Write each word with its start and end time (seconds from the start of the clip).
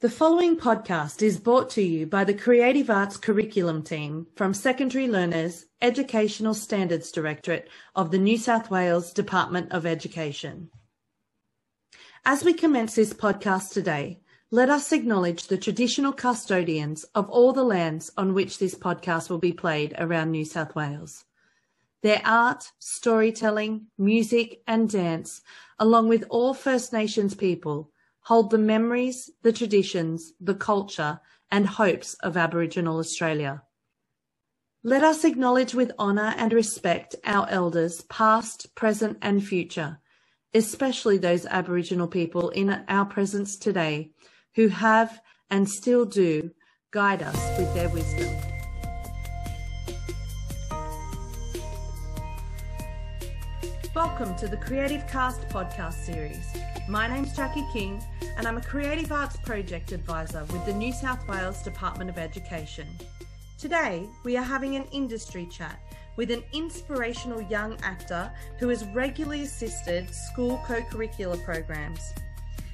The 0.00 0.08
following 0.08 0.56
podcast 0.56 1.22
is 1.22 1.40
brought 1.40 1.70
to 1.70 1.82
you 1.82 2.06
by 2.06 2.22
the 2.22 2.32
Creative 2.32 2.88
Arts 2.88 3.16
Curriculum 3.16 3.82
Team 3.82 4.28
from 4.36 4.54
Secondary 4.54 5.08
Learners 5.08 5.66
Educational 5.82 6.54
Standards 6.54 7.10
Directorate 7.10 7.68
of 7.96 8.12
the 8.12 8.18
New 8.18 8.38
South 8.38 8.70
Wales 8.70 9.12
Department 9.12 9.72
of 9.72 9.84
Education. 9.84 10.70
As 12.24 12.44
we 12.44 12.52
commence 12.52 12.94
this 12.94 13.12
podcast 13.12 13.72
today, 13.72 14.20
let 14.52 14.70
us 14.70 14.92
acknowledge 14.92 15.48
the 15.48 15.58
traditional 15.58 16.12
custodians 16.12 17.02
of 17.16 17.28
all 17.28 17.52
the 17.52 17.64
lands 17.64 18.12
on 18.16 18.34
which 18.34 18.60
this 18.60 18.76
podcast 18.76 19.28
will 19.28 19.38
be 19.38 19.52
played 19.52 19.96
around 19.98 20.30
New 20.30 20.44
South 20.44 20.76
Wales. 20.76 21.24
Their 22.04 22.22
art, 22.24 22.70
storytelling, 22.78 23.88
music, 23.98 24.62
and 24.64 24.88
dance, 24.88 25.42
along 25.76 26.06
with 26.06 26.24
all 26.30 26.54
First 26.54 26.92
Nations 26.92 27.34
people, 27.34 27.90
hold 28.28 28.50
the 28.50 28.58
memories, 28.58 29.30
the 29.42 29.52
traditions, 29.52 30.34
the 30.38 30.54
culture, 30.54 31.18
and 31.50 31.66
hopes 31.66 32.12
of 32.22 32.36
Aboriginal 32.36 32.98
Australia. 32.98 33.62
Let 34.82 35.02
us 35.02 35.24
acknowledge 35.24 35.74
with 35.74 35.92
honour 35.98 36.34
and 36.36 36.52
respect 36.52 37.16
our 37.24 37.48
elders, 37.48 38.02
past, 38.02 38.74
present, 38.74 39.16
and 39.22 39.42
future, 39.42 39.98
especially 40.52 41.16
those 41.16 41.46
Aboriginal 41.46 42.06
people 42.06 42.50
in 42.50 42.84
our 42.86 43.06
presence 43.06 43.56
today 43.56 44.10
who 44.56 44.68
have 44.68 45.22
and 45.48 45.66
still 45.66 46.04
do 46.04 46.50
guide 46.90 47.22
us 47.22 47.58
with 47.58 47.72
their 47.72 47.88
wisdom. 47.88 48.57
Welcome 53.98 54.36
to 54.36 54.46
the 54.46 54.56
Creative 54.56 55.04
Cast 55.08 55.40
podcast 55.48 56.04
series. 56.06 56.46
My 56.88 57.08
name's 57.08 57.34
Jackie 57.34 57.66
King, 57.72 58.00
and 58.36 58.46
I'm 58.46 58.56
a 58.56 58.62
Creative 58.62 59.10
Arts 59.10 59.36
Project 59.38 59.90
Advisor 59.90 60.44
with 60.52 60.64
the 60.66 60.72
New 60.72 60.92
South 60.92 61.26
Wales 61.26 61.64
Department 61.64 62.08
of 62.08 62.16
Education. 62.16 62.86
Today, 63.58 64.08
we 64.22 64.36
are 64.36 64.44
having 64.44 64.76
an 64.76 64.84
industry 64.92 65.46
chat 65.46 65.80
with 66.14 66.30
an 66.30 66.44
inspirational 66.52 67.42
young 67.42 67.76
actor 67.82 68.30
who 68.60 68.68
has 68.68 68.84
regularly 68.94 69.42
assisted 69.42 70.14
school 70.14 70.62
co 70.64 70.80
curricular 70.82 71.44
programs. 71.44 72.12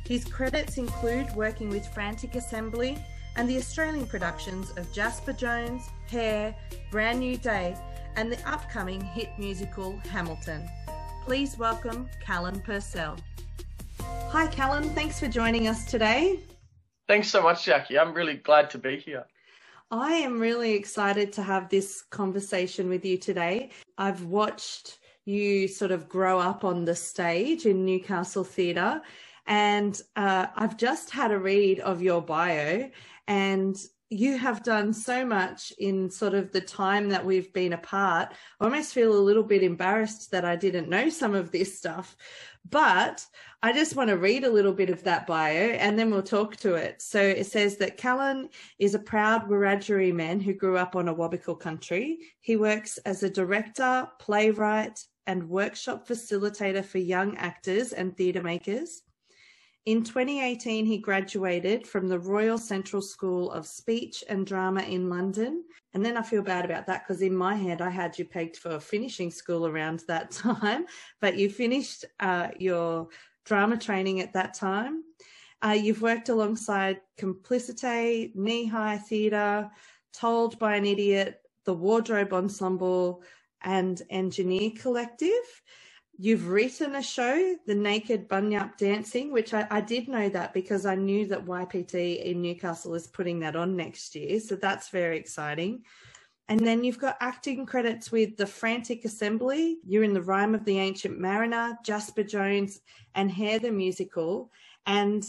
His 0.07 0.27
credits 0.27 0.77
include 0.77 1.35
working 1.35 1.71
with 1.71 1.89
Frantic 1.89 2.35
Assembly 2.35 3.03
and 3.37 3.49
the 3.49 3.57
Australian 3.57 4.07
productions 4.07 4.73
of 4.77 4.93
Jasper 4.93 5.33
Jones, 5.33 5.89
Hair, 6.07 6.55
Brand 6.91 7.21
New 7.21 7.39
Day, 7.39 7.75
and 8.17 8.31
the 8.31 8.47
upcoming 8.47 9.01
hit 9.01 9.31
musical 9.39 9.99
Hamilton. 10.11 10.69
Please 11.25 11.57
welcome 11.57 12.07
Callan 12.21 12.61
Purcell. 12.61 13.17
Hi, 14.29 14.47
Callan. 14.49 14.91
Thanks 14.91 15.19
for 15.19 15.27
joining 15.27 15.69
us 15.69 15.87
today. 15.87 16.41
Thanks 17.09 17.29
so 17.29 17.43
much, 17.43 17.65
Jackie. 17.65 17.99
I'm 17.99 18.13
really 18.13 18.35
glad 18.35 18.69
to 18.71 18.79
be 18.79 18.99
here. 18.99 19.25
I 19.91 20.13
am 20.13 20.39
really 20.39 20.75
excited 20.75 21.33
to 21.33 21.43
have 21.43 21.71
this 21.71 22.03
conversation 22.03 22.91
with 22.91 23.07
you 23.07 23.17
today. 23.17 23.71
I've 23.97 24.25
watched 24.25 24.99
you 25.25 25.67
sort 25.67 25.93
of 25.93 26.11
grow 26.11 26.39
up 26.39 26.63
on 26.63 26.85
the 26.85 26.95
stage 26.95 27.65
in 27.65 27.87
Newcastle 27.87 28.45
Theatre, 28.45 29.01
and 29.47 29.99
uh, 30.17 30.49
I've 30.57 30.77
just 30.77 31.09
had 31.09 31.31
a 31.31 31.39
read 31.39 31.81
of 31.81 32.03
your 32.03 32.21
bio, 32.21 32.91
and 33.29 33.83
you 34.15 34.39
have 34.39 34.63
done 34.63 34.93
so 34.93 35.27
much 35.27 35.73
in 35.79 36.09
sort 36.09 36.35
of 36.35 36.53
the 36.53 36.61
time 36.61 37.09
that 37.09 37.25
we've 37.25 37.53
been 37.53 37.73
apart. 37.73 38.33
I 38.61 38.65
almost 38.65 38.95
feel 38.95 39.13
a 39.13 39.19
little 39.19 39.43
bit 39.43 39.63
embarrassed 39.63 40.31
that 40.31 40.45
I 40.45 40.57
didn't 40.57 40.89
know 40.89 41.09
some 41.09 41.35
of 41.35 41.51
this 41.51 41.77
stuff. 41.77 42.17
But 42.71 43.27
I 43.63 43.73
just 43.73 43.97
want 43.97 44.11
to 44.11 44.17
read 44.17 44.45
a 44.45 44.51
little 44.51 44.73
bit 44.73 44.89
of 44.89 45.03
that 45.05 45.27
bio 45.27 45.71
and 45.73 45.99
then 45.99 46.11
we'll 46.11 46.23
talk 46.23 46.57
to 46.59 46.75
it. 46.75 47.03
So 47.03 47.21
it 47.21 47.47
says 47.47 47.77
that 47.79 47.97
Callan 47.97 48.49
is 48.79 48.95
a 48.95 48.99
proud 48.99 49.49
Wiradjuri 49.49 50.15
man 50.15 50.41
who 50.41 50.55
grew 50.55 50.79
up 50.79 50.97
on 50.97 51.07
Awabakal 51.07 51.59
country. 51.59 52.19
He 52.41 52.57
works 52.57 52.99
as 52.99 53.23
a 53.23 53.31
director, 53.31 54.09
playwright, 54.19 54.99
and 55.27 55.49
workshop 55.49 56.07
facilitator 56.07 56.85
for 56.85 56.99
young 56.99 57.37
actors 57.37 57.93
and 57.93 58.17
theatre 58.17 58.43
makers. 58.43 59.03
In 59.87 60.03
2018, 60.03 60.87
he 60.87 60.97
graduated 60.97 61.87
from 61.87 62.09
the 62.09 62.19
Royal 62.19 62.57
Central 62.57 63.03
School 63.03 63.51
of 63.51 63.67
Speech 63.67 64.25
and 64.31 64.47
Drama 64.47 64.81
in 64.81 65.11
London. 65.11 65.63
And 65.93 66.03
then 66.03 66.17
I 66.17 66.23
feel 66.23 66.41
bad 66.41 66.65
about 66.65 66.87
that 66.87 67.03
because 67.07 67.21
in 67.21 67.37
my 67.37 67.55
head, 67.55 67.83
I 67.83 67.91
had 67.91 68.19
you 68.19 68.25
pegged 68.25 68.57
for 68.57 68.81
finishing 68.81 69.31
school 69.31 69.67
around 69.67 70.03
that 70.09 70.31
time, 70.31 70.87
but 71.21 71.37
you 71.37 71.51
finished 71.51 72.07
uh, 72.19 72.49
your 72.59 73.09
drama 73.45 73.77
training 73.77 74.21
at 74.21 74.33
that 74.33 74.55
time. 74.55 75.03
Uh, 75.63 75.73
you've 75.73 76.03
worked 76.03 76.31
alongside 76.31 77.01
Complicite, 77.19 78.35
Kneehigh 78.35 79.03
Theatre, 79.03 79.71
Told 80.15 80.59
by 80.59 80.77
an 80.77 80.87
Idiot, 80.87 81.41
the 81.65 81.75
Wardrobe 81.75 82.33
Ensemble, 82.33 83.23
and 83.63 84.01
Engineer 84.11 84.71
Collective. 84.79 85.63
You've 86.17 86.49
written 86.49 86.95
a 86.95 87.03
show, 87.03 87.57
The 87.67 87.75
Naked 87.75 88.29
Bunyip 88.29 88.77
Dancing, 88.77 89.33
which 89.33 89.53
I, 89.53 89.67
I, 89.71 89.81
did 89.81 90.09
know 90.09 90.29
that 90.29 90.55
because 90.55 90.87
I 90.87 90.95
knew 90.95 91.27
that 91.27 91.45
YPT 91.45 92.25
in 92.25 92.41
Newcastle 92.41 92.95
is 92.95 93.09
putting 93.09 93.41
that 93.41 93.57
on 93.57 93.75
next 93.75 94.15
year. 94.15 94.39
So 94.39 94.55
that's 94.55 94.91
very 94.91 95.19
exciting. 95.19 95.83
And 96.49 96.65
then 96.65 96.85
you've 96.85 97.01
got 97.01 97.17
acting 97.21 97.67
credits 97.67 98.13
with 98.13 98.37
The 98.37 98.47
Frantic 98.47 99.05
Assembly. 99.05 99.79
You're 99.85 100.05
in 100.05 100.13
The 100.13 100.23
Rime 100.23 100.55
of 100.55 100.65
the 100.65 100.79
Ancient 100.79 101.19
Mariner, 101.19 101.77
Jasper 101.85 102.23
Jones, 102.23 102.81
and 103.15 103.31
Hair 103.31 103.59
the 103.61 103.73
Musical. 103.73 104.53
And 104.87 105.25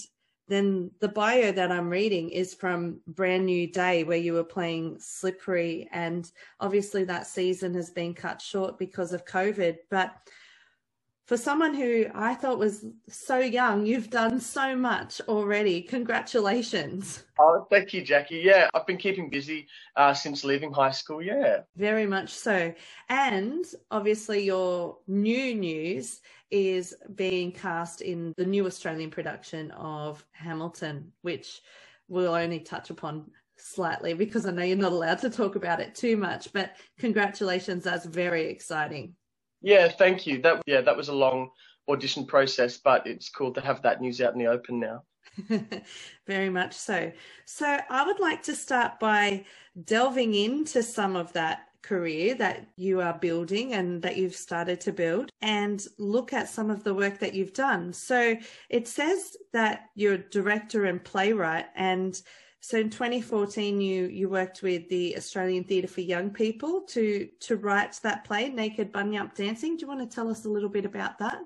then 0.48 0.92
the 1.00 1.08
bio 1.08 1.52
that 1.52 1.72
I'm 1.72 1.90
reading 1.90 2.30
is 2.30 2.54
from 2.54 3.00
Brand 3.08 3.46
New 3.46 3.66
Day, 3.66 4.04
where 4.04 4.18
you 4.18 4.34
were 4.34 4.44
playing 4.44 4.98
Slippery. 5.00 5.90
And 5.92 6.30
obviously 6.60 7.06
that 7.06 7.26
season 7.26 7.74
has 7.74 7.90
been 7.90 8.14
cut 8.14 8.42
short 8.42 8.78
because 8.78 9.14
of 9.14 9.26
COVID. 9.26 9.78
But 9.90 10.16
for 11.26 11.38
someone 11.38 11.74
who 11.74 12.06
I 12.14 12.36
thought 12.36 12.60
was 12.60 12.86
so 13.10 13.40
young, 13.40 13.86
you've 13.86 14.12
done 14.12 14.40
so 14.40 14.76
much 14.76 15.20
already. 15.28 15.82
Congratulations. 15.82 17.24
Oh, 17.40 17.66
thank 17.72 17.94
you, 17.94 18.04
Jackie. 18.04 18.42
Yeah, 18.46 18.70
I've 18.76 18.86
been 18.86 18.98
keeping 18.98 19.32
busy 19.32 19.68
uh, 19.96 20.14
since 20.14 20.44
leaving 20.44 20.72
high 20.72 20.92
school. 20.92 21.24
Yeah. 21.24 21.62
Very 21.76 22.06
much 22.06 22.30
so. 22.30 22.74
And 23.10 23.66
obviously, 23.90 24.44
your 24.44 24.98
new 25.08 25.56
news 25.56 26.22
is 26.52 26.96
being 27.16 27.52
cast 27.52 28.02
in 28.02 28.32
the 28.38 28.46
new 28.46 28.68
Australian 28.68 29.10
production 29.10 29.72
of 29.72 30.24
Hamilton, 30.32 31.12
which 31.24 31.62
we'll 32.08 32.36
only 32.36 32.60
touch 32.60 32.92
upon 32.92 33.26
slightly 33.58 34.14
because 34.14 34.46
I 34.46 34.52
know 34.52 34.64
you're 34.64 34.78
not 34.78 34.92
allowed 34.92 35.20
to 35.20 35.30
talk 35.32 35.56
about 35.56 35.80
it 35.80 35.96
too 35.96 36.18
much. 36.18 36.54
But 36.54 36.76
congratulations, 37.00 37.84
that's 37.84 38.06
very 38.06 38.46
exciting. 38.46 39.16
Yeah, 39.66 39.88
thank 39.88 40.28
you. 40.28 40.42
That 40.44 40.62
yeah, 40.68 40.82
that 40.82 40.96
was 40.96 41.10
a 41.10 41.14
long 41.14 41.50
audition 41.90 42.24
process, 42.28 42.78
but 42.78 43.06
it's 43.08 43.30
cool 43.30 43.52
to 43.54 43.62
have 43.62 43.82
that 43.82 44.00
news 44.00 44.22
out 44.22 44.34
in 44.34 44.40
the 44.40 44.46
open 44.46 44.80
now. 44.80 45.02
Very 46.28 46.52
much 46.52 46.74
so. 46.74 47.12
So 47.46 47.80
I 47.90 48.06
would 48.06 48.20
like 48.20 48.44
to 48.44 48.56
start 48.56 49.00
by 49.00 49.44
delving 49.84 50.36
into 50.36 50.84
some 50.84 51.16
of 51.16 51.34
that 51.34 51.70
career 51.82 52.36
that 52.36 52.68
you 52.78 53.02
are 53.02 53.18
building 53.18 53.74
and 53.74 54.04
that 54.04 54.18
you've 54.18 54.36
started 54.36 54.80
to 54.82 54.92
build 54.92 55.32
and 55.42 55.84
look 55.98 56.32
at 56.32 56.48
some 56.48 56.70
of 56.70 56.84
the 56.84 56.94
work 56.94 57.18
that 57.20 57.34
you've 57.34 57.54
done. 57.54 57.92
So 57.92 58.36
it 58.70 58.88
says 58.88 59.36
that 59.52 59.86
you're 59.96 60.14
a 60.14 60.30
director 60.30 60.86
and 60.86 61.04
playwright 61.04 61.66
and 61.76 62.22
so 62.66 62.80
in 62.80 62.90
2014, 62.90 63.80
you 63.80 64.08
you 64.08 64.28
worked 64.28 64.64
with 64.64 64.90
the 64.90 65.16
Australian 65.18 65.66
Theatre 65.66 65.88
for 65.88 66.02
Young 66.02 66.32
People 66.32 66.82
to 66.90 67.30
to 67.42 67.58
write 67.58 68.00
that 68.02 68.24
play, 68.24 68.50
Naked 68.50 68.92
Bunyip 68.92 69.36
Dancing. 69.36 69.78
Do 69.78 69.82
you 69.82 69.88
want 69.88 70.00
to 70.00 70.16
tell 70.16 70.32
us 70.32 70.46
a 70.46 70.50
little 70.50 70.70
bit 70.70 70.84
about 70.84 71.20
that? 71.20 71.38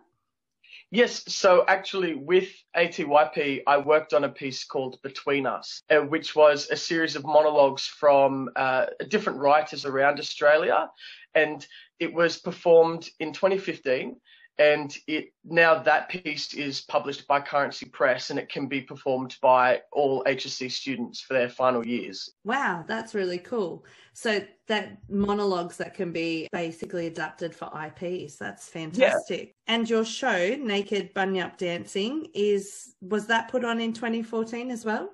Yes, 0.92 1.26
so 1.28 1.66
actually 1.68 2.16
with 2.16 2.50
ATYP, 2.78 3.64
I 3.68 3.78
worked 3.80 4.14
on 4.14 4.24
a 4.24 4.30
piece 4.30 4.64
called 4.64 5.02
Between 5.02 5.46
Us, 5.46 5.82
uh, 5.90 5.98
which 5.98 6.38
was 6.38 6.70
a 6.72 6.78
series 6.78 7.18
of 7.18 7.26
monologues 7.26 7.86
from 7.86 8.50
uh, 8.56 8.86
different 9.10 9.40
writers 9.40 9.86
around 9.86 10.20
Australia. 10.20 10.90
And 11.36 11.68
it 12.00 12.14
was 12.14 12.38
performed 12.38 13.10
in 13.20 13.34
2015 13.34 14.16
and 14.60 14.96
it 15.08 15.32
now 15.46 15.82
that 15.82 16.10
piece 16.10 16.54
is 16.54 16.82
published 16.82 17.26
by 17.28 17.40
Currency 17.40 17.86
Press 17.86 18.30
and 18.30 18.38
it 18.38 18.50
can 18.50 18.68
be 18.68 18.82
performed 18.82 19.38
by 19.42 19.82
all 19.92 20.24
HSC 20.26 20.70
students 20.70 21.22
for 21.22 21.34
their 21.34 21.50
final 21.50 21.86
years. 21.88 22.30
Wow, 22.44 22.84
that's 22.86 23.16
really 23.16 23.38
cool. 23.38 23.86
So 24.14 24.42
that 24.68 24.98
monologues 25.10 25.78
that 25.78 25.94
can 25.94 26.12
be 26.12 26.50
basically 26.52 27.08
adapted 27.08 27.56
for 27.56 27.72
IPs. 27.74 28.36
That's 28.36 28.68
fantastic. 28.68 29.56
Yeah. 29.68 29.74
And 29.74 29.90
your 29.90 30.04
show, 30.04 30.56
Naked 30.56 31.14
Bunyip 31.14 31.58
Dancing, 31.58 32.28
is 32.34 32.96
was 33.02 33.28
that 33.28 33.50
put 33.50 33.64
on 33.64 33.80
in 33.80 33.94
2014 33.94 34.72
as 34.72 34.84
well? 34.84 35.10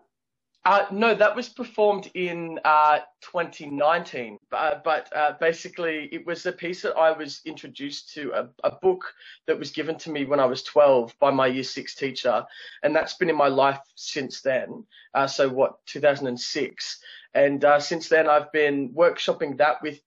Uh, 0.66 0.88
no, 0.92 1.14
that 1.14 1.36
was 1.36 1.48
performed 1.48 2.10
in 2.16 2.60
uh, 2.66 2.98
2019. 3.22 4.40
Uh, 4.52 4.76
but 4.84 5.16
uh, 5.16 5.34
basically, 5.40 6.10
it 6.12 6.26
was 6.26 6.44
a 6.48 6.52
piece 6.52 6.82
that 6.82 6.96
I 6.96 7.12
was 7.12 7.42
introduced 7.46 8.12
to, 8.16 8.32
a, 8.32 8.50
a, 8.64 8.72
book 8.72 9.14
that 9.46 9.60
was 9.60 9.70
given 9.70 9.96
to 10.00 10.10
me 10.10 10.26
when 10.26 10.40
I 10.40 10.46
was 10.46 10.64
12 10.64 11.16
by 11.20 11.30
my 11.30 11.46
year 11.46 11.64
six 11.64 11.94
teacher. 11.94 12.44
And 12.82 12.96
that's 12.96 13.14
been 13.14 13.30
in 13.30 13.36
my 13.36 13.48
life 13.48 13.80
since 13.94 14.42
then. 14.42 14.86
Uh, 15.14 15.28
so, 15.28 15.48
what, 15.50 15.86
2006? 15.86 17.00
And 17.36 17.64
uh, 17.64 17.80
since 17.80 18.10
then, 18.10 18.28
I've 18.28 18.52
been 18.52 18.90
workshopping 18.90 19.58
that 19.58 19.84
with 19.84 20.00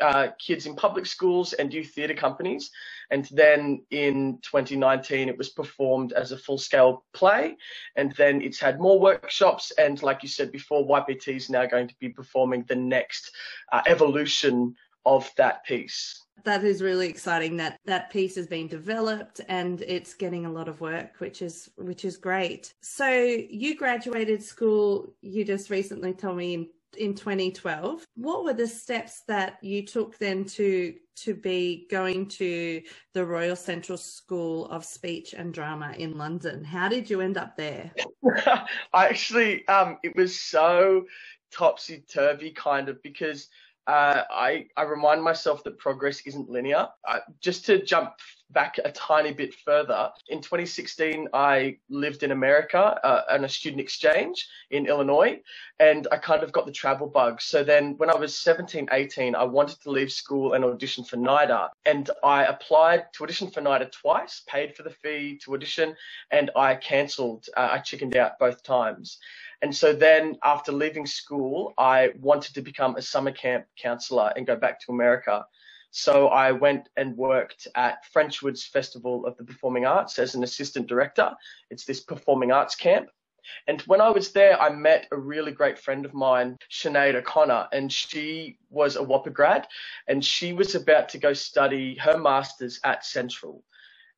uh, 0.00 0.28
kids 0.38 0.66
in 0.66 0.76
public 0.76 1.06
schools 1.06 1.52
and 1.52 1.72
youth 1.72 1.92
theatre 1.94 2.14
companies. 2.14 2.70
And 3.10 3.26
then 3.32 3.82
in 3.90 4.38
2019, 4.42 5.28
it 5.28 5.38
was 5.38 5.50
performed 5.50 6.12
as 6.12 6.32
a 6.32 6.38
full 6.38 6.58
scale 6.58 7.04
play. 7.12 7.56
And 7.96 8.12
then 8.12 8.42
it's 8.42 8.60
had 8.60 8.80
more 8.80 9.00
workshops. 9.00 9.72
And 9.78 10.02
like 10.02 10.22
you 10.22 10.28
said 10.28 10.52
before, 10.52 10.86
YPT 10.86 11.36
is 11.36 11.50
now 11.50 11.66
going 11.66 11.88
to 11.88 11.94
be 11.98 12.10
performing 12.10 12.64
the 12.68 12.76
next 12.76 13.30
uh, 13.72 13.82
evolution 13.86 14.74
of 15.06 15.30
that 15.36 15.64
piece. 15.64 16.24
That 16.44 16.64
is 16.64 16.82
really 16.82 17.08
exciting 17.08 17.56
that 17.56 17.80
that 17.86 18.10
piece 18.10 18.36
has 18.36 18.46
been 18.46 18.68
developed 18.68 19.40
and 19.48 19.80
it's 19.82 20.14
getting 20.14 20.46
a 20.46 20.52
lot 20.52 20.68
of 20.68 20.80
work 20.80 21.18
which 21.18 21.42
is 21.42 21.68
which 21.76 22.04
is 22.04 22.16
great. 22.16 22.72
So 22.80 23.08
you 23.08 23.76
graduated 23.76 24.42
school 24.42 25.12
you 25.20 25.44
just 25.44 25.70
recently 25.70 26.12
told 26.12 26.36
me 26.36 26.54
in 26.54 26.68
in 26.96 27.14
2012. 27.14 28.04
What 28.14 28.44
were 28.44 28.54
the 28.54 28.66
steps 28.66 29.22
that 29.28 29.58
you 29.62 29.84
took 29.84 30.18
then 30.18 30.44
to 30.44 30.94
to 31.24 31.34
be 31.34 31.86
going 31.90 32.28
to 32.28 32.80
the 33.12 33.24
Royal 33.24 33.56
Central 33.56 33.98
School 33.98 34.66
of 34.66 34.84
Speech 34.84 35.34
and 35.34 35.52
Drama 35.52 35.94
in 35.98 36.16
London? 36.16 36.62
How 36.62 36.88
did 36.88 37.10
you 37.10 37.20
end 37.20 37.36
up 37.36 37.56
there? 37.56 37.90
I 38.92 39.06
actually, 39.08 39.66
um, 39.66 39.98
it 40.04 40.14
was 40.14 40.38
so 40.38 41.06
topsy 41.50 42.04
turvy 42.08 42.52
kind 42.52 42.88
of 42.88 43.02
because 43.02 43.48
uh, 43.88 44.24
I, 44.30 44.66
I 44.76 44.82
remind 44.82 45.22
myself 45.22 45.64
that 45.64 45.78
progress 45.78 46.20
isn't 46.26 46.50
linear. 46.50 46.88
Uh, 47.06 47.20
just 47.40 47.64
to 47.66 47.82
jump 47.82 48.12
back 48.50 48.78
a 48.84 48.92
tiny 48.92 49.32
bit 49.32 49.54
further, 49.54 50.10
in 50.28 50.42
2016, 50.42 51.26
I 51.32 51.78
lived 51.88 52.22
in 52.22 52.30
America 52.30 52.78
uh, 53.02 53.22
on 53.30 53.44
a 53.44 53.48
student 53.48 53.80
exchange 53.80 54.46
in 54.70 54.86
Illinois, 54.86 55.40
and 55.80 56.06
I 56.12 56.18
kind 56.18 56.42
of 56.42 56.52
got 56.52 56.66
the 56.66 56.72
travel 56.72 57.06
bug. 57.06 57.40
So 57.40 57.64
then 57.64 57.96
when 57.96 58.10
I 58.10 58.16
was 58.16 58.36
17, 58.36 58.88
18, 58.92 59.34
I 59.34 59.44
wanted 59.44 59.80
to 59.82 59.90
leave 59.90 60.12
school 60.12 60.52
and 60.52 60.66
audition 60.66 61.02
for 61.02 61.16
NIDA. 61.16 61.70
And 61.86 62.10
I 62.22 62.44
applied 62.44 63.06
to 63.14 63.24
audition 63.24 63.50
for 63.50 63.62
NIDA 63.62 63.90
twice, 63.90 64.42
paid 64.46 64.76
for 64.76 64.82
the 64.82 64.90
fee 64.90 65.40
to 65.44 65.54
audition, 65.54 65.96
and 66.30 66.50
I 66.54 66.74
cancelled. 66.74 67.46
Uh, 67.56 67.70
I 67.72 67.78
chickened 67.78 68.16
out 68.16 68.38
both 68.38 68.62
times. 68.62 69.18
And 69.62 69.74
so 69.74 69.92
then 69.92 70.36
after 70.44 70.72
leaving 70.72 71.06
school, 71.06 71.74
I 71.78 72.12
wanted 72.20 72.54
to 72.54 72.62
become 72.62 72.96
a 72.96 73.02
summer 73.02 73.32
camp 73.32 73.66
counselor 73.76 74.32
and 74.36 74.46
go 74.46 74.56
back 74.56 74.80
to 74.80 74.92
America. 74.92 75.44
So 75.90 76.28
I 76.28 76.52
went 76.52 76.88
and 76.96 77.16
worked 77.16 77.66
at 77.74 78.04
Frenchwoods 78.12 78.64
Festival 78.68 79.26
of 79.26 79.36
the 79.36 79.44
Performing 79.44 79.86
Arts 79.86 80.18
as 80.18 80.34
an 80.34 80.44
assistant 80.44 80.86
director. 80.86 81.34
It's 81.70 81.84
this 81.84 82.00
performing 82.00 82.52
arts 82.52 82.74
camp. 82.74 83.08
And 83.66 83.80
when 83.82 84.00
I 84.00 84.10
was 84.10 84.32
there, 84.32 84.60
I 84.60 84.68
met 84.68 85.08
a 85.10 85.16
really 85.16 85.52
great 85.52 85.78
friend 85.78 86.04
of 86.04 86.12
mine, 86.12 86.58
Sinead 86.70 87.14
O'Connor, 87.14 87.68
and 87.72 87.90
she 87.90 88.58
was 88.68 88.96
a 88.96 89.00
WAAPA 89.00 89.32
grad 89.32 89.66
and 90.06 90.22
she 90.22 90.52
was 90.52 90.74
about 90.74 91.08
to 91.10 91.18
go 91.18 91.32
study 91.32 91.96
her 91.96 92.18
master's 92.18 92.78
at 92.84 93.06
Central. 93.06 93.64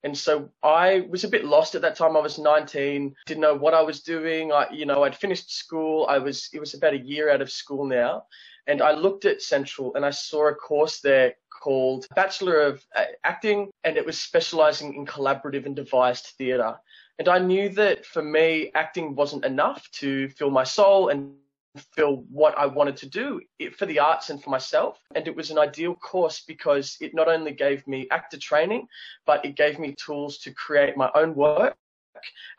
And 0.02 0.16
so 0.16 0.50
I 0.62 1.06
was 1.10 1.24
a 1.24 1.28
bit 1.28 1.44
lost 1.44 1.74
at 1.74 1.82
that 1.82 1.96
time. 1.96 2.16
I 2.16 2.20
was 2.20 2.38
19, 2.38 3.14
didn't 3.26 3.40
know 3.40 3.54
what 3.54 3.74
I 3.74 3.82
was 3.82 4.00
doing. 4.00 4.52
I, 4.52 4.66
you 4.72 4.86
know, 4.86 5.04
I'd 5.04 5.16
finished 5.16 5.54
school. 5.54 6.06
I 6.08 6.18
was, 6.18 6.48
it 6.52 6.60
was 6.60 6.74
about 6.74 6.94
a 6.94 6.98
year 6.98 7.30
out 7.30 7.42
of 7.42 7.50
school 7.50 7.84
now. 7.84 8.24
And 8.66 8.80
I 8.82 8.92
looked 8.92 9.24
at 9.24 9.42
Central 9.42 9.94
and 9.94 10.04
I 10.04 10.10
saw 10.10 10.48
a 10.48 10.54
course 10.54 11.00
there 11.00 11.34
called 11.62 12.06
Bachelor 12.14 12.60
of 12.60 12.84
uh, 12.96 13.04
Acting, 13.24 13.70
and 13.84 13.96
it 13.96 14.06
was 14.06 14.18
specializing 14.18 14.94
in 14.94 15.04
collaborative 15.04 15.66
and 15.66 15.76
devised 15.76 16.26
theatre. 16.38 16.76
And 17.18 17.28
I 17.28 17.38
knew 17.38 17.68
that 17.70 18.06
for 18.06 18.22
me, 18.22 18.70
acting 18.74 19.14
wasn't 19.14 19.44
enough 19.44 19.90
to 19.92 20.30
fill 20.30 20.50
my 20.50 20.64
soul 20.64 21.10
and 21.10 21.34
feel 21.76 22.24
what 22.30 22.56
I 22.58 22.66
wanted 22.66 22.96
to 22.98 23.08
do 23.08 23.40
for 23.76 23.86
the 23.86 23.98
arts 23.98 24.30
and 24.30 24.42
for 24.42 24.50
myself. 24.50 24.98
And 25.14 25.26
it 25.26 25.36
was 25.36 25.50
an 25.50 25.58
ideal 25.58 25.94
course 25.94 26.42
because 26.46 26.96
it 27.00 27.14
not 27.14 27.28
only 27.28 27.52
gave 27.52 27.86
me 27.86 28.08
actor 28.10 28.38
training, 28.38 28.88
but 29.26 29.44
it 29.44 29.56
gave 29.56 29.78
me 29.78 29.94
tools 29.94 30.38
to 30.38 30.52
create 30.52 30.96
my 30.96 31.10
own 31.14 31.34
work 31.34 31.76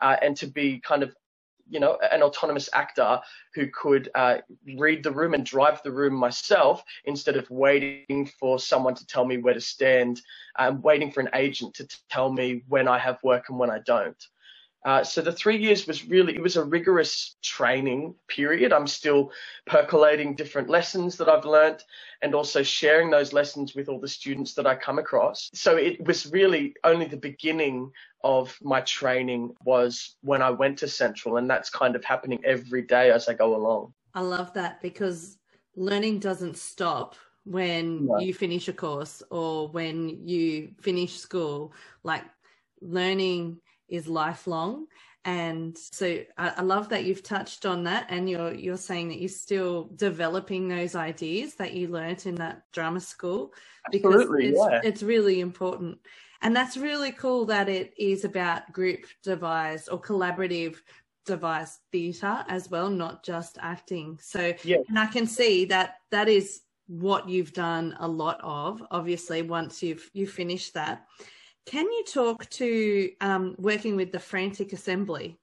uh, 0.00 0.16
and 0.22 0.36
to 0.38 0.46
be 0.46 0.80
kind 0.80 1.02
of 1.02 1.14
you 1.70 1.80
know, 1.80 1.98
an 2.10 2.22
autonomous 2.22 2.68
actor 2.74 3.20
who 3.54 3.66
could 3.68 4.10
uh, 4.14 4.38
read 4.76 5.02
the 5.02 5.10
room 5.10 5.32
and 5.32 5.46
drive 5.46 5.82
the 5.82 5.92
room 5.92 6.14
myself 6.14 6.82
instead 7.04 7.36
of 7.36 7.48
waiting 7.50 8.30
for 8.38 8.58
someone 8.58 8.94
to 8.94 9.06
tell 9.06 9.24
me 9.24 9.38
where 9.38 9.54
to 9.54 9.60
stand, 9.60 10.20
and 10.58 10.82
waiting 10.82 11.10
for 11.10 11.20
an 11.20 11.30
agent 11.34 11.74
to 11.74 11.88
tell 12.10 12.30
me 12.30 12.62
when 12.68 12.88
I 12.88 12.98
have 12.98 13.22
work 13.22 13.48
and 13.48 13.58
when 13.58 13.70
I 13.70 13.78
don't. 13.78 14.22
Uh, 14.84 15.04
so 15.04 15.20
the 15.20 15.32
three 15.32 15.56
years 15.56 15.86
was 15.86 16.08
really, 16.08 16.34
it 16.34 16.42
was 16.42 16.56
a 16.56 16.64
rigorous 16.64 17.36
training 17.42 18.14
period. 18.26 18.72
I'm 18.72 18.88
still 18.88 19.30
percolating 19.66 20.34
different 20.34 20.68
lessons 20.68 21.16
that 21.18 21.28
I've 21.28 21.44
learnt 21.44 21.84
and 22.20 22.34
also 22.34 22.62
sharing 22.62 23.08
those 23.10 23.32
lessons 23.32 23.74
with 23.74 23.88
all 23.88 24.00
the 24.00 24.08
students 24.08 24.54
that 24.54 24.66
I 24.66 24.74
come 24.74 24.98
across. 24.98 25.50
So 25.54 25.76
it 25.76 26.04
was 26.04 26.32
really 26.32 26.74
only 26.82 27.06
the 27.06 27.16
beginning 27.16 27.92
of 28.24 28.56
my 28.60 28.80
training 28.80 29.54
was 29.64 30.16
when 30.22 30.42
I 30.42 30.50
went 30.50 30.78
to 30.78 30.88
Central 30.88 31.36
and 31.36 31.48
that's 31.48 31.70
kind 31.70 31.94
of 31.94 32.04
happening 32.04 32.40
every 32.44 32.82
day 32.82 33.10
as 33.12 33.28
I 33.28 33.34
go 33.34 33.54
along. 33.54 33.92
I 34.14 34.20
love 34.20 34.52
that 34.54 34.82
because 34.82 35.38
learning 35.76 36.18
doesn't 36.18 36.56
stop 36.56 37.14
when 37.44 38.08
you 38.18 38.34
finish 38.34 38.68
a 38.68 38.72
course 38.72 39.22
or 39.30 39.68
when 39.68 40.26
you 40.26 40.72
finish 40.80 41.18
school. 41.18 41.72
Like 42.02 42.24
learning 42.80 43.60
is 43.88 44.08
lifelong. 44.08 44.86
And 45.24 45.78
so 45.78 46.24
I, 46.36 46.52
I, 46.56 46.62
love 46.62 46.88
that 46.88 47.04
you've 47.04 47.22
touched 47.22 47.64
on 47.64 47.84
that 47.84 48.06
and 48.08 48.28
you're 48.28 48.52
you're 48.52 48.76
saying 48.76 49.08
that 49.10 49.20
you're 49.20 49.28
still 49.28 49.88
developing 49.94 50.66
those 50.66 50.96
ideas 50.96 51.54
that 51.54 51.74
you 51.74 51.86
learnt 51.86 52.26
in 52.26 52.34
that 52.36 52.64
drama 52.72 52.98
school 52.98 53.52
because 53.92 54.14
Absolutely, 54.14 54.48
it's, 54.48 54.58
yeah. 54.58 54.80
it's 54.82 55.02
really 55.04 55.40
important. 55.40 55.98
And 56.40 56.56
that's 56.56 56.76
really 56.76 57.12
cool 57.12 57.46
that 57.46 57.68
it 57.68 57.94
is 57.96 58.24
about 58.24 58.72
group 58.72 59.06
devised 59.22 59.88
or 59.92 60.00
collaborative 60.00 60.78
devised 61.24 61.78
theatre 61.92 62.44
as 62.48 62.68
well, 62.68 62.90
not 62.90 63.24
just 63.24 63.58
acting. 63.60 64.18
So 64.20 64.52
yeah. 64.64 64.78
and 64.88 64.98
I 64.98 65.06
can 65.06 65.28
see 65.28 65.66
that 65.66 65.98
that 66.10 66.28
is 66.28 66.62
what 66.88 67.28
you've 67.28 67.52
done 67.52 67.96
a 68.00 68.08
lot 68.08 68.40
of, 68.42 68.82
obviously, 68.90 69.42
once 69.42 69.82
you've 69.82 70.10
you 70.12 70.26
finished 70.26 70.74
that. 70.74 71.06
Can 71.66 71.84
you 71.84 72.04
talk 72.04 72.48
to 72.50 73.10
um, 73.20 73.54
working 73.58 73.96
with 73.96 74.12
the 74.12 74.18
Frantic 74.18 74.72
Assembly? 74.72 75.38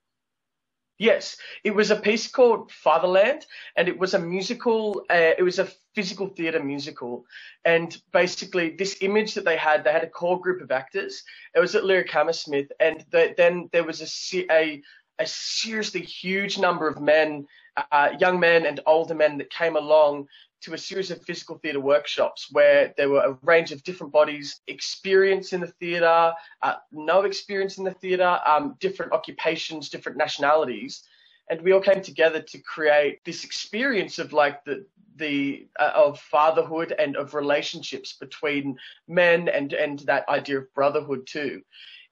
Yes, 0.98 1.38
it 1.64 1.74
was 1.74 1.92
a 1.92 1.96
piece 1.96 2.30
called 2.30 2.72
Fatherland, 2.72 3.46
and 3.78 3.88
it 3.88 3.98
was 3.98 4.14
a 4.14 4.20
musical. 4.20 5.06
Uh, 5.10 5.32
it 5.38 5.44
was 5.44 5.58
a 5.58 5.70
physical 5.96 6.28
theatre 6.28 6.62
musical, 6.62 7.26
and 7.64 7.96
basically 8.12 8.72
this 8.72 8.98
image 9.00 9.34
that 9.36 9.46
they 9.46 9.56
had, 9.56 9.86
they 9.86 9.94
had 9.94 10.04
a 10.04 10.10
core 10.10 10.42
group 10.42 10.62
of 10.62 10.72
actors. 10.72 11.24
It 11.56 11.62
was 11.62 11.74
at 11.74 11.86
Lyric 11.86 12.12
Hammersmith, 12.12 12.70
and 12.82 13.06
the, 13.12 13.34
then 13.38 13.70
there 13.72 13.86
was 13.86 14.02
a, 14.02 14.46
a 14.52 14.82
a 15.20 15.26
seriously 15.26 16.02
huge 16.02 16.58
number 16.58 16.88
of 16.88 17.02
men, 17.02 17.46
uh, 17.92 18.10
young 18.20 18.40
men 18.40 18.66
and 18.66 18.80
older 18.86 19.16
men 19.16 19.38
that 19.38 19.50
came 19.50 19.76
along 19.76 20.28
to 20.62 20.74
a 20.74 20.78
series 20.78 21.12
of 21.12 21.22
physical 21.24 21.58
theatre 21.58 21.80
workshops 21.80 22.48
where 22.52 22.94
there 22.98 23.10
were 23.10 23.22
a 23.22 23.38
range 23.44 23.72
of 23.72 23.84
different 23.84 24.12
bodies, 24.12 24.62
experience 24.68 25.54
in 25.54 25.62
the 25.62 25.68
theatre, 25.80 26.34
uh, 26.62 26.76
no 26.92 27.22
experience 27.22 27.78
in 27.78 27.84
the 27.84 27.92
theatre, 27.92 28.40
um, 28.46 28.76
different 28.80 29.14
occupations, 29.14 29.90
different 29.90 30.18
nationalities. 30.18 31.04
And 31.50 31.62
we 31.62 31.72
all 31.72 31.82
came 31.82 32.02
together 32.02 32.42
to 32.42 32.58
create 32.60 33.24
this 33.24 33.44
experience 33.44 34.20
of 34.20 34.34
like 34.34 34.64
the, 34.66 34.86
the 35.16 35.68
uh, 35.80 35.92
of 35.96 36.20
fatherhood 36.20 36.94
and 37.00 37.16
of 37.16 37.34
relationships 37.34 38.14
between 38.14 38.78
men 39.08 39.48
and, 39.48 39.74
and 39.74 40.00
that 40.00 40.28
idea 40.30 40.60
of 40.60 40.74
brotherhood 40.74 41.26
too. 41.26 41.62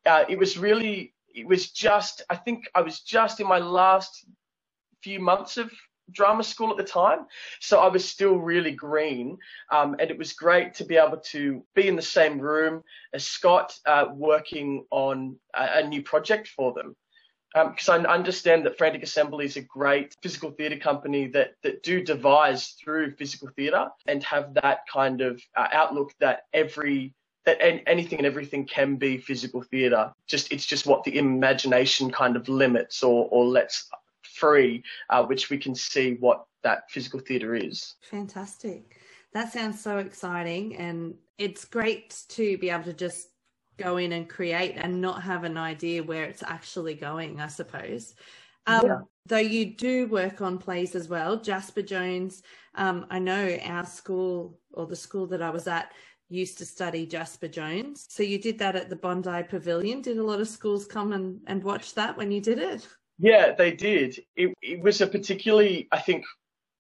Uh, 0.06 0.24
it 0.30 0.40
was 0.40 0.58
really, 0.58 1.14
it 1.34 1.46
was 1.46 1.70
just, 1.72 2.24
I 2.30 2.36
think 2.36 2.70
I 2.74 2.82
was 2.82 3.02
just 3.02 3.40
in 3.40 3.48
my 3.48 3.60
last 3.60 4.26
few 5.04 5.20
months 5.20 5.58
of 5.58 5.72
drama 6.12 6.44
school 6.44 6.72
at 6.72 6.78
the 6.78 6.84
time. 6.84 7.26
So 7.60 7.80
I 7.80 7.88
was 7.88 8.08
still 8.08 8.38
really 8.38 8.72
green. 8.72 9.38
Um, 9.72 9.96
and 10.00 10.10
it 10.10 10.18
was 10.18 10.34
great 10.34 10.74
to 10.76 10.86
be 10.86 10.98
able 10.98 11.18
to 11.18 11.64
be 11.76 11.88
in 11.88 11.96
the 11.96 12.02
same 12.02 12.40
room 12.40 12.84
as 13.14 13.26
Scott, 13.26 13.78
uh, 13.86 14.06
working 14.14 14.86
on 14.92 15.38
a, 15.54 15.80
a, 15.84 15.88
new 15.88 16.02
project 16.02 16.48
for 16.48 16.74
them. 16.74 16.96
Because 17.54 17.90
um, 17.90 18.06
I 18.06 18.14
understand 18.14 18.66
that 18.66 18.78
Frantic 18.78 19.04
Assembly 19.04 19.46
is 19.46 19.58
a 19.58 19.62
great 19.62 20.16
physical 20.22 20.52
theatre 20.52 20.78
company 20.78 21.28
that, 21.28 21.54
that 21.64 21.82
do 21.82 22.04
devise 22.04 22.76
through 22.84 23.16
physical 23.16 23.50
theatre 23.56 23.88
and 24.06 24.22
have 24.24 24.54
that 24.56 24.82
kind 24.92 25.22
of 25.22 25.42
uh, 25.56 25.68
outlook 25.72 26.12
that 26.20 26.44
every 26.54 27.14
that 27.48 27.58
anything 27.62 28.20
and 28.20 28.28
everything 28.28 28.66
can 28.66 28.98
be 28.98 29.18
physical 29.18 29.62
theatre. 29.62 30.12
Just 30.28 30.52
it's 30.52 30.66
just 30.66 30.86
what 30.86 31.06
the 31.06 31.18
imagination 31.18 32.12
kind 32.12 32.36
of 32.36 32.50
limits 32.50 33.02
or, 33.02 33.30
or 33.32 33.46
lets 33.46 33.90
free, 34.38 34.84
uh, 35.10 35.24
which 35.26 35.50
we 35.50 35.58
can 35.58 35.76
see 35.76 36.16
what 36.20 36.46
that 36.64 36.90
physical 36.90 37.20
theatre 37.20 37.56
is. 37.56 37.96
Fantastic. 38.02 39.00
That 39.34 39.52
sounds 39.52 39.82
so 39.82 39.98
exciting. 39.98 40.76
And 40.78 41.16
it's 41.38 41.66
great 41.66 42.24
to 42.30 42.58
be 42.58 42.70
able 42.70 42.86
to 42.86 42.94
just 42.94 43.30
go 43.78 43.98
in 43.98 44.12
and 44.12 44.28
create 44.28 44.76
and 44.76 45.02
not 45.02 45.22
have 45.22 45.44
an 45.44 45.58
idea 45.58 46.04
where 46.04 46.24
it's 46.24 46.44
actually 46.44 46.96
going, 46.96 47.40
I 47.40 47.48
suppose. 47.48 48.16
Um, 48.66 48.86
yeah. 48.86 49.00
Though 49.26 49.38
you 49.38 49.76
do 49.76 50.08
work 50.08 50.42
on 50.42 50.58
plays 50.58 50.96
as 50.96 51.08
well, 51.08 51.38
Jasper 51.38 51.82
Jones. 51.82 52.44
Um, 52.76 53.06
I 53.10 53.20
know 53.20 53.58
our 53.64 53.86
school 53.86 54.60
or 54.74 54.86
the 54.88 54.96
school 54.96 55.28
that 55.28 55.42
I 55.42 55.50
was 55.50 55.68
at 55.68 55.92
used 56.30 56.58
to 56.58 56.66
study 56.66 57.06
Jasper 57.06 57.48
Jones. 57.48 58.06
So 58.10 58.24
you 58.24 58.40
did 58.40 58.60
that 58.60 58.76
at 58.76 58.90
the 58.90 58.96
Bondi 58.96 59.44
Pavilion. 59.44 60.02
Did 60.02 60.18
a 60.18 60.24
lot 60.24 60.42
of 60.42 60.48
schools 60.48 60.86
come 60.86 61.14
and, 61.14 61.40
and 61.48 61.64
watch 61.64 61.94
that 61.96 62.18
when 62.18 62.32
you 62.32 62.42
did 62.42 62.60
it? 62.60 62.88
Yeah, 63.20 63.54
they 63.54 63.72
did. 63.72 64.20
It, 64.36 64.54
it 64.62 64.82
was 64.82 65.02
a 65.02 65.08
particularly, 65.08 65.88
I 65.92 66.00
think, 66.00 66.24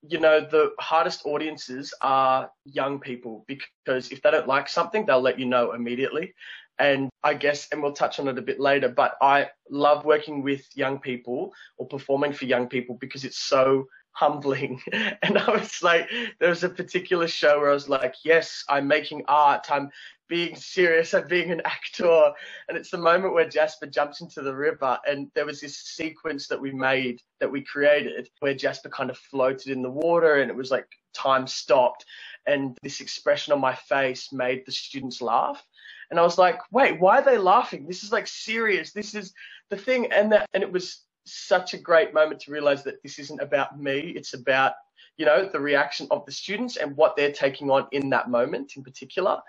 you 0.08 0.20
know, 0.20 0.39
the 0.39 0.72
hardest 0.79 1.22
audiences 1.25 1.94
are 2.01 2.51
young 2.65 3.00
people 3.00 3.44
because 3.48 4.12
if 4.12 4.22
they 4.22 4.32
don't 4.32 4.48
like 4.48 4.70
something, 4.70 5.06
they'll 5.06 5.22
let 5.22 5.39
you 5.39 5.46
know 5.46 5.74
immediately. 5.74 6.34
And 6.79 7.10
I 7.24 7.34
guess, 7.34 7.67
and 7.72 7.82
we'll 7.82 7.94
touch 7.94 8.20
on 8.20 8.27
it 8.27 8.38
a 8.38 8.41
bit 8.41 8.60
later, 8.60 8.88
but 8.89 9.15
I 9.20 9.50
love 9.72 10.06
working 10.06 10.44
with 10.44 10.63
young 10.75 11.00
people 11.00 11.51
or 11.77 11.88
performing 11.88 12.34
for 12.34 12.46
young 12.46 12.67
people 12.67 12.98
because 13.01 13.25
it's 13.25 13.39
so 13.39 13.88
humbling. 14.12 14.79
And 15.24 15.39
I 15.39 15.51
was 15.51 15.82
like, 15.82 16.08
there 16.39 16.50
was 16.50 16.63
a 16.63 16.70
particular 16.70 17.27
show 17.27 17.60
where 17.60 17.72
I 17.72 17.74
was 17.74 17.89
like, 17.89 18.13
yes, 18.24 18.63
I'm 18.70 18.88
making 18.88 19.24
art. 19.27 19.67
I'm 19.72 19.89
being 20.27 20.55
serious. 20.55 21.13
I'm 21.13 21.27
being 21.27 21.51
an 21.51 21.62
actor. 21.65 22.31
And 22.67 22.77
it's 22.77 22.91
the 22.91 22.98
moment 22.98 23.34
where 23.34 23.48
Jasper 23.48 23.88
jumps 23.88 24.22
into 24.22 24.41
the 24.41 24.55
river. 24.55 24.98
And 25.07 25.29
there 25.36 25.46
was 25.46 25.62
this 25.62 25.77
sequence 25.77 26.48
that 26.48 26.60
we 26.60 26.72
made, 26.72 27.22
that 27.39 27.51
we 27.51 27.62
created, 27.62 28.29
where 28.39 28.53
Jasper 28.53 28.89
kind 28.89 29.10
of 29.10 29.17
floated 29.17 29.72
in 29.72 29.81
the 29.81 29.89
water 29.89 30.36
and 30.36 30.50
it 30.50 30.55
was 30.55 30.72
like 30.72 30.88
time 31.13 31.48
stopped. 31.48 32.05
And 32.46 32.77
this 32.81 33.01
expression 33.01 33.53
on 33.53 33.60
my 33.60 33.75
face 33.75 34.31
made 34.31 34.65
the 34.65 34.72
students 34.72 35.22
laugh. 35.22 35.63
And 36.10 36.19
I 36.19 36.24
was 36.24 36.38
like, 36.38 36.60
wait, 36.72 37.00
why 37.00 37.19
are 37.19 37.25
they 37.25 37.38
laughing? 37.38 37.86
This 37.88 38.03
is 38.03 38.12
like 38.12 38.27
serious. 38.27 38.93
This 38.93 39.13
is 39.13 39.34
the 39.69 39.77
thing. 39.77 40.12
And 40.12 40.31
that, 40.31 40.48
and 40.53 40.63
it 40.63 40.72
was 40.72 41.03
such 41.25 41.74
a 41.74 41.77
great 41.77 42.13
moment 42.13 42.39
to 42.41 42.51
realize 42.51 42.84
that 42.84 43.03
this 43.03 43.19
isn't 43.19 43.41
about 43.41 43.77
me. 43.79 44.13
It's 44.15 44.34
about, 44.34 44.74
you 45.17 45.25
know, 45.25 45.50
the 45.51 45.59
reaction 45.59 46.07
of 46.12 46.25
the 46.25 46.31
students 46.31 46.77
and 46.77 46.95
what 46.95 47.15
they're 47.15 47.31
taking 47.31 47.69
on 47.69 47.88
in 47.91 48.09
that 48.09 48.29
moment 48.29 48.77
in 48.77 48.83
particular. 48.83 49.39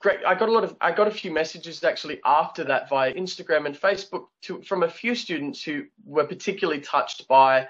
Great. 0.00 0.20
I 0.26 0.34
got 0.34 0.48
a 0.48 0.52
lot 0.52 0.64
of, 0.64 0.76
I 0.80 0.90
got 0.90 1.06
a 1.06 1.12
few 1.12 1.30
messages 1.30 1.84
actually 1.84 2.20
after 2.24 2.64
that 2.64 2.88
via 2.88 3.12
Instagram 3.12 3.66
and 3.66 3.78
Facebook 3.78 4.26
to, 4.42 4.62
from 4.62 4.82
a 4.82 4.88
few 4.88 5.14
students 5.14 5.62
who 5.62 5.84
were 6.04 6.24
particularly 6.24 6.80
touched 6.80 7.28
by 7.28 7.68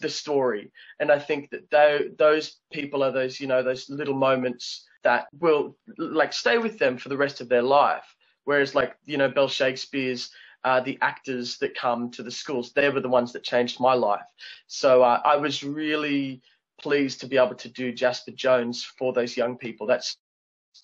the 0.00 0.08
story. 0.08 0.72
And 0.98 1.12
I 1.12 1.18
think 1.18 1.50
that 1.50 1.70
they, 1.70 2.08
those 2.18 2.56
people 2.72 3.04
are 3.04 3.12
those, 3.12 3.38
you 3.38 3.46
know, 3.46 3.62
those 3.62 3.88
little 3.90 4.14
moments 4.16 4.86
that 5.04 5.26
will 5.38 5.76
like 5.98 6.32
stay 6.32 6.58
with 6.58 6.78
them 6.78 6.96
for 6.96 7.10
the 7.10 7.16
rest 7.16 7.40
of 7.40 7.48
their 7.48 7.62
life. 7.62 8.16
Whereas 8.44 8.74
like, 8.74 8.96
you 9.04 9.18
know, 9.18 9.28
Bell 9.28 9.48
Shakespeare's 9.48 10.30
uh, 10.64 10.80
the 10.80 10.98
actors 11.00 11.58
that 11.58 11.76
come 11.76 12.10
to 12.10 12.24
the 12.24 12.30
schools. 12.30 12.72
They 12.72 12.88
were 12.88 13.00
the 13.00 13.08
ones 13.08 13.32
that 13.32 13.44
changed 13.44 13.78
my 13.78 13.94
life. 13.94 14.26
So 14.66 15.02
uh, 15.02 15.20
I 15.24 15.36
was 15.36 15.62
really 15.62 16.42
pleased 16.80 17.20
to 17.20 17.26
be 17.26 17.36
able 17.36 17.54
to 17.54 17.68
do 17.68 17.92
Jasper 17.92 18.32
Jones 18.32 18.84
for 18.84 19.12
those 19.12 19.36
young 19.36 19.56
people. 19.56 19.86
That's 19.86 20.16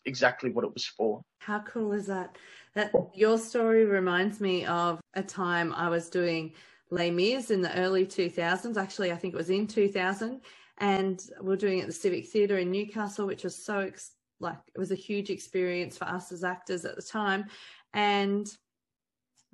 exactly 0.07 0.51
what 0.51 0.65
it 0.65 0.73
was 0.73 0.87
for. 0.87 1.23
How 1.41 1.61
cool 1.61 1.93
is 1.93 2.07
that? 2.07 2.37
That 2.75 2.93
your 3.15 3.39
story 3.39 3.85
reminds 3.85 4.41
me 4.41 4.65
of 4.65 5.01
a 5.15 5.23
time 5.23 5.75
I 5.75 5.89
was 5.89 6.09
doing 6.09 6.53
Les 6.91 7.11
Mis 7.11 7.51
in 7.51 7.61
the 7.61 7.77
early 7.79 8.07
2000s. 8.07 8.77
Actually, 8.77 9.13
I 9.13 9.17
think 9.17 9.35
it 9.35 9.37
was 9.37 9.51
in 9.51 9.67
2000, 9.67 10.41
and 10.79 11.23
we 11.43 11.53
are 11.53 11.57
doing 11.57 11.79
it 11.79 11.83
at 11.83 11.87
the 11.89 11.93
Civic 11.93 12.27
Theatre 12.29 12.59
in 12.59 12.71
Newcastle, 12.71 13.27
which 13.27 13.45
was 13.45 13.57
so 13.57 13.81
ex- 13.81 14.13
like 14.41 14.59
it 14.75 14.79
was 14.79 14.91
a 14.91 14.97
huge 14.97 15.31
experience 15.31 15.97
for 15.97 16.05
us 16.05 16.33
as 16.33 16.45
actors 16.45 16.85
at 16.85 16.97
the 16.97 17.03
time. 17.03 17.45
And 17.95 18.51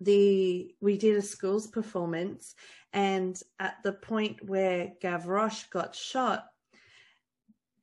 the 0.01 0.75
we 0.81 0.97
did 0.97 1.17
a 1.17 1.23
schools 1.23 1.67
performance 1.67 2.55
and 2.93 3.41
at 3.59 3.77
the 3.83 3.93
point 3.93 4.39
where 4.49 4.93
Gavroche 5.03 5.69
got 5.71 5.95
shot 5.95 6.47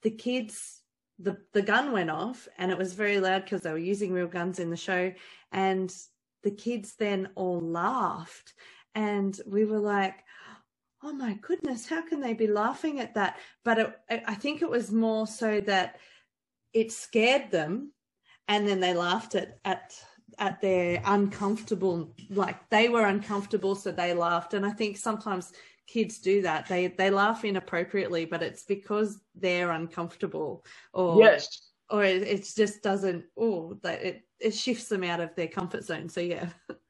the 0.01 0.11
kids 0.11 0.81
the 1.19 1.37
the 1.53 1.61
gun 1.61 1.91
went 1.91 2.09
off 2.09 2.47
and 2.57 2.71
it 2.71 2.77
was 2.77 2.93
very 2.93 3.19
loud 3.19 3.43
because 3.43 3.61
they 3.61 3.71
were 3.71 3.77
using 3.77 4.11
real 4.13 4.27
guns 4.27 4.59
in 4.59 4.69
the 4.69 4.77
show 4.77 5.11
and 5.51 5.93
the 6.43 6.51
kids 6.51 6.95
then 6.97 7.29
all 7.35 7.59
laughed 7.59 8.53
and 8.93 9.39
we 9.45 9.65
were 9.65 9.79
like 9.79 10.23
oh 11.03 11.13
my 11.13 11.33
goodness 11.41 11.87
how 11.87 12.01
can 12.07 12.19
they 12.19 12.33
be 12.33 12.47
laughing 12.47 12.99
at 12.99 13.13
that? 13.15 13.37
But 13.63 13.79
it, 13.79 14.23
i 14.27 14.35
think 14.35 14.61
it 14.61 14.69
was 14.69 14.91
more 14.91 15.27
so 15.27 15.61
that 15.61 15.99
it 16.73 16.91
scared 16.91 17.51
them 17.51 17.91
and 18.47 18.67
then 18.67 18.79
they 18.79 18.93
laughed 18.93 19.35
at 19.35 19.59
at 19.65 19.93
at 20.39 20.61
their 20.61 21.01
uncomfortable 21.05 22.13
like 22.29 22.69
they 22.69 22.89
were 22.89 23.05
uncomfortable 23.05 23.75
so 23.75 23.91
they 23.91 24.13
laughed. 24.13 24.53
And 24.53 24.65
i 24.65 24.71
think 24.71 24.97
sometimes 24.97 25.53
kids 25.87 26.19
do 26.19 26.41
that. 26.41 26.67
They 26.67 26.87
they 26.87 27.09
laugh 27.09 27.45
inappropriately 27.45 28.25
but 28.25 28.41
it's 28.43 28.63
because 28.63 29.19
they're 29.35 29.71
uncomfortable 29.71 30.65
or 30.93 31.21
yes. 31.21 31.71
or 31.89 32.03
it, 32.03 32.23
it 32.23 32.51
just 32.55 32.81
doesn't 32.81 33.25
oh 33.37 33.77
that 33.83 34.03
it 34.03 34.23
it 34.39 34.53
shifts 34.53 34.87
them 34.89 35.03
out 35.03 35.21
of 35.21 35.35
their 35.35 35.47
comfort 35.47 35.83
zone. 35.83 36.09
So 36.09 36.21
yeah 36.21 36.49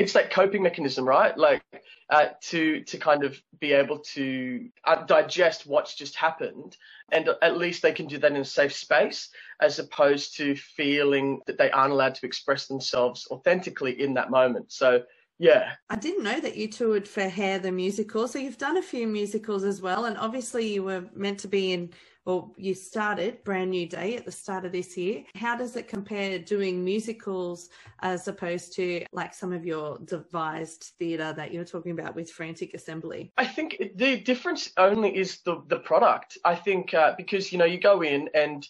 it's 0.00 0.14
that 0.14 0.30
coping 0.30 0.62
mechanism, 0.62 1.06
right? 1.06 1.36
Like 1.36 1.62
uh, 2.08 2.28
to 2.48 2.82
to 2.84 2.96
kind 2.96 3.22
of 3.22 3.40
be 3.60 3.72
able 3.72 3.98
to 4.14 4.70
uh, 4.84 5.04
digest 5.04 5.66
what's 5.66 5.94
just 5.94 6.16
happened, 6.16 6.76
and 7.12 7.28
at 7.42 7.58
least 7.58 7.82
they 7.82 7.92
can 7.92 8.06
do 8.06 8.16
that 8.16 8.32
in 8.32 8.38
a 8.38 8.44
safe 8.44 8.72
space, 8.72 9.28
as 9.60 9.78
opposed 9.78 10.38
to 10.38 10.56
feeling 10.56 11.40
that 11.46 11.58
they 11.58 11.70
aren't 11.70 11.92
allowed 11.92 12.14
to 12.14 12.26
express 12.26 12.66
themselves 12.66 13.28
authentically 13.30 14.00
in 14.00 14.14
that 14.14 14.30
moment. 14.30 14.72
So. 14.72 15.02
Yeah. 15.42 15.70
I 15.88 15.96
didn't 15.96 16.22
know 16.22 16.38
that 16.38 16.58
you 16.58 16.68
toured 16.68 17.08
for 17.08 17.26
Hair 17.26 17.60
the 17.60 17.72
musical. 17.72 18.28
So 18.28 18.38
you've 18.38 18.58
done 18.58 18.76
a 18.76 18.82
few 18.82 19.06
musicals 19.06 19.64
as 19.64 19.80
well. 19.80 20.04
And 20.04 20.18
obviously 20.18 20.70
you 20.74 20.82
were 20.82 21.06
meant 21.14 21.40
to 21.40 21.48
be 21.48 21.72
in 21.72 21.94
well, 22.24 22.54
you 22.56 22.74
started 22.74 23.42
Brand 23.44 23.70
New 23.70 23.86
Day 23.86 24.16
at 24.16 24.24
the 24.24 24.32
start 24.32 24.64
of 24.64 24.72
this 24.72 24.96
year. 24.96 25.24
How 25.34 25.56
does 25.56 25.76
it 25.76 25.88
compare 25.88 26.38
doing 26.38 26.84
musicals 26.84 27.70
as 28.00 28.28
opposed 28.28 28.74
to 28.74 29.04
like 29.12 29.32
some 29.32 29.52
of 29.52 29.64
your 29.64 29.98
devised 30.04 30.92
theatre 30.98 31.32
that 31.32 31.52
you're 31.52 31.64
talking 31.64 31.92
about 31.92 32.14
with 32.14 32.30
Frantic 32.30 32.74
Assembly? 32.74 33.32
I 33.38 33.46
think 33.46 33.82
the 33.96 34.20
difference 34.20 34.70
only 34.76 35.16
is 35.16 35.40
the 35.42 35.62
the 35.68 35.78
product. 35.78 36.36
I 36.44 36.54
think 36.54 36.92
uh, 36.92 37.14
because 37.16 37.52
you 37.52 37.58
know 37.58 37.64
you 37.64 37.80
go 37.80 38.02
in 38.02 38.28
and 38.34 38.68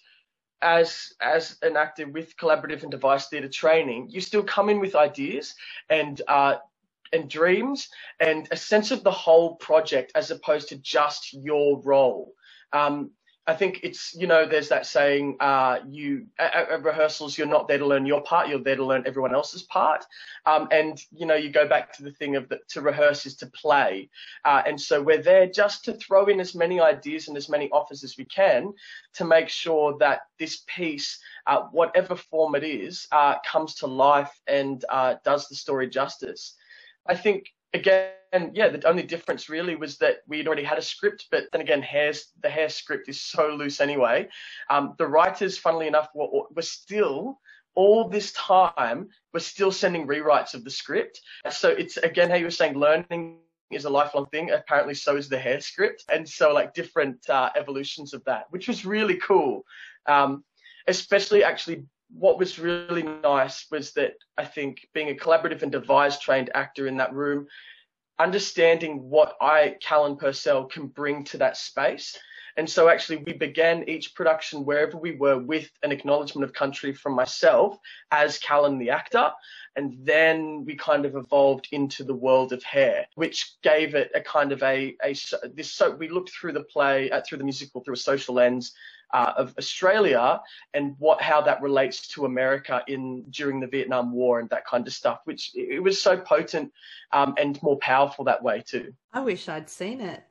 as 0.62 1.12
as 1.20 1.56
an 1.62 1.76
actor 1.76 2.06
with 2.06 2.36
collaborative 2.36 2.82
and 2.82 2.90
devised 2.90 3.30
theatre 3.30 3.48
training, 3.48 4.08
you 4.10 4.20
still 4.20 4.44
come 4.44 4.68
in 4.68 4.78
with 4.78 4.94
ideas 4.94 5.54
and 5.88 6.22
uh, 6.28 6.56
and 7.12 7.28
dreams 7.28 7.88
and 8.20 8.46
a 8.52 8.56
sense 8.56 8.92
of 8.92 9.02
the 9.02 9.10
whole 9.10 9.56
project 9.56 10.12
as 10.14 10.30
opposed 10.30 10.68
to 10.68 10.76
just 10.76 11.32
your 11.32 11.80
role. 11.82 12.34
Um, 12.72 13.10
I 13.50 13.54
think 13.56 13.80
it's 13.82 14.14
you 14.14 14.28
know 14.28 14.46
there's 14.46 14.68
that 14.68 14.86
saying 14.86 15.36
uh, 15.40 15.80
you 15.88 16.26
at, 16.38 16.54
at, 16.54 16.82
rehearsals 16.84 17.36
you're 17.36 17.48
not 17.48 17.66
there 17.66 17.78
to 17.78 17.86
learn 17.86 18.06
your 18.06 18.22
part 18.22 18.48
you're 18.48 18.62
there 18.62 18.76
to 18.76 18.84
learn 18.84 19.02
everyone 19.06 19.34
else's 19.34 19.62
part 19.64 20.04
um, 20.46 20.68
and 20.70 21.02
you 21.12 21.26
know 21.26 21.34
you 21.34 21.50
go 21.50 21.66
back 21.66 21.92
to 21.94 22.04
the 22.04 22.12
thing 22.12 22.36
of 22.36 22.48
that 22.48 22.68
to 22.68 22.80
rehearse 22.80 23.26
is 23.26 23.34
to 23.36 23.46
play 23.48 24.08
uh, 24.44 24.62
and 24.66 24.80
so 24.80 25.02
we're 25.02 25.20
there 25.20 25.48
just 25.48 25.84
to 25.84 25.94
throw 25.94 26.26
in 26.26 26.38
as 26.38 26.54
many 26.54 26.80
ideas 26.80 27.26
and 27.26 27.36
as 27.36 27.48
many 27.48 27.68
offers 27.70 28.04
as 28.04 28.16
we 28.16 28.24
can 28.26 28.72
to 29.14 29.24
make 29.24 29.48
sure 29.48 29.98
that 29.98 30.20
this 30.38 30.62
piece 30.68 31.18
uh, 31.48 31.62
whatever 31.72 32.14
form 32.14 32.54
it 32.54 32.62
is 32.62 33.08
uh, 33.10 33.34
comes 33.44 33.74
to 33.74 33.86
life 33.86 34.40
and 34.46 34.84
uh, 34.88 35.16
does 35.24 35.48
the 35.48 35.54
story 35.56 35.88
justice. 35.88 36.54
I 37.06 37.16
think 37.16 37.46
again, 37.74 38.12
yeah, 38.52 38.68
the 38.68 38.86
only 38.88 39.02
difference 39.02 39.48
really 39.48 39.76
was 39.76 39.98
that 39.98 40.18
we'd 40.28 40.46
already 40.46 40.62
had 40.62 40.78
a 40.78 40.82
script, 40.82 41.26
but 41.30 41.44
then 41.52 41.60
again, 41.60 41.82
Hair's, 41.82 42.32
the 42.42 42.48
Hair 42.48 42.68
script 42.68 43.08
is 43.08 43.20
so 43.20 43.48
loose 43.48 43.80
anyway. 43.80 44.28
Um, 44.68 44.94
the 44.98 45.06
writers, 45.06 45.58
funnily 45.58 45.86
enough, 45.86 46.08
were, 46.14 46.44
were 46.54 46.62
still 46.62 47.40
all 47.74 48.08
this 48.08 48.32
time 48.32 49.08
we're 49.32 49.40
still 49.40 49.70
sending 49.70 50.06
rewrites 50.06 50.54
of 50.54 50.64
the 50.64 50.70
script. 50.70 51.20
So 51.50 51.70
it's 51.70 51.96
again 51.98 52.28
how 52.28 52.36
you 52.36 52.44
were 52.44 52.50
saying 52.50 52.74
learning 52.74 53.38
is 53.70 53.84
a 53.84 53.90
lifelong 53.90 54.26
thing. 54.26 54.50
Apparently, 54.50 54.94
so 54.94 55.16
is 55.16 55.28
the 55.28 55.38
hair 55.38 55.60
script, 55.60 56.04
and 56.12 56.28
so 56.28 56.52
like 56.52 56.74
different 56.74 57.28
uh, 57.30 57.50
evolutions 57.56 58.12
of 58.12 58.24
that, 58.24 58.46
which 58.50 58.66
was 58.68 58.84
really 58.84 59.16
cool. 59.16 59.64
Um, 60.06 60.44
especially 60.88 61.44
actually 61.44 61.84
what 62.12 62.38
was 62.38 62.58
really 62.58 63.04
nice 63.04 63.66
was 63.70 63.92
that 63.92 64.14
I 64.36 64.44
think 64.44 64.88
being 64.92 65.10
a 65.10 65.14
collaborative 65.14 65.62
and 65.62 65.70
devised 65.70 66.22
trained 66.22 66.50
actor 66.54 66.88
in 66.88 66.96
that 66.96 67.14
room, 67.14 67.46
understanding 68.20 69.08
what 69.08 69.36
I, 69.40 69.76
Callan 69.80 70.16
Purcell, 70.16 70.66
can 70.66 70.86
bring 70.86 71.24
to 71.24 71.38
that 71.38 71.56
space. 71.56 72.16
And 72.56 72.68
so 72.68 72.88
actually 72.88 73.18
we 73.18 73.32
began 73.32 73.88
each 73.88 74.14
production 74.14 74.64
wherever 74.64 74.98
we 74.98 75.12
were 75.12 75.38
with 75.38 75.70
an 75.82 75.92
acknowledgement 75.92 76.44
of 76.44 76.52
country 76.52 76.92
from 76.92 77.14
myself 77.14 77.78
as 78.10 78.38
Callan 78.38 78.78
the 78.78 78.90
actor. 78.90 79.30
And 79.76 79.96
then 80.04 80.64
we 80.64 80.74
kind 80.74 81.06
of 81.06 81.14
evolved 81.14 81.68
into 81.72 82.02
the 82.04 82.14
world 82.14 82.52
of 82.52 82.62
hair, 82.62 83.06
which 83.14 83.54
gave 83.62 83.94
it 83.94 84.10
a 84.14 84.20
kind 84.20 84.52
of 84.52 84.62
a, 84.62 84.96
a 85.02 85.14
this, 85.54 85.70
so 85.70 85.92
we 85.92 86.08
looked 86.08 86.30
through 86.30 86.52
the 86.52 86.64
play, 86.64 87.10
uh, 87.10 87.22
through 87.26 87.38
the 87.38 87.44
musical 87.44 87.82
through 87.82 87.94
a 87.94 87.96
social 87.96 88.34
lens 88.34 88.72
uh, 89.12 89.32
of 89.36 89.54
Australia 89.58 90.40
and 90.74 90.94
what 90.98 91.20
how 91.20 91.40
that 91.40 91.62
relates 91.62 92.06
to 92.08 92.24
America 92.24 92.82
in 92.86 93.24
during 93.30 93.60
the 93.60 93.66
Vietnam 93.66 94.12
War 94.12 94.40
and 94.40 94.48
that 94.50 94.66
kind 94.66 94.86
of 94.86 94.92
stuff, 94.92 95.20
which 95.24 95.52
it 95.54 95.82
was 95.82 96.00
so 96.00 96.16
potent 96.16 96.72
um, 97.12 97.34
and 97.38 97.62
more 97.62 97.78
powerful 97.78 98.24
that 98.24 98.42
way 98.42 98.62
too. 98.64 98.92
I 99.12 99.20
wish 99.20 99.48
I'd 99.48 99.68
seen 99.68 100.00
it. 100.00 100.22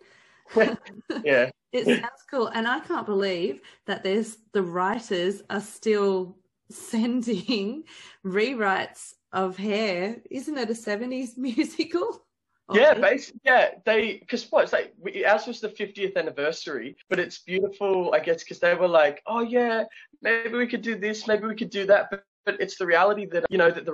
yeah, 1.23 1.49
it 1.71 1.85
sounds 1.85 2.23
cool, 2.29 2.47
and 2.47 2.67
I 2.67 2.79
can't 2.79 3.05
believe 3.05 3.61
that 3.85 4.03
there's 4.03 4.37
the 4.53 4.63
writers 4.63 5.41
are 5.49 5.61
still 5.61 6.37
sending 6.71 7.83
rewrites 8.25 9.13
of 9.31 9.57
Hair. 9.57 10.17
Isn't 10.29 10.57
it 10.57 10.69
a 10.69 10.73
'70s 10.73 11.37
musical? 11.37 12.25
Yeah, 12.71 12.93
oh. 12.95 13.01
basically, 13.01 13.41
yeah. 13.45 13.69
They 13.85 14.17
because 14.19 14.49
what 14.51 14.63
it's 14.63 14.73
like 14.73 14.93
we, 14.99 15.25
ours 15.25 15.47
was 15.47 15.59
the 15.59 15.69
50th 15.69 16.15
anniversary, 16.15 16.95
but 17.09 17.19
it's 17.19 17.39
beautiful, 17.39 18.13
I 18.13 18.19
guess, 18.19 18.43
because 18.43 18.59
they 18.59 18.75
were 18.75 18.87
like, 18.87 19.21
oh 19.27 19.41
yeah, 19.41 19.85
maybe 20.21 20.57
we 20.57 20.67
could 20.67 20.81
do 20.81 20.95
this, 20.95 21.27
maybe 21.27 21.47
we 21.47 21.55
could 21.55 21.69
do 21.69 21.85
that, 21.87 22.09
but 22.11 22.23
but 22.45 22.59
it's 22.59 22.77
the 22.77 22.85
reality 22.85 23.25
that 23.27 23.45
you 23.49 23.57
know 23.57 23.69
that 23.69 23.85
the 23.85 23.93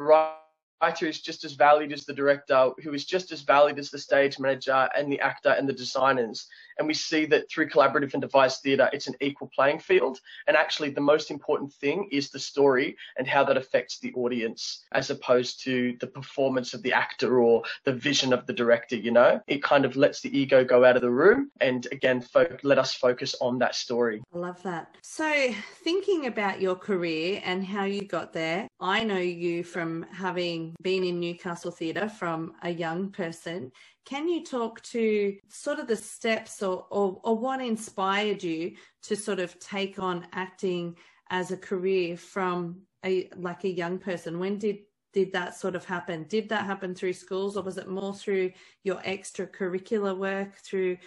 writer 0.81 1.05
is 1.05 1.21
just 1.21 1.43
as 1.43 1.53
valued 1.53 1.93
as 1.93 2.05
the 2.05 2.13
director, 2.13 2.71
who 2.83 2.93
is 2.93 3.05
just 3.05 3.31
as 3.31 3.41
valued 3.41 3.79
as 3.79 3.89
the 3.89 3.97
stage 3.97 4.39
manager 4.39 4.89
and 4.95 5.11
the 5.11 5.19
actor 5.19 5.49
and 5.49 5.67
the 5.67 5.73
designers. 5.73 6.47
And 6.77 6.87
we 6.87 6.93
see 6.93 7.25
that 7.27 7.49
through 7.49 7.69
collaborative 7.69 8.13
and 8.13 8.21
devised 8.21 8.61
theatre, 8.61 8.89
it's 8.91 9.07
an 9.07 9.15
equal 9.21 9.49
playing 9.55 9.79
field. 9.79 10.19
And 10.47 10.57
actually, 10.57 10.89
the 10.89 11.01
most 11.01 11.31
important 11.31 11.71
thing 11.73 12.09
is 12.11 12.29
the 12.29 12.39
story 12.39 12.97
and 13.17 13.25
how 13.27 13.43
that 13.45 13.57
affects 13.57 13.99
the 13.99 14.13
audience, 14.13 14.83
as 14.91 15.09
opposed 15.09 15.63
to 15.63 15.95
the 16.01 16.07
performance 16.07 16.73
of 16.73 16.83
the 16.83 16.91
actor 16.93 17.39
or 17.39 17.63
the 17.85 17.93
vision 17.93 18.33
of 18.33 18.45
the 18.45 18.53
director. 18.53 18.97
You 18.97 19.11
know, 19.11 19.39
it 19.47 19.63
kind 19.63 19.85
of 19.85 19.95
lets 19.95 20.21
the 20.21 20.37
ego 20.37 20.65
go 20.65 20.83
out 20.83 20.97
of 20.97 21.01
the 21.01 21.09
room 21.09 21.49
and 21.61 21.87
again, 21.91 22.21
fo- 22.21 22.57
let 22.63 22.77
us 22.77 22.93
focus 22.93 23.35
on 23.39 23.59
that 23.59 23.75
story. 23.75 24.21
I 24.33 24.37
love 24.37 24.61
that. 24.63 24.95
So, 25.01 25.53
thinking 25.83 26.25
about 26.25 26.61
your 26.61 26.75
career 26.75 27.41
and 27.45 27.65
how 27.65 27.85
you 27.85 28.05
got 28.05 28.33
there, 28.33 28.67
I 28.79 29.03
know 29.03 29.17
you 29.17 29.63
from 29.63 30.05
having 30.11 30.64
been 30.81 31.03
in 31.03 31.19
Newcastle 31.19 31.71
Theatre 31.71 32.09
from 32.09 32.53
a 32.63 32.69
young 32.69 33.11
person 33.11 33.71
can 34.05 34.27
you 34.27 34.43
talk 34.43 34.81
to 34.83 35.35
sort 35.49 35.79
of 35.79 35.87
the 35.87 35.95
steps 35.95 36.61
or, 36.61 36.85
or, 36.91 37.19
or 37.23 37.37
what 37.37 37.59
inspired 37.59 38.43
you 38.43 38.75
to 39.03 39.15
sort 39.15 39.39
of 39.39 39.59
take 39.59 39.99
on 39.99 40.27
acting 40.31 40.95
as 41.31 41.51
a 41.51 41.57
career 41.57 42.15
from 42.15 42.81
a 43.03 43.29
like 43.35 43.63
a 43.63 43.69
young 43.69 43.97
person? 43.97 44.39
When 44.39 44.59
did 44.59 44.79
did 45.11 45.33
that 45.33 45.55
sort 45.55 45.75
of 45.75 45.85
happen? 45.85 46.25
Did 46.29 46.49
that 46.49 46.65
happen 46.65 46.93
through 46.93 47.13
schools 47.13 47.57
or 47.57 47.63
was 47.63 47.77
it 47.77 47.87
more 47.87 48.13
through 48.13 48.51
your 48.83 48.97
extracurricular 48.97 50.15
work 50.15 50.55
through 50.57 50.97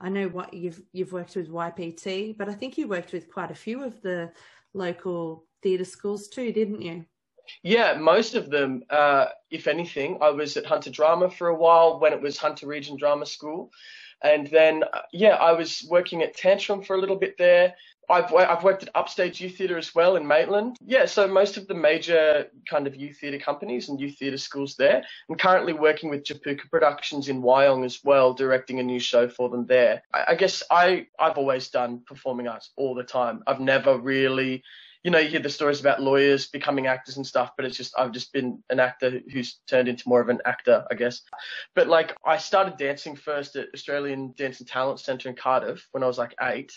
I 0.00 0.08
know 0.08 0.28
what 0.28 0.54
you've 0.54 0.80
you've 0.92 1.12
worked 1.12 1.34
with 1.34 1.50
YPT, 1.50 2.38
but 2.38 2.48
I 2.48 2.54
think 2.54 2.78
you 2.78 2.86
worked 2.86 3.12
with 3.12 3.32
quite 3.32 3.50
a 3.50 3.56
few 3.56 3.82
of 3.82 4.00
the 4.00 4.30
local 4.74 5.44
theatre 5.60 5.84
schools 5.84 6.28
too, 6.28 6.52
didn't 6.52 6.82
you? 6.82 7.04
Yeah, 7.62 7.94
most 7.94 8.34
of 8.34 8.50
them, 8.50 8.82
uh, 8.90 9.26
if 9.50 9.66
anything. 9.66 10.18
I 10.20 10.30
was 10.30 10.56
at 10.56 10.66
Hunter 10.66 10.90
Drama 10.90 11.30
for 11.30 11.48
a 11.48 11.54
while 11.54 11.98
when 12.00 12.12
it 12.12 12.20
was 12.20 12.38
Hunter 12.38 12.66
Region 12.66 12.96
Drama 12.96 13.26
School. 13.26 13.70
And 14.22 14.48
then, 14.48 14.82
uh, 14.82 15.02
yeah, 15.12 15.34
I 15.34 15.52
was 15.52 15.86
working 15.88 16.22
at 16.22 16.36
Tantrum 16.36 16.82
for 16.82 16.96
a 16.96 17.00
little 17.00 17.16
bit 17.16 17.36
there. 17.38 17.74
I've, 18.10 18.32
I've 18.32 18.64
worked 18.64 18.82
at 18.82 18.88
Upstage 18.94 19.40
Youth 19.40 19.58
Theatre 19.58 19.76
as 19.76 19.94
well 19.94 20.16
in 20.16 20.26
Maitland. 20.26 20.78
Yeah, 20.80 21.04
so 21.04 21.28
most 21.28 21.58
of 21.58 21.66
the 21.66 21.74
major 21.74 22.46
kind 22.68 22.86
of 22.86 22.96
youth 22.96 23.18
theatre 23.20 23.38
companies 23.38 23.88
and 23.88 24.00
youth 24.00 24.18
theatre 24.18 24.38
schools 24.38 24.76
there. 24.76 25.04
I'm 25.28 25.36
currently 25.36 25.74
working 25.74 26.08
with 26.08 26.24
Jopuka 26.24 26.70
Productions 26.70 27.28
in 27.28 27.42
Wyong 27.42 27.84
as 27.84 28.02
well, 28.02 28.32
directing 28.32 28.80
a 28.80 28.82
new 28.82 28.98
show 28.98 29.28
for 29.28 29.50
them 29.50 29.66
there. 29.66 30.02
I, 30.12 30.24
I 30.28 30.34
guess 30.36 30.62
I, 30.70 31.06
I've 31.18 31.36
always 31.36 31.68
done 31.68 32.02
performing 32.06 32.48
arts 32.48 32.70
all 32.76 32.94
the 32.94 33.04
time. 33.04 33.42
I've 33.46 33.60
never 33.60 33.98
really 33.98 34.62
you 35.04 35.10
know, 35.10 35.18
you 35.18 35.28
hear 35.28 35.40
the 35.40 35.48
stories 35.48 35.80
about 35.80 36.02
lawyers 36.02 36.48
becoming 36.48 36.86
actors 36.86 37.16
and 37.16 37.26
stuff, 37.26 37.52
but 37.56 37.64
it's 37.64 37.76
just, 37.76 37.94
I've 37.98 38.12
just 38.12 38.32
been 38.32 38.62
an 38.68 38.80
actor 38.80 39.20
who's 39.32 39.60
turned 39.68 39.88
into 39.88 40.08
more 40.08 40.20
of 40.20 40.28
an 40.28 40.40
actor, 40.44 40.84
I 40.90 40.94
guess. 40.94 41.22
But 41.74 41.88
like, 41.88 42.16
I 42.24 42.36
started 42.36 42.76
dancing 42.76 43.14
first 43.14 43.56
at 43.56 43.68
Australian 43.74 44.34
Dance 44.36 44.58
and 44.60 44.68
Talent 44.68 45.00
Centre 45.00 45.28
in 45.28 45.36
Cardiff 45.36 45.86
when 45.92 46.02
I 46.02 46.06
was 46.06 46.18
like 46.18 46.34
eight, 46.42 46.72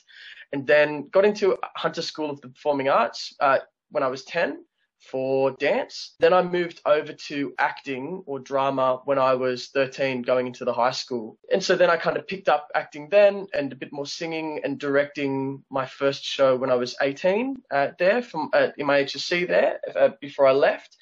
and 0.53 0.67
then 0.67 1.09
got 1.09 1.25
into 1.25 1.57
Hunter 1.75 2.01
School 2.01 2.29
of 2.29 2.41
the 2.41 2.49
Performing 2.49 2.89
Arts 2.89 3.33
uh, 3.39 3.59
when 3.89 4.03
I 4.03 4.07
was 4.07 4.23
10 4.25 4.63
for 5.01 5.51
dance. 5.51 6.15
Then 6.19 6.33
I 6.33 6.41
moved 6.41 6.81
over 6.85 7.11
to 7.11 7.53
acting 7.57 8.23
or 8.25 8.39
drama 8.39 9.01
when 9.05 9.17
I 9.17 9.33
was 9.33 9.67
13 9.67 10.21
going 10.21 10.47
into 10.47 10.63
the 10.63 10.73
high 10.73 10.91
school. 10.91 11.37
And 11.51 11.63
so 11.63 11.75
then 11.75 11.89
I 11.89 11.97
kind 11.97 12.17
of 12.17 12.27
picked 12.27 12.47
up 12.47 12.67
acting 12.75 13.09
then 13.09 13.47
and 13.53 13.71
a 13.73 13.75
bit 13.75 13.91
more 13.91 14.05
singing 14.05 14.61
and 14.63 14.79
directing 14.79 15.63
my 15.69 15.85
first 15.85 16.23
show 16.23 16.55
when 16.55 16.69
I 16.69 16.75
was 16.75 16.95
18 17.01 17.57
uh, 17.71 17.87
there 17.97 18.21
from 18.21 18.49
uh, 18.53 18.69
in 18.77 18.85
my 18.85 19.03
HSC 19.03 19.47
there 19.47 19.79
uh, 19.95 20.09
before 20.21 20.47
I 20.47 20.51
left. 20.51 20.97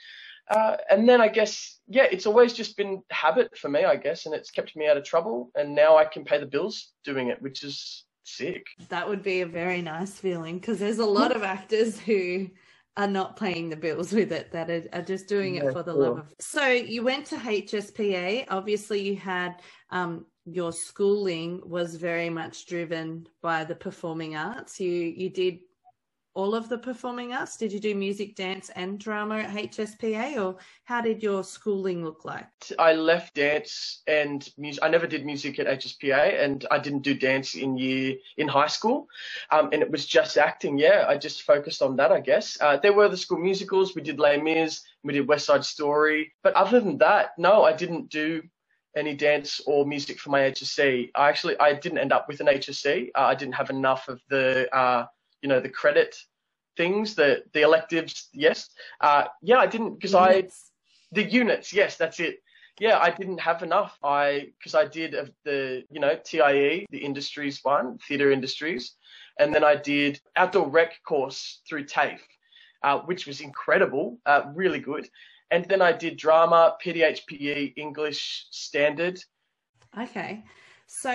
Uh, 0.49 0.77
and 0.89 1.07
then 1.07 1.21
I 1.21 1.27
guess, 1.27 1.79
yeah, 1.87 2.07
it's 2.11 2.25
always 2.25 2.53
just 2.53 2.75
been 2.75 3.03
habit 3.11 3.55
for 3.55 3.69
me, 3.69 3.83
I 3.85 3.97
guess, 3.97 4.25
and 4.25 4.33
it's 4.33 4.49
kept 4.49 4.75
me 4.75 4.87
out 4.87 4.97
of 4.97 5.03
trouble. 5.03 5.51
And 5.55 5.75
now 5.75 5.97
I 5.97 6.05
can 6.05 6.23
pay 6.23 6.39
the 6.39 6.47
bills 6.47 6.91
doing 7.03 7.27
it, 7.27 7.39
which 7.39 7.63
is 7.63 8.05
sick. 8.23 8.65
That 8.89 9.07
would 9.07 9.21
be 9.21 9.41
a 9.41 9.45
very 9.45 9.81
nice 9.81 10.13
feeling 10.13 10.57
because 10.57 10.79
there's 10.79 10.97
a 10.99 11.05
lot 11.05 11.35
of 11.35 11.43
actors 11.43 11.99
who 11.99 12.49
are 12.99 13.07
not 13.07 13.35
paying 13.35 13.69
the 13.69 13.75
bills 13.75 14.11
with 14.11 14.31
it 14.31 14.51
that 14.51 14.69
are, 14.69 14.83
are 14.93 15.01
just 15.01 15.27
doing 15.27 15.55
it 15.55 15.71
for 15.71 15.81
the 15.81 15.93
love 15.93 16.19
of 16.19 16.33
so 16.39 16.67
you 16.67 17.01
went 17.03 17.25
to 17.25 17.35
hspa 17.35 18.45
obviously 18.49 18.99
you 19.01 19.15
had 19.15 19.61
um, 19.91 20.25
your 20.45 20.71
schooling 20.71 21.61
was 21.63 21.95
very 21.95 22.29
much 22.29 22.65
driven 22.65 23.27
by 23.41 23.63
the 23.63 23.75
performing 23.75 24.35
arts. 24.35 24.79
You 24.79 24.91
you 24.91 25.29
did 25.29 25.59
all 26.39 26.55
of 26.55 26.69
the 26.69 26.77
performing 26.77 27.33
arts? 27.33 27.57
Did 27.57 27.73
you 27.73 27.81
do 27.81 27.93
music, 27.93 28.33
dance, 28.33 28.69
and 28.77 28.97
drama 28.97 29.39
at 29.39 29.49
HSPA, 29.49 30.41
or 30.41 30.55
how 30.85 31.01
did 31.01 31.21
your 31.21 31.43
schooling 31.43 32.05
look 32.05 32.23
like? 32.23 32.47
I 32.79 32.93
left 32.93 33.35
dance 33.35 34.01
and 34.07 34.47
music. 34.57 34.81
I 34.81 34.87
never 34.87 35.05
did 35.05 35.25
music 35.25 35.59
at 35.59 35.67
HSPA, 35.67 36.41
and 36.41 36.65
I 36.71 36.79
didn't 36.79 37.01
do 37.01 37.13
dance 37.13 37.55
in 37.55 37.77
year 37.77 38.15
in 38.37 38.47
high 38.47 38.67
school, 38.67 39.07
um, 39.51 39.69
and 39.73 39.81
it 39.81 39.91
was 39.91 40.05
just 40.05 40.37
acting. 40.37 40.77
Yeah, 40.77 41.05
I 41.09 41.17
just 41.17 41.41
focused 41.41 41.81
on 41.81 41.97
that, 41.97 42.13
I 42.13 42.21
guess. 42.21 42.57
Uh, 42.61 42.77
there 42.77 42.93
were 42.93 43.09
the 43.09 43.17
school 43.17 43.39
musicals. 43.39 43.93
We 43.93 44.01
did 44.01 44.17
Les 44.17 44.37
Mis, 44.37 44.81
we 45.03 45.11
did 45.11 45.27
West 45.27 45.45
Side 45.45 45.65
Story, 45.65 46.31
but 46.41 46.53
other 46.53 46.79
than 46.79 46.97
that, 46.99 47.31
no, 47.37 47.63
I 47.63 47.73
didn't 47.73 48.09
do 48.09 48.41
any 48.95 49.13
dance 49.13 49.59
or 49.65 49.85
music 49.85 50.19
for 50.19 50.29
my 50.29 50.39
HSC. 50.39 51.11
I 51.15 51.27
actually 51.27 51.59
I 51.59 51.73
didn't 51.73 51.97
end 51.97 52.13
up 52.13 52.29
with 52.29 52.39
an 52.39 52.47
HSC. 52.47 53.09
Uh, 53.13 53.23
I 53.23 53.35
didn't 53.35 53.55
have 53.55 53.69
enough 53.69 54.07
of 54.07 54.21
the 54.29 54.73
uh, 54.73 55.05
you 55.41 55.49
know 55.49 55.59
the 55.59 55.69
credit 55.69 56.15
things 56.79 57.13
the 57.13 57.29
the 57.53 57.61
electives 57.69 58.29
yes. 58.33 58.69
Uh, 59.01 59.25
yeah 59.49 59.59
i 59.65 59.67
didn't 59.73 59.93
because 59.95 60.15
i 60.15 60.31
the 61.17 61.25
units 61.41 61.67
yes 61.73 61.91
that's 62.01 62.19
it. 62.27 62.35
Yeah 62.79 62.97
i 63.07 63.09
didn't 63.19 63.41
have 63.49 63.61
enough. 63.69 63.93
I 64.01 64.25
because 64.57 64.75
i 64.83 64.85
did 64.99 65.11
the 65.49 65.59
you 65.93 65.99
know 66.03 66.13
tie 66.31 66.85
the 66.95 67.01
industries 67.09 67.55
one 67.75 67.87
theatre 68.07 68.31
industries 68.37 68.83
and 69.39 69.53
then 69.53 69.63
i 69.71 69.75
did 69.93 70.13
outdoor 70.41 70.67
rec 70.79 70.91
course 71.09 71.39
through 71.67 71.85
tafe 71.95 72.27
uh, 72.85 72.97
which 73.09 73.23
was 73.27 73.41
incredible 73.41 74.05
uh, 74.31 74.41
really 74.61 74.81
good. 74.91 75.05
And 75.51 75.65
then 75.71 75.81
i 75.89 75.91
did 76.03 76.13
drama 76.25 76.61
pdhpe 76.81 77.73
english 77.85 78.21
standard. 78.51 79.17
Okay. 80.05 80.31
So 80.87 81.13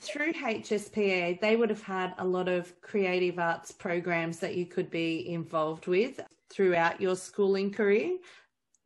through 0.00 0.32
HSPA, 0.32 1.40
they 1.40 1.56
would 1.56 1.70
have 1.70 1.82
had 1.82 2.14
a 2.18 2.24
lot 2.24 2.48
of 2.48 2.80
creative 2.80 3.38
arts 3.38 3.70
programs 3.70 4.38
that 4.38 4.56
you 4.56 4.64
could 4.66 4.90
be 4.90 5.30
involved 5.32 5.86
with 5.86 6.20
throughout 6.48 7.00
your 7.00 7.14
schooling 7.14 7.70
career, 7.70 8.16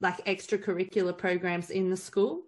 like 0.00 0.24
extracurricular 0.26 1.16
programs 1.16 1.70
in 1.70 1.88
the 1.88 1.96
school. 1.96 2.42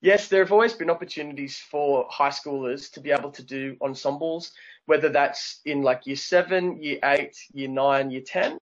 Yes, 0.00 0.28
there 0.28 0.42
have 0.42 0.52
always 0.52 0.72
been 0.72 0.90
opportunities 0.90 1.58
for 1.58 2.06
high 2.10 2.30
schoolers 2.30 2.90
to 2.92 3.00
be 3.00 3.10
able 3.10 3.30
to 3.30 3.42
do 3.42 3.76
ensembles, 3.82 4.52
whether 4.86 5.08
that's 5.08 5.60
in 5.64 5.82
like 5.82 6.06
year 6.06 6.16
seven, 6.16 6.82
year 6.82 6.98
eight, 7.04 7.36
year 7.52 7.68
nine, 7.68 8.10
year 8.10 8.22
10. 8.24 8.58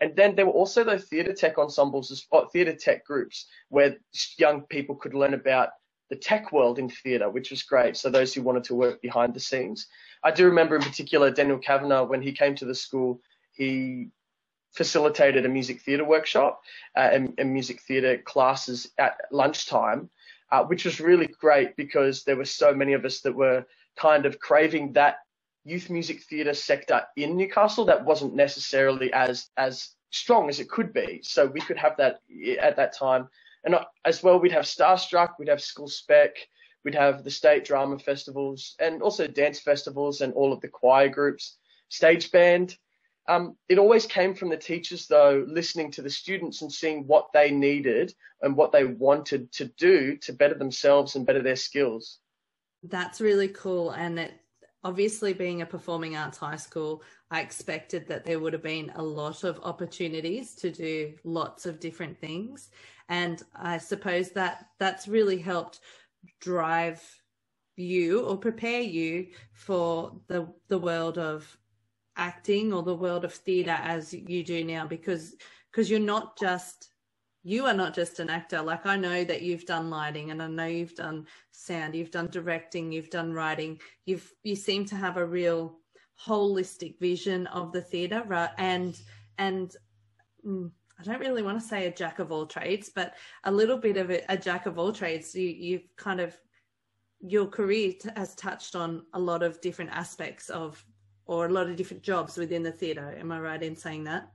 And 0.00 0.16
then 0.16 0.34
there 0.34 0.46
were 0.46 0.52
also 0.52 0.84
those 0.84 1.04
theatre 1.04 1.32
tech 1.32 1.58
ensembles, 1.58 2.26
theatre 2.52 2.74
tech 2.74 3.06
groups, 3.06 3.46
where 3.68 3.96
young 4.36 4.62
people 4.62 4.96
could 4.96 5.14
learn 5.14 5.32
about 5.32 5.68
the 6.12 6.18
tech 6.18 6.52
world 6.52 6.78
in 6.78 6.90
theatre, 6.90 7.30
which 7.30 7.50
was 7.50 7.62
great. 7.62 7.96
So 7.96 8.10
those 8.10 8.34
who 8.34 8.42
wanted 8.42 8.64
to 8.64 8.74
work 8.74 9.00
behind 9.00 9.32
the 9.32 9.40
scenes. 9.40 9.86
I 10.22 10.30
do 10.30 10.44
remember 10.44 10.76
in 10.76 10.82
particular 10.82 11.30
Daniel 11.30 11.56
Kavanagh 11.56 12.02
when 12.02 12.20
he 12.20 12.32
came 12.32 12.54
to 12.56 12.66
the 12.66 12.74
school, 12.74 13.22
he 13.54 14.10
facilitated 14.72 15.46
a 15.46 15.48
music 15.48 15.80
theatre 15.80 16.04
workshop 16.04 16.60
uh, 16.98 17.08
and, 17.10 17.32
and, 17.38 17.50
music 17.50 17.80
theatre 17.80 18.18
classes 18.18 18.90
at 18.98 19.22
lunchtime, 19.30 20.10
uh, 20.50 20.62
which 20.62 20.84
was 20.84 21.00
really 21.00 21.28
great 21.40 21.74
because 21.76 22.24
there 22.24 22.36
were 22.36 22.44
so 22.44 22.74
many 22.74 22.92
of 22.92 23.06
us 23.06 23.20
that 23.20 23.34
were 23.34 23.64
kind 23.96 24.26
of 24.26 24.38
craving 24.38 24.92
that 24.92 25.16
youth 25.64 25.88
music 25.88 26.22
theatre 26.24 26.52
sector 26.52 27.06
in 27.16 27.38
Newcastle 27.38 27.86
that 27.86 28.04
wasn't 28.04 28.34
necessarily 28.34 29.10
as 29.14 29.48
as 29.56 29.94
strong 30.10 30.50
as 30.50 30.60
it 30.60 30.68
could 30.68 30.92
be. 30.92 31.20
So 31.22 31.46
we 31.46 31.62
could 31.62 31.78
have 31.78 31.96
that 31.96 32.20
at 32.60 32.76
that 32.76 32.94
time, 32.94 33.30
and 33.64 33.76
as 34.04 34.22
well 34.22 34.38
we'd 34.38 34.52
have 34.52 34.64
Starstruck, 34.64 35.30
we'd 35.38 35.48
have 35.48 35.62
School 35.62 35.88
Spec, 35.88 36.36
we'd 36.84 36.94
have 36.94 37.24
the 37.24 37.30
state 37.30 37.64
drama 37.64 37.98
festivals, 37.98 38.74
and 38.78 39.02
also 39.02 39.26
dance 39.26 39.60
festivals, 39.60 40.20
and 40.20 40.32
all 40.34 40.52
of 40.52 40.60
the 40.60 40.68
choir 40.68 41.08
groups, 41.08 41.58
stage 41.88 42.30
band. 42.30 42.76
Um, 43.28 43.56
it 43.68 43.78
always 43.78 44.06
came 44.06 44.34
from 44.34 44.48
the 44.48 44.56
teachers, 44.56 45.06
though, 45.06 45.44
listening 45.46 45.92
to 45.92 46.02
the 46.02 46.10
students 46.10 46.62
and 46.62 46.72
seeing 46.72 47.06
what 47.06 47.28
they 47.32 47.52
needed 47.52 48.12
and 48.40 48.56
what 48.56 48.72
they 48.72 48.84
wanted 48.84 49.52
to 49.52 49.66
do 49.66 50.16
to 50.18 50.32
better 50.32 50.54
themselves 50.54 51.14
and 51.14 51.24
better 51.24 51.42
their 51.42 51.56
skills. 51.56 52.18
That's 52.82 53.20
really 53.20 53.48
cool. 53.48 53.90
And 53.90 54.28
obviously 54.82 55.32
being 55.32 55.62
a 55.62 55.66
performing 55.66 56.16
arts 56.16 56.38
high 56.38 56.56
school, 56.56 57.02
I 57.30 57.40
expected 57.40 58.08
that 58.08 58.24
there 58.24 58.40
would 58.40 58.52
have 58.52 58.62
been 58.62 58.90
a 58.96 59.02
lot 59.02 59.44
of 59.44 59.60
opportunities 59.62 60.54
to 60.56 60.70
do 60.70 61.14
lots 61.22 61.64
of 61.64 61.78
different 61.78 62.18
things. 62.18 62.70
And 63.12 63.42
I 63.54 63.76
suppose 63.76 64.30
that 64.30 64.68
that's 64.78 65.06
really 65.06 65.36
helped 65.36 65.80
drive 66.40 67.02
you 67.76 68.20
or 68.20 68.38
prepare 68.38 68.80
you 68.80 69.26
for 69.52 70.18
the 70.28 70.48
the 70.68 70.78
world 70.78 71.18
of 71.18 71.58
acting 72.16 72.72
or 72.72 72.82
the 72.82 72.94
world 72.94 73.26
of 73.26 73.34
theater 73.34 73.76
as 73.82 74.14
you 74.14 74.42
do 74.42 74.64
now 74.64 74.86
because 74.86 75.36
because 75.70 75.90
you're 75.90 76.00
not 76.00 76.38
just 76.38 76.88
you 77.42 77.66
are 77.66 77.74
not 77.74 77.92
just 77.92 78.18
an 78.18 78.30
actor. 78.30 78.62
Like 78.62 78.86
I 78.86 78.96
know 78.96 79.24
that 79.24 79.42
you've 79.42 79.66
done 79.66 79.90
lighting 79.90 80.30
and 80.30 80.42
I 80.42 80.46
know 80.46 80.66
you've 80.66 80.94
done 80.94 81.26
sound, 81.50 81.94
you've 81.94 82.12
done 82.12 82.28
directing, 82.28 82.92
you've 82.92 83.10
done 83.10 83.34
writing. 83.34 83.78
You've 84.06 84.32
you 84.42 84.56
seem 84.56 84.86
to 84.86 84.96
have 84.96 85.18
a 85.18 85.26
real 85.26 85.76
holistic 86.26 86.98
vision 86.98 87.46
of 87.48 87.72
the 87.72 87.82
theatre, 87.82 88.22
right? 88.26 88.50
And 88.56 88.98
and 89.36 89.76
mm, 90.46 90.70
I 91.02 91.04
don't 91.04 91.20
really 91.20 91.42
want 91.42 91.60
to 91.60 91.66
say 91.66 91.86
a 91.86 91.92
jack 91.92 92.20
of 92.20 92.30
all 92.30 92.46
trades, 92.46 92.88
but 92.88 93.14
a 93.42 93.50
little 93.50 93.76
bit 93.76 93.96
of 93.96 94.10
a, 94.10 94.22
a 94.28 94.36
jack 94.36 94.66
of 94.66 94.78
all 94.78 94.92
trades. 94.92 95.34
You 95.34 95.48
you've 95.48 95.96
kind 95.96 96.20
of 96.20 96.38
your 97.20 97.46
career 97.46 97.94
has 98.14 98.36
touched 98.36 98.76
on 98.76 99.04
a 99.14 99.18
lot 99.18 99.42
of 99.42 99.60
different 99.60 99.90
aspects 99.90 100.48
of 100.48 100.84
or 101.26 101.46
a 101.46 101.48
lot 101.48 101.68
of 101.68 101.76
different 101.76 102.04
jobs 102.04 102.36
within 102.36 102.62
the 102.62 102.70
theatre. 102.70 103.16
Am 103.18 103.32
I 103.32 103.40
right 103.40 103.62
in 103.62 103.74
saying 103.74 104.04
that? 104.04 104.28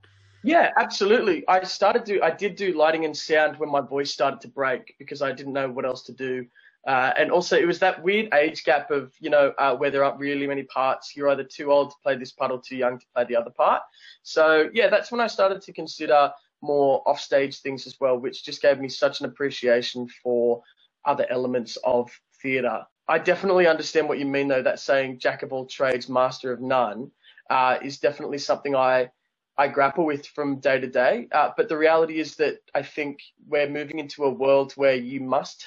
Yeah, 0.44 0.72
absolutely. 0.78 1.46
I 1.48 1.64
started 1.64 2.06
to, 2.06 2.22
I 2.22 2.32
did 2.32 2.56
do 2.56 2.78
lighting 2.78 3.04
and 3.04 3.16
sound 3.16 3.58
when 3.58 3.70
my 3.70 3.82
voice 3.82 4.12
started 4.12 4.40
to 4.42 4.48
break 4.48 4.96
because 5.00 5.22
I 5.22 5.34
didn't 5.34 5.52
know 5.52 5.70
what 5.70 5.86
else 5.86 6.04
to 6.04 6.14
do. 6.14 6.46
Uh, 6.88 7.12
and 7.18 7.32
also, 7.32 7.58
it 7.58 7.68
was 7.68 7.80
that 7.80 8.02
weird 8.02 8.34
age 8.34 8.64
gap 8.64 8.90
of, 8.92 9.14
you 9.20 9.30
know, 9.30 9.54
uh, 9.58 9.76
where 9.76 9.92
there 9.92 10.06
aren't 10.06 10.20
really 10.20 10.48
many 10.48 10.64
parts. 10.64 11.18
You're 11.18 11.30
either 11.30 11.44
too 11.44 11.70
old 11.70 11.90
to 11.90 11.98
play 12.02 12.16
this 12.16 12.32
part 12.32 12.50
or 12.50 12.62
too 12.62 12.78
young 12.78 12.98
to 12.98 13.06
play 13.14 13.26
the 13.26 13.36
other 13.36 13.50
part. 13.50 13.82
So, 14.24 14.70
yeah, 14.74 14.88
that's 14.88 15.12
when 15.12 15.20
I 15.20 15.28
started 15.28 15.62
to 15.64 15.74
consider 15.74 16.32
more 16.62 17.02
offstage 17.06 17.60
things 17.60 17.88
as 17.88 18.00
well, 18.00 18.17
which 18.17 18.43
just 18.43 18.62
gave 18.62 18.80
me 18.80 18.89
such 18.89 19.20
an 19.20 19.26
appreciation 19.26 20.08
for 20.24 20.62
other 21.06 21.26
elements 21.30 21.78
of 21.84 22.10
theatre. 22.41 22.86
I 23.08 23.20
definitely 23.20 23.67
understand 23.67 24.10
what 24.10 24.20
you 24.20 24.26
mean, 24.26 24.48
though, 24.48 24.63
that 24.63 24.80
saying 24.80 25.20
jack 25.20 25.43
of 25.43 25.54
all 25.54 25.65
trades, 25.65 26.10
master 26.10 26.52
of 26.52 26.60
none 26.60 27.12
uh, 27.50 27.78
is 27.82 28.00
definitely 28.00 28.39
something 28.39 28.76
I 28.76 29.10
I 29.60 29.67
grapple 29.67 30.06
with 30.06 30.28
from 30.28 30.60
day 30.60 30.80
to 30.80 30.88
day. 30.88 31.28
Uh, 31.32 31.50
but 31.58 31.67
the 31.67 31.78
reality 31.78 32.20
is 32.20 32.36
that 32.36 32.60
I 32.76 32.84
think 32.84 33.20
we're 33.48 33.70
moving 33.70 33.98
into 33.98 34.26
a 34.26 34.30
world 34.30 34.74
where 34.74 34.93
you 34.93 35.20
must, 35.20 35.65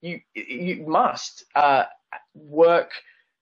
you 0.00 0.20
you 0.34 0.86
must 0.86 1.44
uh, 1.56 1.84
work 2.34 2.92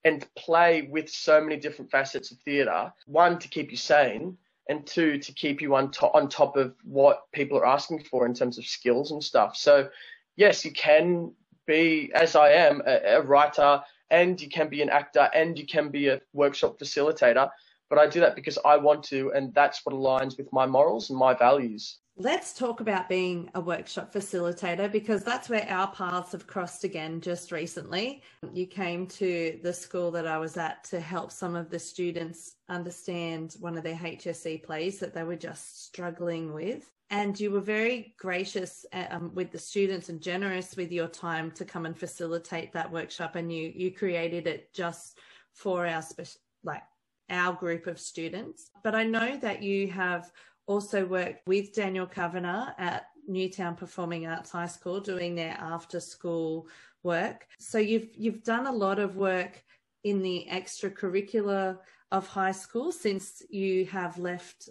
and 0.04 0.26
play 0.36 0.82
with 0.82 1.10
so 1.10 1.40
many 1.40 1.56
different 1.56 1.90
facets 1.90 2.30
of 2.30 2.38
theatre. 2.38 2.92
One 3.06 3.38
to 3.38 3.48
keep 3.48 3.70
you 3.70 3.76
sane, 3.76 4.38
and 4.68 4.86
two 4.86 5.18
to 5.18 5.32
keep 5.32 5.60
you 5.60 5.74
on 5.74 5.90
top 5.90 6.14
on 6.14 6.28
top 6.28 6.56
of 6.56 6.74
what 6.84 7.30
people 7.32 7.58
are 7.58 7.66
asking 7.66 8.02
for 8.04 8.26
in 8.26 8.34
terms 8.34 8.58
of 8.58 8.66
skills 8.66 9.10
and 9.10 9.22
stuff. 9.22 9.56
So 9.56 9.88
yes, 10.36 10.64
you 10.64 10.72
can 10.72 11.32
be, 11.66 12.10
as 12.14 12.36
I 12.36 12.50
am, 12.50 12.82
a, 12.86 13.16
a 13.16 13.22
writer, 13.22 13.82
and 14.10 14.40
you 14.40 14.48
can 14.48 14.68
be 14.68 14.82
an 14.82 14.90
actor, 14.90 15.30
and 15.34 15.58
you 15.58 15.66
can 15.66 15.88
be 15.88 16.08
a 16.08 16.20
workshop 16.32 16.78
facilitator 16.78 17.50
but 17.90 17.98
I 17.98 18.06
do 18.06 18.20
that 18.20 18.34
because 18.34 18.58
I 18.64 18.76
want 18.76 19.04
to, 19.04 19.30
and 19.34 19.54
that's 19.54 19.84
what 19.84 19.94
aligns 19.94 20.36
with 20.36 20.52
my 20.52 20.66
morals 20.66 21.10
and 21.10 21.18
my 21.18 21.34
values. 21.34 21.98
Let's 22.16 22.52
talk 22.52 22.78
about 22.78 23.08
being 23.08 23.50
a 23.56 23.60
workshop 23.60 24.12
facilitator 24.12 24.90
because 24.90 25.24
that's 25.24 25.48
where 25.48 25.68
our 25.68 25.90
paths 25.90 26.30
have 26.30 26.46
crossed 26.46 26.84
again 26.84 27.20
just 27.20 27.50
recently. 27.50 28.22
You 28.52 28.68
came 28.68 29.08
to 29.08 29.58
the 29.64 29.72
school 29.72 30.12
that 30.12 30.24
I 30.24 30.38
was 30.38 30.56
at 30.56 30.84
to 30.84 31.00
help 31.00 31.32
some 31.32 31.56
of 31.56 31.70
the 31.70 31.78
students 31.80 32.54
understand 32.68 33.56
one 33.58 33.76
of 33.76 33.82
their 33.82 33.96
HSC 33.96 34.62
plays 34.62 35.00
that 35.00 35.12
they 35.12 35.24
were 35.24 35.34
just 35.34 35.86
struggling 35.86 36.52
with. 36.52 36.88
And 37.10 37.38
you 37.38 37.50
were 37.50 37.60
very 37.60 38.14
gracious 38.16 38.86
um, 38.92 39.32
with 39.34 39.50
the 39.50 39.58
students 39.58 40.08
and 40.08 40.20
generous 40.20 40.76
with 40.76 40.92
your 40.92 41.08
time 41.08 41.50
to 41.52 41.64
come 41.64 41.84
and 41.84 41.98
facilitate 41.98 42.72
that 42.74 42.92
workshop. 42.92 43.34
And 43.34 43.52
you 43.52 43.72
you 43.74 43.90
created 43.90 44.46
it 44.46 44.72
just 44.72 45.18
for 45.52 45.84
our 45.84 46.00
special 46.00 46.40
like 46.62 46.82
our 47.28 47.54
group 47.54 47.88
of 47.88 47.98
students. 47.98 48.70
But 48.84 48.94
I 48.94 49.02
know 49.02 49.36
that 49.38 49.64
you 49.64 49.88
have 49.88 50.30
also 50.66 51.04
worked 51.04 51.46
with 51.46 51.74
Daniel 51.74 52.06
Kavanagh 52.06 52.72
at 52.78 53.06
Newtown 53.26 53.74
Performing 53.74 54.26
Arts 54.26 54.50
High 54.50 54.66
School 54.66 55.00
doing 55.00 55.34
their 55.34 55.56
after 55.58 56.00
school 56.00 56.68
work. 57.02 57.46
So 57.58 57.78
you've 57.78 58.08
you've 58.14 58.42
done 58.42 58.66
a 58.66 58.72
lot 58.72 58.98
of 58.98 59.16
work 59.16 59.62
in 60.04 60.22
the 60.22 60.46
extracurricular 60.50 61.78
of 62.12 62.26
high 62.26 62.52
school 62.52 62.92
since 62.92 63.42
you 63.48 63.86
have 63.86 64.18
left 64.18 64.68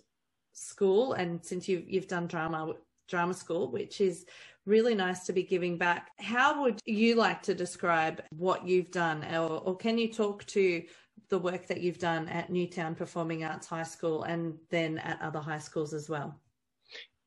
school 0.54 1.14
and 1.14 1.44
since 1.44 1.68
you've 1.68 1.90
you've 1.90 2.08
done 2.08 2.28
drama 2.28 2.74
drama 3.08 3.34
school, 3.34 3.72
which 3.72 4.02
is 4.02 4.26
really 4.66 4.96
nice 4.96 5.26
to 5.26 5.34
be 5.34 5.44
giving 5.44 5.78
back. 5.78 6.12
How 6.20 6.64
would 6.64 6.80
you 6.86 7.16
like 7.16 7.42
to 7.44 7.54
describe 7.54 8.22
what 8.30 8.66
you've 8.66 8.92
done, 8.92 9.24
or, 9.36 9.60
or 9.60 9.76
can 9.76 9.98
you 9.98 10.12
talk 10.12 10.46
to 10.46 10.84
the 11.30 11.40
work 11.40 11.68
that 11.68 11.82
you've 11.82 12.00
done 12.00 12.28
at 12.30 12.50
Newtown 12.50 12.96
Performing 12.96 13.44
Arts 13.44 13.68
High 13.68 13.84
School 13.84 14.24
and 14.24 14.58
then 14.70 14.98
at 15.00 15.22
other 15.22 15.40
high 15.40 15.60
schools 15.60 15.94
as 15.94 16.10
well? 16.10 16.40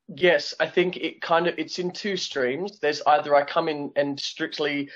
Yes, 0.09 0.55
I 0.61 0.67
think 0.67 0.97
it 0.97 1.21
kind 1.21 1.47
of 1.47 1.59
it's 1.59 1.79
in 1.79 1.91
two 1.91 2.17
streams. 2.17 2.79
There's 2.79 3.03
either 3.07 3.35
I 3.35 3.45
come 3.45 3.69
in 3.69 3.91
and 3.97 4.19
strictly 4.19 4.89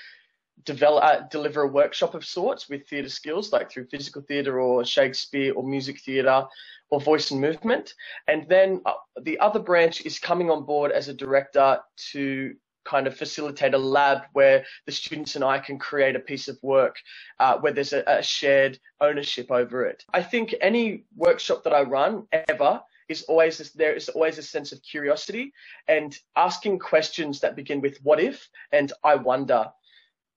develop 0.65 1.05
uh, 1.05 1.21
deliver 1.31 1.63
a 1.63 1.69
workshop 1.69 2.15
of 2.15 2.25
sorts 2.25 2.69
with 2.69 2.87
theatre 2.89 3.09
skills, 3.09 3.53
like 3.53 3.71
through 3.71 3.87
physical 3.87 4.23
theatre 4.23 4.61
or 4.61 4.85
Shakespeare 4.85 5.53
or 5.55 5.67
music 5.67 6.01
theatre 6.01 6.45
or 6.91 7.01
voice 7.01 7.31
and 7.31 7.41
movement, 7.41 7.95
and 8.29 8.49
then 8.49 8.81
uh, 8.85 8.93
the 9.23 9.39
other 9.39 9.61
branch 9.61 10.05
is 10.05 10.19
coming 10.19 10.51
on 10.51 10.65
board 10.65 10.93
as 10.93 11.09
a 11.09 11.15
director 11.15 11.79
to 12.13 12.55
kind 12.91 13.07
of 13.07 13.17
facilitate 13.17 13.75
a 13.75 13.79
lab 13.79 14.23
where 14.33 14.65
the 14.87 14.93
students 14.93 15.37
and 15.37 15.45
I 15.45 15.59
can 15.61 15.79
create 15.79 16.17
a 16.17 16.27
piece 16.31 16.49
of 16.49 16.59
work 16.63 16.97
uh, 17.39 17.57
where 17.59 17.73
there's 17.73 17.93
a, 17.93 18.03
a 18.07 18.23
shared 18.23 18.79
ownership 19.01 19.51
over 19.51 19.85
it. 19.85 20.05
I 20.13 20.23
think 20.23 20.55
any 20.61 21.05
workshop 21.15 21.63
that 21.65 21.73
I 21.73 21.83
run 21.83 22.27
ever 22.33 22.83
is 23.09 23.23
always 23.23 23.59
this, 23.59 23.71
there 23.73 23.95
is 23.95 24.09
always 24.09 24.39
a 24.39 24.43
sense 24.43 24.73
of 24.73 24.83
curiosity 24.83 25.53
and 25.87 26.17
asking 26.37 26.79
questions 26.79 27.41
that 27.41 27.57
begin 27.57 27.81
with 27.81 27.99
what 28.03 28.21
if 28.21 28.49
and 28.73 28.93
I 29.05 29.15
wonder. 29.17 29.67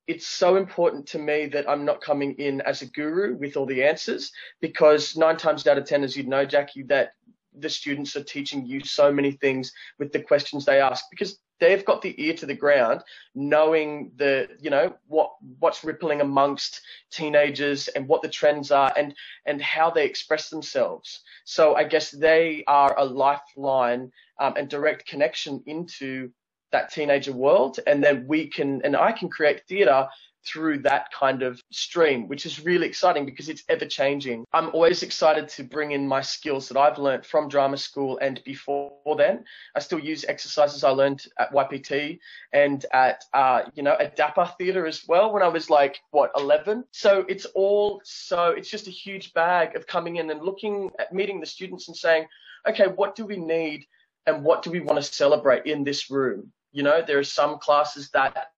It's 0.06 0.26
so 0.26 0.56
important 0.56 1.06
to 1.08 1.18
me 1.18 1.46
that 1.46 1.68
I'm 1.68 1.84
not 1.84 2.02
coming 2.02 2.34
in 2.34 2.60
as 2.60 2.82
a 2.82 2.86
guru 2.86 3.36
with 3.36 3.56
all 3.56 3.66
the 3.66 3.82
answers 3.82 4.32
because 4.60 5.16
nine 5.16 5.38
times 5.38 5.66
out 5.66 5.78
of 5.78 5.86
ten, 5.86 6.04
as 6.04 6.14
you'd 6.14 6.28
know, 6.28 6.44
Jackie, 6.44 6.82
that 6.84 7.12
the 7.56 7.70
students 7.70 8.14
are 8.16 8.24
teaching 8.24 8.66
you 8.66 8.80
so 8.84 9.12
many 9.12 9.32
things 9.32 9.72
with 9.98 10.12
the 10.12 10.20
questions 10.20 10.64
they 10.64 10.80
ask 10.80 11.04
because 11.10 11.38
they've 11.60 11.84
got 11.84 12.02
the 12.02 12.14
ear 12.22 12.34
to 12.34 12.46
the 12.46 12.54
ground, 12.54 13.02
knowing 13.34 14.12
the 14.16 14.48
you 14.60 14.70
know 14.70 14.94
what 15.06 15.32
what's 15.58 15.84
rippling 15.84 16.20
amongst 16.20 16.80
teenagers 17.10 17.88
and 17.88 18.08
what 18.08 18.22
the 18.22 18.28
trends 18.28 18.70
are 18.70 18.92
and 18.96 19.14
and 19.46 19.60
how 19.62 19.90
they 19.90 20.04
express 20.04 20.50
themselves. 20.50 21.20
So 21.44 21.74
I 21.74 21.84
guess 21.84 22.10
they 22.10 22.64
are 22.66 22.98
a 22.98 23.04
lifeline 23.04 24.10
um, 24.38 24.54
and 24.56 24.68
direct 24.68 25.06
connection 25.06 25.62
into 25.66 26.30
that 26.72 26.92
teenager 26.92 27.32
world, 27.32 27.78
and 27.86 28.02
then 28.02 28.26
we 28.26 28.48
can 28.48 28.82
and 28.82 28.96
I 28.96 29.12
can 29.12 29.28
create 29.28 29.66
theatre 29.68 30.08
through 30.46 30.78
that 30.78 31.10
kind 31.12 31.42
of 31.42 31.60
stream, 31.70 32.28
which 32.28 32.46
is 32.46 32.64
really 32.64 32.86
exciting 32.86 33.24
because 33.24 33.48
it's 33.48 33.64
ever 33.68 33.86
changing. 33.86 34.44
I'm 34.52 34.70
always 34.70 35.02
excited 35.02 35.48
to 35.50 35.64
bring 35.64 35.92
in 35.92 36.06
my 36.06 36.20
skills 36.20 36.68
that 36.68 36.78
I've 36.78 36.98
learned 36.98 37.26
from 37.26 37.48
drama 37.48 37.76
school 37.76 38.18
and 38.18 38.42
before 38.44 38.92
then. 39.16 39.44
I 39.74 39.80
still 39.80 39.98
use 39.98 40.24
exercises 40.24 40.84
I 40.84 40.90
learned 40.90 41.26
at 41.38 41.52
YPT 41.52 42.18
and 42.52 42.84
at, 42.92 43.24
uh, 43.32 43.62
you 43.74 43.82
know, 43.82 43.96
at 43.98 44.16
DAPA 44.16 44.56
theatre 44.58 44.86
as 44.86 45.04
well 45.06 45.32
when 45.32 45.42
I 45.42 45.48
was 45.48 45.70
like, 45.70 46.00
what, 46.10 46.30
11? 46.36 46.84
So 46.90 47.24
it's 47.28 47.46
all 47.54 48.00
so, 48.04 48.50
it's 48.50 48.70
just 48.70 48.88
a 48.88 48.92
huge 48.92 49.32
bag 49.32 49.76
of 49.76 49.86
coming 49.86 50.16
in 50.16 50.30
and 50.30 50.42
looking 50.42 50.90
at 50.98 51.12
meeting 51.12 51.40
the 51.40 51.46
students 51.46 51.88
and 51.88 51.96
saying, 51.96 52.26
okay, 52.68 52.86
what 52.86 53.14
do 53.14 53.26
we 53.26 53.36
need 53.36 53.86
and 54.26 54.42
what 54.42 54.62
do 54.62 54.70
we 54.70 54.80
want 54.80 54.96
to 54.96 55.02
celebrate 55.02 55.66
in 55.66 55.84
this 55.84 56.10
room? 56.10 56.52
You 56.72 56.82
know, 56.82 57.02
there 57.06 57.18
are 57.18 57.24
some 57.24 57.58
classes 57.58 58.10
that 58.10 58.48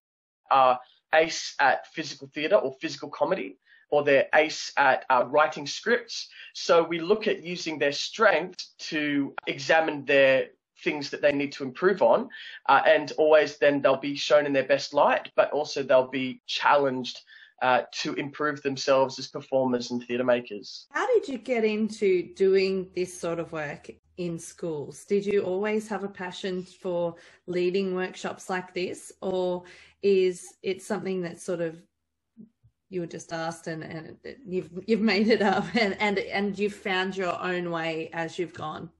are 0.50 0.78
ace 1.14 1.54
at 1.60 1.86
physical 1.88 2.28
theatre 2.34 2.56
or 2.56 2.74
physical 2.80 3.08
comedy, 3.08 3.58
or 3.90 4.02
they're 4.02 4.28
ace 4.34 4.72
at 4.76 5.04
uh, 5.10 5.24
writing 5.26 5.66
scripts. 5.66 6.28
So 6.54 6.82
we 6.82 7.00
look 7.00 7.26
at 7.26 7.42
using 7.42 7.78
their 7.78 7.92
strengths 7.92 8.74
to 8.90 9.34
examine 9.46 10.04
their 10.04 10.48
things 10.82 11.10
that 11.10 11.22
they 11.22 11.32
need 11.32 11.52
to 11.52 11.64
improve 11.64 12.02
on. 12.02 12.28
Uh, 12.68 12.82
and 12.86 13.12
always 13.18 13.58
then 13.58 13.80
they'll 13.80 13.96
be 13.96 14.16
shown 14.16 14.46
in 14.46 14.52
their 14.52 14.66
best 14.66 14.92
light, 14.94 15.30
but 15.36 15.50
also 15.52 15.82
they'll 15.82 16.10
be 16.10 16.42
challenged 16.46 17.20
uh, 17.62 17.82
to 17.90 18.12
improve 18.14 18.62
themselves 18.62 19.18
as 19.18 19.28
performers 19.28 19.90
and 19.90 20.04
theatre 20.04 20.24
makers. 20.24 20.86
How 20.90 21.06
did 21.06 21.28
you 21.28 21.38
get 21.38 21.64
into 21.64 22.34
doing 22.34 22.88
this 22.94 23.18
sort 23.18 23.38
of 23.38 23.52
work 23.52 23.90
in 24.16 24.38
schools? 24.38 25.04
Did 25.04 25.26
you 25.26 25.42
always 25.42 25.88
have 25.88 26.04
a 26.04 26.08
passion 26.08 26.62
for 26.62 27.16
leading 27.46 27.94
workshops 27.94 28.48
like 28.48 28.74
this, 28.74 29.12
or 29.20 29.64
is 30.02 30.54
it 30.62 30.82
something 30.82 31.20
that 31.22 31.40
sort 31.40 31.60
of 31.60 31.82
you 32.88 33.00
were 33.00 33.06
just 33.06 33.32
asked 33.32 33.66
and, 33.66 33.82
and 33.82 34.16
you've 34.46 34.70
you've 34.86 35.00
made 35.00 35.28
it 35.28 35.42
up 35.42 35.64
and, 35.74 35.96
and 36.00 36.18
and 36.18 36.58
you've 36.58 36.74
found 36.74 37.16
your 37.16 37.40
own 37.42 37.70
way 37.70 38.10
as 38.12 38.38
you've 38.38 38.54
gone? 38.54 38.90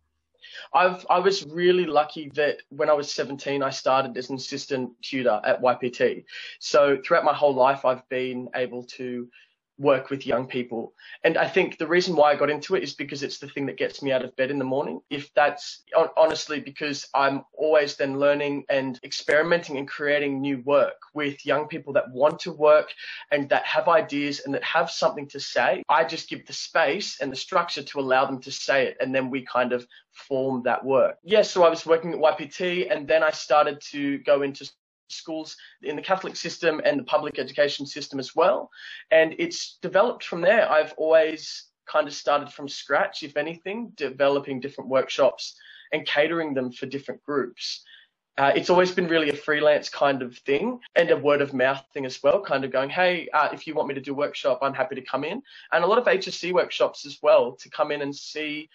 I've 0.75 1.07
I 1.11 1.19
was 1.19 1.45
really 1.47 1.87
lucky 1.87 2.31
that 2.35 2.59
when 2.71 2.91
I 2.91 2.93
was 2.93 3.13
17, 3.13 3.63
I 3.63 3.71
started 3.71 4.17
as 4.17 4.31
an 4.31 4.37
assistant 4.37 4.91
tutor 5.03 5.41
at 5.45 5.63
YPT. 5.63 6.25
So 6.59 6.99
throughout 7.05 7.25
my 7.25 7.35
whole 7.35 7.55
life, 7.55 7.85
I've 7.85 8.09
been 8.09 8.49
able 8.55 8.85
to 8.85 9.29
work 9.79 10.11
with 10.11 10.27
young 10.27 10.47
people. 10.47 10.93
And 11.25 11.37
I 11.37 11.49
think 11.49 11.79
the 11.79 11.87
reason 11.87 12.17
why 12.17 12.33
I 12.33 12.37
got 12.37 12.51
into 12.51 12.75
it 12.77 12.83
is 12.83 12.95
because 12.95 13.23
it's 13.23 13.39
the 13.39 13.49
thing 13.49 13.67
that 13.67 13.77
gets 13.77 14.03
me 14.03 14.13
out 14.13 14.25
of 14.25 14.35
bed 14.37 14.51
in 14.51 14.59
the 14.59 14.65
morning. 14.65 15.01
If 15.11 15.33
that's 15.35 15.83
honestly 16.17 16.61
because 16.61 17.07
I'm 17.15 17.45
always 17.53 17.97
then 17.97 18.19
learning 18.19 18.65
and 18.69 18.99
experimenting 19.05 19.77
and 19.77 19.89
creating 19.89 20.41
new 20.41 20.63
work 20.65 20.97
with 21.15 21.45
young 21.45 21.69
people 21.69 21.93
that 21.95 22.11
want 22.11 22.39
to 22.41 22.53
work 22.53 22.91
and 23.31 23.49
that 23.51 23.65
have 23.65 23.89
ideas 23.89 24.41
and 24.45 24.55
that 24.55 24.65
have 24.65 24.91
something 24.91 25.29
to 25.29 25.41
say. 25.41 25.83
I 25.89 26.05
just 26.05 26.29
give 26.29 26.47
the 26.47 26.53
space 26.53 27.21
and 27.21 27.31
the 27.31 27.37
structure 27.37 27.83
to 27.83 28.01
allow 28.01 28.25
them 28.25 28.41
to 28.43 28.53
say 28.53 28.87
it. 28.87 28.97
And 29.01 29.15
then 29.15 29.31
we 29.31 29.45
kind 29.45 29.73
of 29.73 29.87
form 30.13 30.63
that 30.65 30.85
work. 30.85 31.17
Yes, 31.23 31.33
yeah, 31.33 31.43
so 31.43 31.65
I 31.65 31.69
was 31.69 31.85
working 31.85 32.13
at 32.13 32.19
YPT 32.19 32.91
and 32.91 33.07
then 33.07 33.23
I 33.23 33.31
started 33.31 33.81
to 33.93 34.19
go 34.19 34.43
into 34.43 34.71
schools 35.09 35.57
in 35.83 35.97
the 35.97 36.03
Catholic 36.03 36.37
system 36.37 36.81
and 36.85 36.99
the 36.99 37.05
public 37.05 37.39
education 37.39 37.87
system 37.87 38.19
as 38.19 38.35
well. 38.35 38.71
And 39.11 39.35
it's 39.39 39.79
developed 39.83 40.25
from 40.25 40.41
there. 40.41 40.71
I've 40.71 40.95
always 40.97 41.65
kind 41.87 42.09
of 42.09 42.15
started 42.15 42.51
from 42.53 42.69
scratch, 42.69 43.23
if 43.23 43.37
anything, 43.37 43.93
developing 43.97 44.61
different 44.61 44.91
workshops 44.91 45.57
and 45.93 46.07
catering 46.07 46.55
them 46.55 46.73
for 46.73 46.87
different 46.87 47.23
groups. 47.23 47.85
Uh, 48.39 48.53
it's 48.55 48.69
always 48.69 48.93
been 48.93 49.09
really 49.09 49.31
a 49.31 49.37
freelance 49.37 49.89
kind 49.89 50.21
of 50.21 50.37
thing 50.39 50.79
and 50.95 51.11
a 51.11 51.17
word 51.17 51.41
of 51.41 51.55
mouth 51.55 51.83
thing 51.95 52.05
as 52.05 52.23
well, 52.23 52.43
kind 52.43 52.65
of 52.65 52.73
going, 52.73 52.91
hey, 52.91 53.29
uh, 53.33 53.49
if 53.51 53.67
you 53.67 53.75
want 53.75 53.89
me 53.89 53.95
to 53.95 54.01
do 54.01 54.15
workshop, 54.15 54.59
I'm 54.61 54.75
happy 54.75 54.95
to 54.95 55.01
come 55.01 55.25
in. 55.25 55.41
And 55.73 55.83
a 55.83 55.87
lot 55.87 55.99
of 55.99 56.05
HSC 56.05 56.53
workshops 56.53 57.07
as 57.07 57.19
well 57.23 57.53
to 57.53 57.71
come 57.71 57.91
in 57.93 58.03
and 58.03 58.15
see 58.15 58.69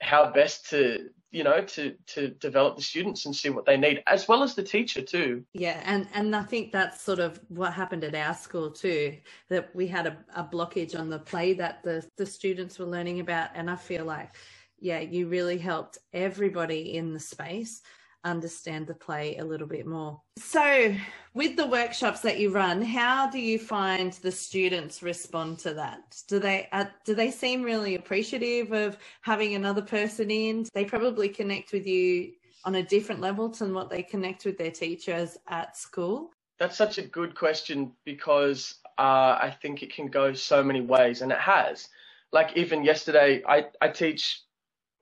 how 0.00 0.30
best 0.30 0.70
to 0.70 1.08
you 1.32 1.42
know 1.42 1.62
to 1.62 1.94
to 2.06 2.28
develop 2.28 2.76
the 2.76 2.82
students 2.82 3.24
and 3.26 3.34
see 3.34 3.48
what 3.48 3.64
they 3.64 3.76
need 3.76 4.02
as 4.06 4.28
well 4.28 4.42
as 4.42 4.54
the 4.54 4.62
teacher 4.62 5.02
too. 5.02 5.44
Yeah 5.54 5.80
and 5.84 6.06
and 6.14 6.36
i 6.36 6.42
think 6.42 6.70
that's 6.70 7.00
sort 7.00 7.18
of 7.18 7.40
what 7.48 7.72
happened 7.72 8.04
at 8.04 8.14
our 8.14 8.34
school 8.34 8.70
too 8.70 9.16
that 9.48 9.74
we 9.74 9.86
had 9.86 10.06
a, 10.06 10.16
a 10.36 10.44
blockage 10.44 10.98
on 10.98 11.08
the 11.08 11.18
play 11.18 11.54
that 11.54 11.82
the 11.82 12.06
the 12.16 12.26
students 12.26 12.78
were 12.78 12.86
learning 12.86 13.20
about 13.20 13.50
and 13.54 13.70
i 13.70 13.76
feel 13.76 14.04
like 14.04 14.36
yeah 14.78 15.00
you 15.00 15.26
really 15.26 15.58
helped 15.58 15.98
everybody 16.12 16.96
in 16.96 17.14
the 17.14 17.20
space 17.20 17.82
understand 18.24 18.86
the 18.86 18.94
play 18.94 19.36
a 19.36 19.44
little 19.44 19.66
bit 19.66 19.86
more. 19.86 20.20
So, 20.38 20.94
with 21.34 21.56
the 21.56 21.66
workshops 21.66 22.20
that 22.20 22.38
you 22.38 22.50
run, 22.50 22.82
how 22.82 23.30
do 23.30 23.38
you 23.38 23.58
find 23.58 24.12
the 24.14 24.32
students 24.32 25.02
respond 25.02 25.58
to 25.60 25.74
that? 25.74 26.22
Do 26.28 26.38
they 26.38 26.68
uh, 26.72 26.86
do 27.04 27.14
they 27.14 27.30
seem 27.30 27.62
really 27.62 27.94
appreciative 27.94 28.72
of 28.72 28.98
having 29.22 29.54
another 29.54 29.82
person 29.82 30.30
in? 30.30 30.66
They 30.74 30.84
probably 30.84 31.28
connect 31.28 31.72
with 31.72 31.86
you 31.86 32.32
on 32.64 32.76
a 32.76 32.82
different 32.82 33.20
level 33.20 33.48
than 33.48 33.74
what 33.74 33.90
they 33.90 34.02
connect 34.02 34.44
with 34.44 34.56
their 34.58 34.70
teachers 34.70 35.36
at 35.48 35.76
school. 35.76 36.30
That's 36.58 36.76
such 36.76 36.98
a 36.98 37.02
good 37.02 37.34
question 37.34 37.92
because 38.04 38.76
uh, 38.98 39.36
I 39.40 39.56
think 39.60 39.82
it 39.82 39.92
can 39.92 40.06
go 40.06 40.32
so 40.32 40.62
many 40.62 40.80
ways, 40.80 41.22
and 41.22 41.32
it 41.32 41.38
has. 41.38 41.88
Like 42.32 42.56
even 42.56 42.84
yesterday, 42.84 43.42
I 43.46 43.66
I 43.80 43.88
teach 43.88 44.42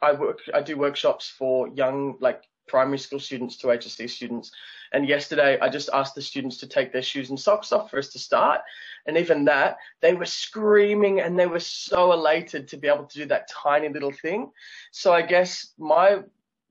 I 0.03 0.13
work 0.13 0.41
I 0.55 0.63
do 0.63 0.77
workshops 0.77 1.29
for 1.29 1.69
young 1.69 2.17
like 2.21 2.45
primary 2.71 2.99
school 2.99 3.19
students 3.19 3.57
to 3.57 3.67
HSC 3.67 4.09
students. 4.09 4.53
And 4.93 5.09
yesterday, 5.09 5.59
I 5.61 5.69
just 5.69 5.91
asked 5.93 6.15
the 6.15 6.23
students 6.23 6.57
to 6.59 6.69
take 6.69 6.93
their 6.93 7.03
shoes 7.03 7.31
and 7.31 7.39
socks 7.39 7.73
off 7.73 7.91
for 7.91 7.99
us 7.99 8.09
to 8.11 8.19
start. 8.19 8.61
And 9.07 9.17
even 9.17 9.45
that, 9.47 9.77
they 10.01 10.15
were 10.15 10.25
screaming 10.25 11.21
and 11.21 11.39
they 11.39 11.47
were 11.47 11.61
so 11.61 12.13
elated 12.13 12.69
to 12.69 12.77
be 12.77 12.89
able 12.89 13.05
to 13.05 13.19
do 13.19 13.27
that 13.27 13.51
tiny 13.51 13.89
little 13.89 14.13
thing. 14.13 14.51
So 14.93 15.13
I 15.13 15.23
guess 15.23 15.73
my 15.79 16.21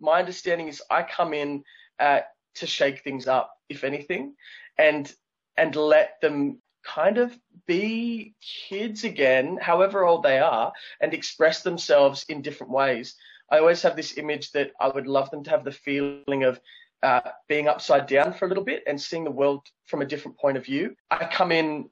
my 0.01 0.19
understanding 0.19 0.69
is 0.69 0.81
I 0.89 1.03
come 1.03 1.33
in 1.33 1.63
uh, 1.99 2.21
to 2.55 2.65
shake 2.65 3.03
things 3.03 3.27
up, 3.27 3.57
if 3.67 3.83
anything, 3.83 4.35
and 4.77 5.13
and 5.57 5.75
let 5.75 6.21
them 6.21 6.61
kind 6.83 7.17
of 7.17 7.37
be 7.67 8.33
kids 8.41 9.03
again, 9.03 9.57
however 9.61 10.05
old 10.05 10.23
they 10.23 10.39
are, 10.39 10.71
and 11.01 11.13
express 11.13 11.61
themselves 11.61 12.25
in 12.29 12.41
different 12.41 12.71
ways. 12.71 13.15
I 13.51 13.59
always 13.59 13.81
have 13.81 13.95
this 13.95 14.17
image 14.17 14.51
that 14.51 14.71
I 14.79 14.87
would 14.87 15.07
love 15.07 15.29
them 15.31 15.43
to 15.43 15.49
have 15.49 15.63
the 15.63 15.71
feeling 15.71 16.43
of 16.43 16.59
uh, 17.01 17.21
being 17.47 17.67
upside 17.67 18.07
down 18.07 18.33
for 18.33 18.45
a 18.45 18.47
little 18.47 18.63
bit 18.63 18.83
and 18.87 18.99
seeing 18.99 19.23
the 19.23 19.31
world 19.31 19.67
from 19.85 20.01
a 20.01 20.05
different 20.05 20.37
point 20.37 20.57
of 20.57 20.65
view. 20.65 20.95
I 21.09 21.25
come 21.25 21.51
in 21.51 21.89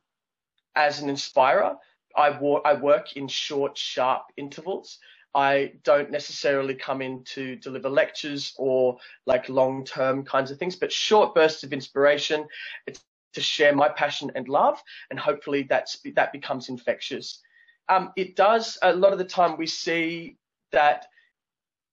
as 0.76 1.02
an 1.02 1.10
inspirer. 1.10 1.76
I, 2.16 2.32
wa- 2.32 2.62
I 2.66 2.74
work 2.74 3.16
in 3.16 3.28
short, 3.28 3.78
sharp 3.78 4.24
intervals. 4.38 5.00
I 5.34 5.74
don't 5.84 6.10
necessarily 6.12 6.74
come 6.74 7.02
in 7.02 7.24
to 7.26 7.56
deliver 7.58 7.90
lectures 7.90 8.54
or 8.58 8.98
like 9.26 9.50
long 9.50 9.86
term 9.86 10.24
kinds 10.26 10.52
of 10.52 10.58
things, 10.58 10.76
but 10.76 10.92
short 10.92 11.36
bursts 11.36 11.64
of 11.64 11.74
inspiration. 11.74 12.48
It's 12.88 13.04
to 13.34 13.42
share 13.42 13.76
my 13.76 13.88
passion 13.88 14.32
and 14.34 14.48
love, 14.48 14.82
and 15.12 15.20
hopefully 15.20 15.64
that's 15.70 16.00
that 16.16 16.32
becomes 16.32 16.70
infectious. 16.70 17.40
Um, 17.88 18.12
it 18.18 18.36
does 18.36 18.80
a 18.82 18.94
lot 18.94 19.14
of 19.14 19.20
the 19.20 19.26
time 19.26 19.58
we 19.58 19.68
see 19.68 20.38
that 20.72 21.06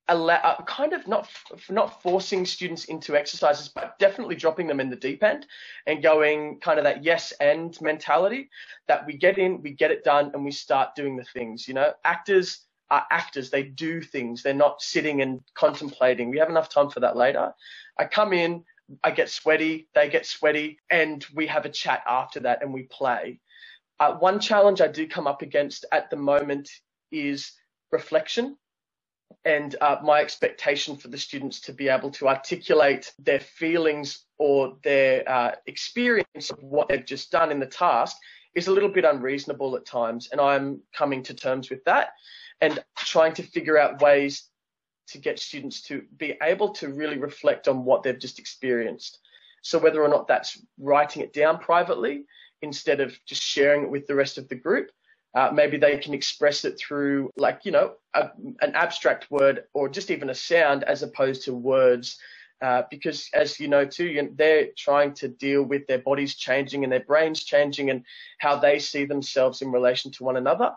allow, 0.08 0.36
uh, 0.36 0.62
kind 0.64 0.92
of 0.92 1.06
not 1.08 1.28
not 1.70 2.02
forcing 2.02 2.44
students 2.44 2.86
into 2.86 3.16
exercises, 3.16 3.68
but 3.68 3.98
definitely 3.98 4.36
dropping 4.36 4.66
them 4.66 4.80
in 4.80 4.90
the 4.90 4.96
deep 4.96 5.22
end 5.22 5.46
and 5.86 6.02
going 6.02 6.60
kind 6.60 6.78
of 6.78 6.84
that 6.84 7.02
yes 7.02 7.32
and 7.40 7.80
mentality 7.80 8.50
that 8.86 9.06
we 9.06 9.16
get 9.16 9.38
in, 9.38 9.62
we 9.62 9.70
get 9.70 9.90
it 9.90 10.04
done, 10.04 10.30
and 10.34 10.44
we 10.44 10.50
start 10.50 10.94
doing 10.94 11.16
the 11.16 11.24
things. 11.24 11.66
You 11.66 11.74
know, 11.74 11.92
actors 12.04 12.66
are 12.90 13.06
actors; 13.10 13.50
they 13.50 13.62
do 13.62 14.02
things. 14.02 14.42
They're 14.42 14.54
not 14.54 14.82
sitting 14.82 15.22
and 15.22 15.40
contemplating. 15.54 16.30
We 16.30 16.38
have 16.38 16.50
enough 16.50 16.68
time 16.68 16.90
for 16.90 17.00
that 17.00 17.16
later. 17.16 17.52
I 17.98 18.04
come 18.04 18.32
in, 18.32 18.64
I 19.02 19.10
get 19.10 19.30
sweaty, 19.30 19.88
they 19.94 20.08
get 20.08 20.26
sweaty, 20.26 20.80
and 20.90 21.24
we 21.34 21.46
have 21.46 21.64
a 21.64 21.70
chat 21.70 22.02
after 22.06 22.40
that, 22.40 22.62
and 22.62 22.72
we 22.72 22.82
play. 22.84 23.40
Uh, 24.00 24.14
one 24.14 24.40
challenge 24.40 24.80
I 24.80 24.88
do 24.88 25.06
come 25.06 25.26
up 25.26 25.40
against 25.40 25.86
at 25.92 26.10
the 26.10 26.16
moment 26.16 26.68
is 27.12 27.52
reflection 27.92 28.56
and 29.44 29.76
uh, 29.80 29.96
my 30.02 30.20
expectation 30.20 30.96
for 30.96 31.08
the 31.08 31.18
students 31.18 31.60
to 31.60 31.72
be 31.72 31.88
able 31.88 32.10
to 32.10 32.28
articulate 32.28 33.12
their 33.18 33.40
feelings 33.40 34.24
or 34.38 34.76
their 34.82 35.28
uh, 35.28 35.52
experience 35.66 36.50
of 36.50 36.62
what 36.62 36.88
they've 36.88 37.04
just 37.04 37.30
done 37.30 37.50
in 37.50 37.60
the 37.60 37.66
task 37.66 38.16
is 38.54 38.68
a 38.68 38.72
little 38.72 38.88
bit 38.88 39.04
unreasonable 39.04 39.76
at 39.76 39.84
times. 39.84 40.28
And 40.32 40.40
I'm 40.40 40.80
coming 40.94 41.22
to 41.24 41.34
terms 41.34 41.68
with 41.68 41.84
that 41.84 42.10
and 42.60 42.82
trying 42.96 43.34
to 43.34 43.42
figure 43.42 43.78
out 43.78 44.00
ways 44.00 44.44
to 45.08 45.18
get 45.18 45.38
students 45.38 45.82
to 45.82 46.02
be 46.16 46.38
able 46.42 46.70
to 46.70 46.88
really 46.88 47.18
reflect 47.18 47.68
on 47.68 47.84
what 47.84 48.02
they've 48.02 48.18
just 48.18 48.38
experienced. 48.38 49.18
So 49.62 49.78
whether 49.78 50.02
or 50.02 50.08
not 50.08 50.26
that's 50.26 50.58
writing 50.78 51.22
it 51.22 51.34
down 51.34 51.58
privately 51.58 52.24
instead 52.62 53.00
of 53.00 53.18
just 53.26 53.42
sharing 53.42 53.82
it 53.82 53.90
with 53.90 54.06
the 54.06 54.14
rest 54.14 54.38
of 54.38 54.48
the 54.48 54.54
group, 54.54 54.90
uh, 55.34 55.50
maybe 55.52 55.76
they 55.76 55.98
can 55.98 56.14
express 56.14 56.64
it 56.64 56.78
through, 56.78 57.30
like, 57.36 57.60
you 57.64 57.72
know, 57.72 57.94
a, 58.14 58.30
an 58.60 58.74
abstract 58.74 59.30
word 59.30 59.64
or 59.72 59.88
just 59.88 60.10
even 60.10 60.30
a 60.30 60.34
sound 60.34 60.84
as 60.84 61.02
opposed 61.02 61.44
to 61.44 61.54
words. 61.54 62.18
Uh, 62.62 62.82
because, 62.90 63.28
as 63.34 63.58
you 63.58 63.68
know, 63.68 63.84
too, 63.84 64.06
you 64.06 64.22
know, 64.22 64.30
they're 64.36 64.68
trying 64.78 65.12
to 65.12 65.28
deal 65.28 65.62
with 65.62 65.86
their 65.86 65.98
bodies 65.98 66.36
changing 66.36 66.84
and 66.84 66.92
their 66.92 67.00
brains 67.00 67.42
changing 67.42 67.90
and 67.90 68.04
how 68.38 68.56
they 68.56 68.78
see 68.78 69.04
themselves 69.04 69.60
in 69.60 69.72
relation 69.72 70.10
to 70.10 70.24
one 70.24 70.36
another. 70.36 70.72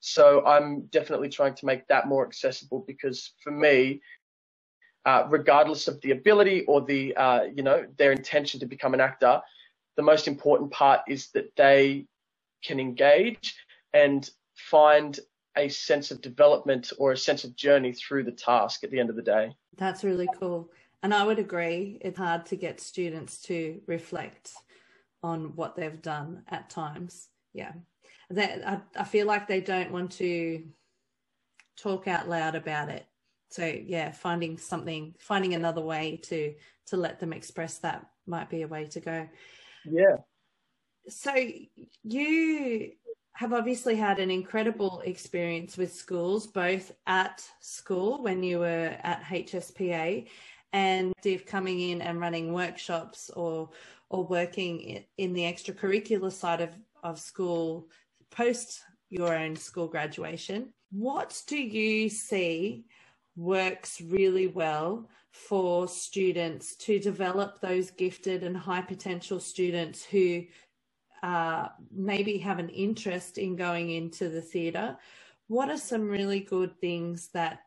So 0.00 0.44
I'm 0.44 0.82
definitely 0.86 1.30
trying 1.30 1.54
to 1.54 1.66
make 1.66 1.86
that 1.88 2.06
more 2.06 2.26
accessible 2.26 2.84
because 2.86 3.32
for 3.42 3.50
me, 3.50 4.02
uh, 5.06 5.24
regardless 5.30 5.88
of 5.88 6.00
the 6.02 6.10
ability 6.10 6.64
or 6.66 6.84
the, 6.84 7.16
uh, 7.16 7.44
you 7.44 7.62
know, 7.62 7.86
their 7.96 8.12
intention 8.12 8.60
to 8.60 8.66
become 8.66 8.94
an 8.94 9.00
actor, 9.00 9.40
the 9.96 10.02
most 10.02 10.28
important 10.28 10.70
part 10.70 11.00
is 11.08 11.30
that 11.30 11.50
they 11.56 12.06
can 12.62 12.78
engage 12.78 13.56
and 13.94 14.28
find 14.56 15.18
a 15.56 15.68
sense 15.68 16.10
of 16.10 16.20
development 16.20 16.92
or 16.98 17.12
a 17.12 17.16
sense 17.16 17.44
of 17.44 17.56
journey 17.56 17.92
through 17.92 18.24
the 18.24 18.32
task 18.32 18.84
at 18.84 18.90
the 18.90 18.98
end 18.98 19.10
of 19.10 19.16
the 19.16 19.22
day. 19.22 19.54
That's 19.76 20.04
really 20.04 20.28
cool. 20.38 20.70
And 21.02 21.12
I 21.12 21.24
would 21.24 21.38
agree, 21.38 21.98
it's 22.00 22.18
hard 22.18 22.46
to 22.46 22.56
get 22.56 22.80
students 22.80 23.42
to 23.42 23.80
reflect 23.86 24.52
on 25.22 25.56
what 25.56 25.76
they've 25.76 26.00
done 26.00 26.42
at 26.48 26.70
times. 26.70 27.28
Yeah. 27.52 27.72
that 28.30 28.66
I, 28.66 29.00
I 29.00 29.04
feel 29.04 29.26
like 29.26 29.46
they 29.46 29.60
don't 29.60 29.92
want 29.92 30.12
to 30.12 30.64
talk 31.76 32.08
out 32.08 32.28
loud 32.28 32.54
about 32.54 32.88
it. 32.88 33.06
So 33.50 33.66
yeah, 33.66 34.12
finding 34.12 34.56
something, 34.56 35.14
finding 35.18 35.54
another 35.54 35.82
way 35.82 36.20
to 36.24 36.54
to 36.86 36.96
let 36.96 37.20
them 37.20 37.32
express 37.32 37.78
that 37.78 38.06
might 38.26 38.48
be 38.48 38.62
a 38.62 38.68
way 38.68 38.86
to 38.86 39.00
go. 39.00 39.28
Yeah. 39.84 40.16
So 41.08 41.34
you 42.02 42.92
have 43.34 43.52
obviously 43.52 43.96
had 43.96 44.18
an 44.18 44.30
incredible 44.30 45.02
experience 45.04 45.76
with 45.76 45.92
schools, 45.92 46.46
both 46.46 46.92
at 47.06 47.42
school 47.60 48.22
when 48.22 48.42
you 48.42 48.58
were 48.58 48.96
at 49.02 49.22
HSPA 49.24 50.28
and 50.72 51.12
Steve 51.20 51.46
coming 51.46 51.80
in 51.80 52.02
and 52.02 52.20
running 52.20 52.52
workshops 52.52 53.30
or 53.30 53.70
or 54.10 54.24
working 54.24 55.02
in 55.16 55.32
the 55.32 55.42
extracurricular 55.42 56.30
side 56.30 56.60
of, 56.60 56.70
of 57.02 57.18
school 57.18 57.88
post 58.30 58.82
your 59.08 59.34
own 59.34 59.56
school 59.56 59.88
graduation. 59.88 60.72
What 60.90 61.40
do 61.46 61.56
you 61.56 62.10
see 62.10 62.84
works 63.36 64.02
really 64.02 64.48
well 64.48 65.08
for 65.30 65.88
students 65.88 66.76
to 66.76 66.98
develop 66.98 67.60
those 67.60 67.90
gifted 67.90 68.42
and 68.42 68.54
high 68.54 68.82
potential 68.82 69.40
students 69.40 70.04
who 70.04 70.44
uh, 71.22 71.68
maybe 71.94 72.38
have 72.38 72.58
an 72.58 72.68
interest 72.68 73.38
in 73.38 73.56
going 73.56 73.90
into 73.90 74.28
the 74.28 74.42
theatre? 74.42 74.96
What 75.48 75.70
are 75.70 75.78
some 75.78 76.08
really 76.08 76.40
good 76.40 76.78
things 76.80 77.28
that 77.34 77.60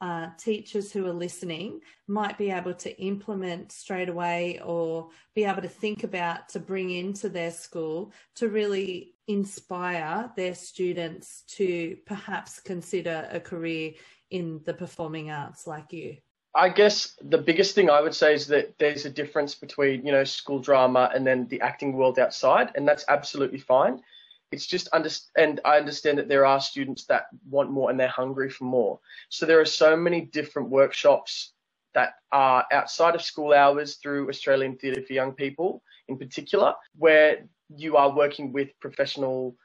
uh, 0.00 0.28
teachers 0.38 0.90
who 0.90 1.06
are 1.06 1.12
listening 1.12 1.80
might 2.08 2.38
be 2.38 2.50
able 2.50 2.72
to 2.72 2.98
implement 2.98 3.70
straight 3.70 4.08
away 4.08 4.58
or 4.64 5.10
be 5.34 5.44
able 5.44 5.60
to 5.60 5.68
think 5.68 6.04
about 6.04 6.48
to 6.48 6.58
bring 6.58 6.90
into 6.90 7.28
their 7.28 7.50
school 7.50 8.12
to 8.34 8.48
really 8.48 9.14
inspire 9.28 10.32
their 10.36 10.54
students 10.54 11.42
to 11.48 11.96
perhaps 12.06 12.60
consider 12.60 13.28
a 13.30 13.38
career 13.38 13.92
in 14.30 14.60
the 14.64 14.72
performing 14.72 15.30
arts 15.30 15.66
like 15.66 15.92
you? 15.92 16.16
I 16.54 16.68
guess 16.68 17.16
the 17.22 17.38
biggest 17.38 17.74
thing 17.74 17.90
I 17.90 18.00
would 18.00 18.14
say 18.14 18.34
is 18.34 18.46
that 18.48 18.76
there's 18.78 19.04
a 19.04 19.10
difference 19.10 19.54
between, 19.54 20.04
you 20.04 20.12
know, 20.12 20.24
school 20.24 20.58
drama 20.58 21.10
and 21.14 21.24
then 21.26 21.46
the 21.48 21.60
acting 21.60 21.92
world 21.92 22.18
outside, 22.18 22.72
and 22.74 22.86
that's 22.86 23.04
absolutely 23.08 23.60
fine. 23.60 24.02
It's 24.50 24.66
just 24.66 24.88
under, 24.92 25.10
and 25.36 25.60
I 25.64 25.76
understand 25.76 26.18
that 26.18 26.28
there 26.28 26.44
are 26.44 26.60
students 26.60 27.04
that 27.06 27.26
want 27.48 27.70
more 27.70 27.88
and 27.88 28.00
they're 28.00 28.08
hungry 28.08 28.50
for 28.50 28.64
more. 28.64 28.98
So 29.28 29.46
there 29.46 29.60
are 29.60 29.64
so 29.64 29.96
many 29.96 30.22
different 30.22 30.70
workshops 30.70 31.52
that 31.94 32.14
are 32.32 32.66
outside 32.72 33.14
of 33.14 33.22
school 33.22 33.52
hours 33.52 33.96
through 33.96 34.28
Australian 34.28 34.76
Theatre 34.76 35.02
for 35.02 35.12
Young 35.12 35.32
People 35.32 35.82
in 36.08 36.18
particular, 36.18 36.74
where 36.98 37.44
you 37.76 37.96
are 37.96 38.14
working 38.14 38.52
with 38.52 38.68
professional 38.80 39.56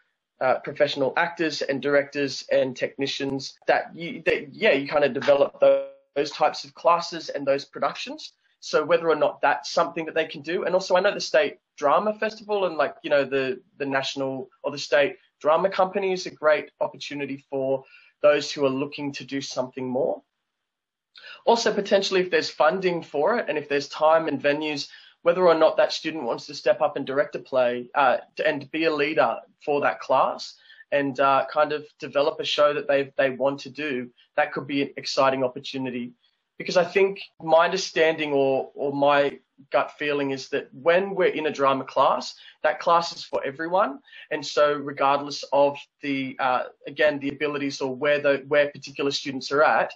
uh, 0.41 0.59
professional 0.59 1.13
actors 1.15 1.61
and 1.61 1.81
directors 1.81 2.45
and 2.51 2.75
technicians 2.75 3.57
that 3.67 3.95
you 3.95 4.21
that 4.25 4.53
yeah 4.53 4.73
you 4.73 4.85
kind 4.87 5.05
of 5.05 5.13
develop 5.13 5.59
those, 5.61 5.87
those 6.15 6.31
types 6.31 6.63
of 6.63 6.73
classes 6.73 7.29
and 7.29 7.45
those 7.45 7.65
productions. 7.65 8.33
So 8.59 8.83
whether 8.83 9.09
or 9.09 9.15
not 9.15 9.41
that's 9.41 9.71
something 9.71 10.05
that 10.05 10.15
they 10.15 10.25
can 10.25 10.41
do. 10.41 10.63
And 10.63 10.73
also 10.73 10.95
i 10.95 10.99
know 10.99 11.13
the 11.13 11.21
state 11.21 11.59
drama 11.77 12.13
festival 12.13 12.65
and 12.65 12.77
like 12.77 12.95
you 13.03 13.09
know 13.09 13.25
the 13.25 13.61
the 13.77 13.85
national 13.85 14.49
or 14.63 14.71
the 14.71 14.77
state 14.77 15.17
drama 15.39 15.69
company 15.69 16.13
is 16.13 16.25
a 16.25 16.31
great 16.31 16.71
opportunity 16.79 17.45
for 17.49 17.83
those 18.21 18.51
who 18.51 18.65
are 18.65 18.69
looking 18.69 19.11
to 19.11 19.23
do 19.23 19.41
something 19.41 19.87
more. 19.87 20.21
Also 21.45 21.73
potentially 21.73 22.21
if 22.21 22.31
there's 22.31 22.49
funding 22.49 23.03
for 23.03 23.37
it 23.37 23.45
and 23.49 23.57
if 23.57 23.69
there's 23.69 23.89
time 23.89 24.27
and 24.27 24.41
venues 24.41 24.87
whether 25.21 25.47
or 25.47 25.55
not 25.55 25.77
that 25.77 25.91
student 25.91 26.23
wants 26.23 26.45
to 26.45 26.53
step 26.53 26.81
up 26.81 26.97
and 26.97 27.05
direct 27.07 27.35
a 27.35 27.39
play 27.39 27.89
uh, 27.95 28.17
and 28.45 28.69
be 28.69 28.83
a 28.85 28.93
leader 28.93 29.37
for 29.63 29.81
that 29.81 29.99
class 29.99 30.53
and 30.95 31.19
uh, 31.19 31.45
kind 31.51 31.73
of 31.73 31.85
develop 31.99 32.39
a 32.39 32.45
show 32.45 32.73
that 32.73 32.87
they 32.87 33.11
they 33.17 33.31
want 33.31 33.59
to 33.61 33.69
do, 33.69 34.09
that 34.37 34.53
could 34.53 34.67
be 34.67 34.81
an 34.81 34.91
exciting 34.97 35.43
opportunity. 35.43 36.13
Because 36.57 36.77
I 36.77 36.85
think 36.85 37.19
my 37.41 37.65
understanding 37.65 38.31
or 38.31 38.71
or 38.73 38.93
my 38.93 39.39
gut 39.71 39.91
feeling 39.99 40.31
is 40.31 40.49
that 40.49 40.67
when 40.73 41.15
we're 41.15 41.35
in 41.39 41.47
a 41.47 41.51
drama 41.51 41.83
class, 41.83 42.35
that 42.63 42.79
class 42.79 43.15
is 43.15 43.23
for 43.23 43.43
everyone, 43.43 43.99
and 44.31 44.45
so 44.45 44.73
regardless 44.73 45.43
of 45.51 45.77
the 46.01 46.37
uh, 46.39 46.63
again 46.87 47.19
the 47.19 47.29
abilities 47.29 47.81
or 47.81 47.93
where 47.93 48.19
the 48.19 48.43
where 48.47 48.69
particular 48.69 49.11
students 49.11 49.51
are 49.51 49.63
at, 49.63 49.91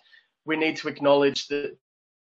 we 0.46 0.58
need 0.58 0.76
to 0.78 0.90
acknowledge 0.90 1.48
that 1.48 1.78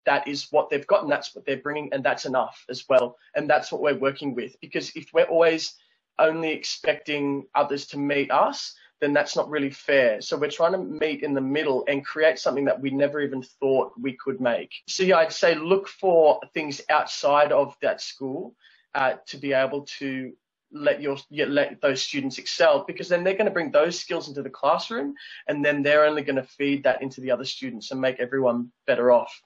that 0.07 0.27
is 0.29 0.49
what 0.51 0.71
they've 0.71 0.87
got 0.87 1.03
and 1.03 1.13
that's 1.13 1.35
what 1.35 1.45
they're 1.45 1.67
bringing 1.67 1.89
and 1.93 2.05
that's 2.05 2.27
enough 2.27 2.65
as 2.69 2.85
well. 2.89 3.17
And 3.35 3.49
that's 3.49 3.73
what 3.73 3.81
we're 3.81 3.99
working 3.99 4.35
with. 4.35 4.55
Because 4.61 4.95
if 4.95 5.07
we're 5.15 5.25
always 5.25 5.75
only 6.19 6.51
expecting 6.51 7.45
others 7.55 7.87
to 7.89 7.99
meet 7.99 8.31
us 8.31 8.75
then 9.01 9.13
that's 9.13 9.37
not 9.37 9.51
really 9.51 9.71
fair. 9.71 10.21
So 10.23 10.37
we're 10.37 10.51
trying 10.51 10.73
to 10.73 10.79
meet 10.79 11.23
in 11.23 11.35
the 11.35 11.41
middle 11.41 11.85
and 11.89 12.03
create 12.05 12.39
something 12.39 12.65
that 12.65 12.81
we 12.81 12.91
never 12.91 13.21
even 13.21 13.43
thought 13.43 13.93
we 14.01 14.17
could 14.17 14.41
make. 14.41 14.73
So 14.89 15.03
yeah 15.03 15.19
i'd 15.19 15.33
say 15.33 15.55
look 15.55 15.89
for 15.89 16.41
things 16.55 16.81
outside 16.89 17.53
of 17.53 17.77
that 17.83 18.01
school 18.01 18.55
uh, 18.95 19.15
to 19.27 19.37
be 19.37 19.53
able 19.53 19.83
to 19.99 20.33
let 20.73 21.01
your 21.01 21.17
let 21.31 21.81
those 21.81 22.03
students 22.03 22.39
excel 22.39 22.85
because 22.87 23.09
then 23.09 23.23
they're 23.23 23.35
going 23.35 23.45
to 23.45 23.53
bring 23.53 23.71
those 23.71 23.99
skills 23.99 24.29
into 24.29 24.43
the 24.43 24.51
classroom 24.51 25.15
and 25.47 25.65
then 25.65 25.83
they're 25.83 26.05
only 26.05 26.23
going 26.23 26.37
to 26.37 26.43
feed 26.43 26.83
that 26.83 27.01
into 27.03 27.21
the 27.21 27.31
other 27.31 27.45
students 27.45 27.91
and 27.91 28.01
make 28.01 28.19
everyone 28.19 28.73
better 28.87 29.13
off 29.13 29.41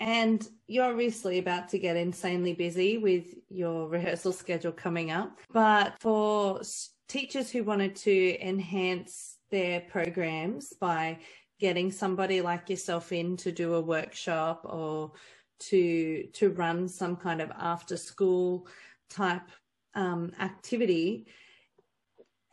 and 0.00 0.48
you're 0.66 0.86
obviously 0.86 1.38
about 1.38 1.68
to 1.68 1.78
get 1.78 1.96
insanely 1.96 2.54
busy 2.54 2.96
with 2.96 3.34
your 3.50 3.86
rehearsal 3.86 4.32
schedule 4.32 4.72
coming 4.72 5.10
up. 5.10 5.38
But 5.52 5.94
for 6.00 6.62
teachers 7.06 7.50
who 7.50 7.64
wanted 7.64 7.94
to 7.96 8.40
enhance 8.40 9.36
their 9.50 9.80
programs 9.82 10.72
by 10.80 11.18
getting 11.58 11.92
somebody 11.92 12.40
like 12.40 12.70
yourself 12.70 13.12
in 13.12 13.36
to 13.36 13.52
do 13.52 13.74
a 13.74 13.80
workshop 13.80 14.62
or 14.64 15.12
to 15.58 16.26
to 16.32 16.50
run 16.50 16.88
some 16.88 17.16
kind 17.16 17.42
of 17.42 17.52
after 17.58 17.98
school 17.98 18.66
type 19.10 19.50
um, 19.94 20.32
activity 20.40 21.26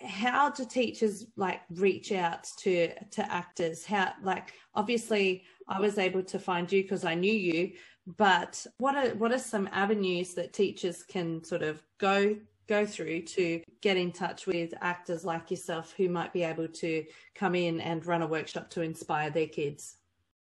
how 0.02 0.50
do 0.50 0.66
teachers 0.66 1.26
like 1.36 1.62
reach 1.72 2.12
out 2.12 2.48
to 2.60 2.94
to 3.12 3.32
actors? 3.32 3.86
How 3.86 4.14
like 4.22 4.54
obviously 4.78 5.44
i 5.68 5.80
was 5.80 5.98
able 5.98 6.24
to 6.24 6.40
find 6.40 6.72
you 6.72 6.84
because 6.84 7.04
i 7.04 7.14
knew 7.14 7.34
you 7.34 7.72
but 8.16 8.66
what 8.78 8.96
are 8.96 9.10
what 9.16 9.34
are 9.34 9.40
some 9.40 9.68
avenues 9.74 10.34
that 10.34 10.54
teachers 10.54 11.04
can 11.04 11.44
sort 11.44 11.64
of 11.64 11.84
go 11.98 12.36
go 12.68 12.86
through 12.86 13.22
to 13.22 13.62
get 13.82 13.98
in 13.98 14.12
touch 14.12 14.46
with 14.46 14.74
actors 14.82 15.26
like 15.26 15.50
yourself 15.50 15.94
who 15.98 16.08
might 16.08 16.32
be 16.32 16.44
able 16.44 16.68
to 16.68 17.04
come 17.36 17.56
in 17.56 17.82
and 17.82 18.06
run 18.06 18.22
a 18.22 18.28
workshop 18.28 18.70
to 18.70 18.82
inspire 18.82 19.30
their 19.30 19.48
kids 19.48 19.96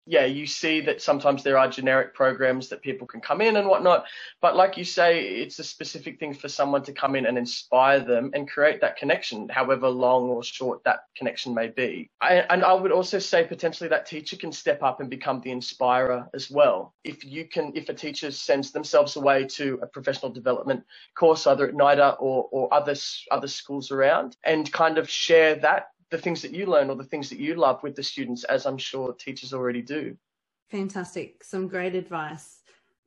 yeah, 0.05 0.25
you 0.25 0.47
see 0.47 0.81
that 0.81 1.01
sometimes 1.01 1.43
there 1.43 1.57
are 1.57 1.69
generic 1.69 2.13
programs 2.13 2.69
that 2.69 2.83
people 2.83 3.07
can 3.07 3.21
come 3.21 3.41
in 3.41 3.57
and 3.57 3.69
whatnot. 3.69 4.05
But 4.41 4.57
like 4.57 4.77
you 4.77 4.85
say, 4.85 5.21
it's 5.21 5.61
a 5.61 5.65
specific 5.65 6.19
thing 6.19 6.35
for 6.35 6.49
someone 6.49 6.83
to 6.85 6.93
come 6.93 7.15
in 7.15 7.27
and 7.27 7.39
inspire 7.39 8.01
them 8.01 8.33
and 8.35 8.51
create 8.51 8.81
that 8.81 8.97
connection, 8.97 9.49
however 9.49 9.89
long 9.89 10.25
or 10.25 10.43
short 10.43 10.83
that 10.85 11.05
connection 11.17 11.55
may 11.55 11.69
be. 11.69 12.11
I, 12.21 12.39
and 12.51 12.65
I 12.65 12.73
would 12.73 12.91
also 12.91 13.21
say 13.21 13.45
potentially 13.45 13.89
that 13.91 14.07
teacher 14.07 14.37
can 14.37 14.51
step 14.51 14.83
up 14.83 15.01
and 15.01 15.09
become 15.09 15.41
the 15.41 15.53
inspirer 15.53 16.29
as 16.35 16.51
well. 16.51 16.95
If 17.05 17.25
you 17.25 17.47
can, 17.47 17.73
if 17.77 17.89
a 17.89 17.95
teacher 17.95 18.33
sends 18.33 18.73
themselves 18.73 19.15
away 19.15 19.45
to 19.53 19.79
a 19.83 19.87
professional 19.87 20.33
development 20.33 20.83
course, 21.15 21.47
either 21.47 21.69
at 21.69 21.75
NIDA 21.75 22.17
or, 22.19 22.49
or 22.51 22.75
other, 22.75 22.97
other 23.31 23.49
schools 23.49 23.93
around 23.93 24.37
and 24.45 24.71
kind 24.73 24.99
of 24.99 25.09
share 25.09 25.55
that 25.57 25.92
the 26.13 26.19
things 26.19 26.43
that 26.43 26.55
you 26.55 26.67
learn 26.67 26.91
or 26.91 26.95
the 26.95 27.03
things 27.03 27.31
that 27.31 27.41
you 27.41 27.55
love 27.55 27.83
with 27.83 27.97
the 27.97 28.03
students, 28.03 28.45
as 28.45 28.67
I'm 28.67 28.77
sure 28.77 29.15
teachers 29.15 29.55
already 29.55 29.81
do. 29.81 30.15
Fantastic. 30.71 31.43
Some 31.43 31.67
great 31.67 31.95
advice. 31.95 32.61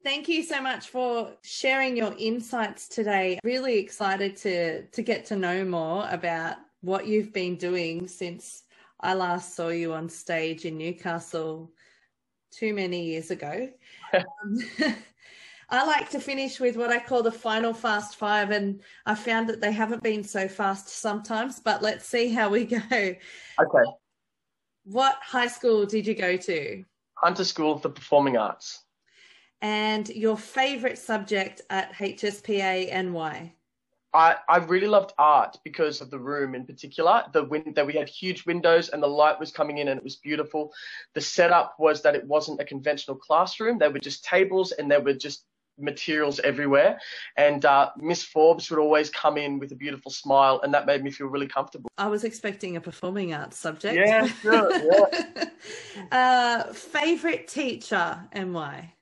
Thank 0.04 0.28
you 0.28 0.44
so 0.44 0.60
much 0.60 0.90
for 0.90 1.32
sharing 1.44 1.96
your 1.96 2.16
insights 2.18 2.88
today. 2.88 3.40
Really 3.44 3.78
excited 3.78 4.36
to 4.38 4.88
to 4.88 5.02
get 5.02 5.26
to 5.26 5.36
know 5.36 5.64
more 5.64 6.08
about 6.10 6.58
what 6.82 7.08
you've 7.08 7.32
been 7.32 7.56
doing 7.56 8.08
since 8.08 8.64
I 9.00 9.14
last 9.14 9.56
saw 9.56 9.70
you 9.70 9.94
on 9.94 10.10
stage 10.10 10.66
in 10.66 10.78
Newcastle 10.78 11.72
too 12.52 12.74
many 12.74 13.06
years 13.06 13.30
ago. 13.32 13.70
um, 14.14 14.58
I 15.70 15.86
like 15.86 16.10
to 16.12 16.20
finish 16.20 16.60
with 16.60 16.78
what 16.78 16.92
I 16.92 17.00
call 17.00 17.24
the 17.24 17.32
final 17.32 17.74
fast 17.74 18.18
five, 18.18 18.52
and 18.52 18.82
I 19.06 19.16
found 19.16 19.50
that 19.50 19.62
they 19.62 19.72
haven't 19.72 20.04
been 20.04 20.24
so 20.24 20.48
fast 20.48 20.90
sometimes, 20.90 21.60
but 21.60 21.82
let's 21.82 22.06
see 22.08 22.30
how 22.30 22.50
we 22.50 22.66
go. 22.66 22.80
Okay. 22.90 23.84
What 24.84 25.18
high 25.22 25.48
school 25.48 25.86
did 25.86 26.06
you 26.06 26.14
go 26.14 26.38
to? 26.38 26.84
Hunter 27.16 27.44
School 27.44 27.72
of 27.72 27.82
the 27.82 27.90
Performing 27.90 28.38
Arts. 28.38 28.84
And 29.62 30.08
your 30.10 30.38
favourite 30.38 30.98
subject 30.98 31.62
at 31.70 31.94
HSPA 31.94 32.90
and 32.92 33.14
why? 33.14 33.54
I, 34.16 34.38
I 34.48 34.58
really 34.58 34.88
loved 34.88 35.12
art 35.18 35.58
because 35.66 36.00
of 36.00 36.10
the 36.10 36.20
room 36.20 36.56
in 36.56 36.66
particular. 36.66 37.24
The 37.34 37.44
window 37.44 37.84
we 37.84 37.94
had 37.94 38.08
huge 38.08 38.46
windows 38.46 38.90
and 38.90 39.04
the 39.04 39.08
light 39.08 39.40
was 39.40 39.52
coming 39.52 39.80
in 39.80 39.90
and 39.90 39.98
it 39.98 40.04
was 40.04 40.16
beautiful. 40.16 40.72
The 41.16 41.22
setup 41.22 41.76
was 41.80 42.02
that 42.04 42.16
it 42.16 42.26
wasn't 42.26 42.62
a 42.62 42.66
conventional 42.66 43.18
classroom. 43.18 43.78
They 43.78 43.90
were 43.90 44.00
just 44.00 44.24
tables 44.24 44.72
and 44.72 44.90
there 44.90 45.02
were 45.02 45.14
just 45.14 45.44
materials 45.78 46.40
everywhere. 46.40 47.00
And 47.38 47.66
uh, 47.66 47.92
Miss 47.98 48.24
Forbes 48.24 48.70
would 48.70 48.80
always 48.80 49.10
come 49.10 49.38
in 49.38 49.60
with 49.60 49.72
a 49.72 49.76
beautiful 49.76 50.12
smile, 50.12 50.62
and 50.64 50.74
that 50.74 50.86
made 50.86 51.04
me 51.04 51.12
feel 51.12 51.28
really 51.28 51.48
comfortable. 51.48 51.90
I 51.98 52.08
was 52.08 52.24
expecting 52.24 52.76
a 52.76 52.82
performing 52.82 53.34
arts 53.34 53.58
subject. 53.58 53.96
Yeah, 53.96 54.28
sure. 54.28 54.72
Yeah. 54.74 55.46
uh, 56.12 56.74
favorite 56.74 57.48
teacher 57.48 58.20
and 58.32 58.54
why? 58.54 58.94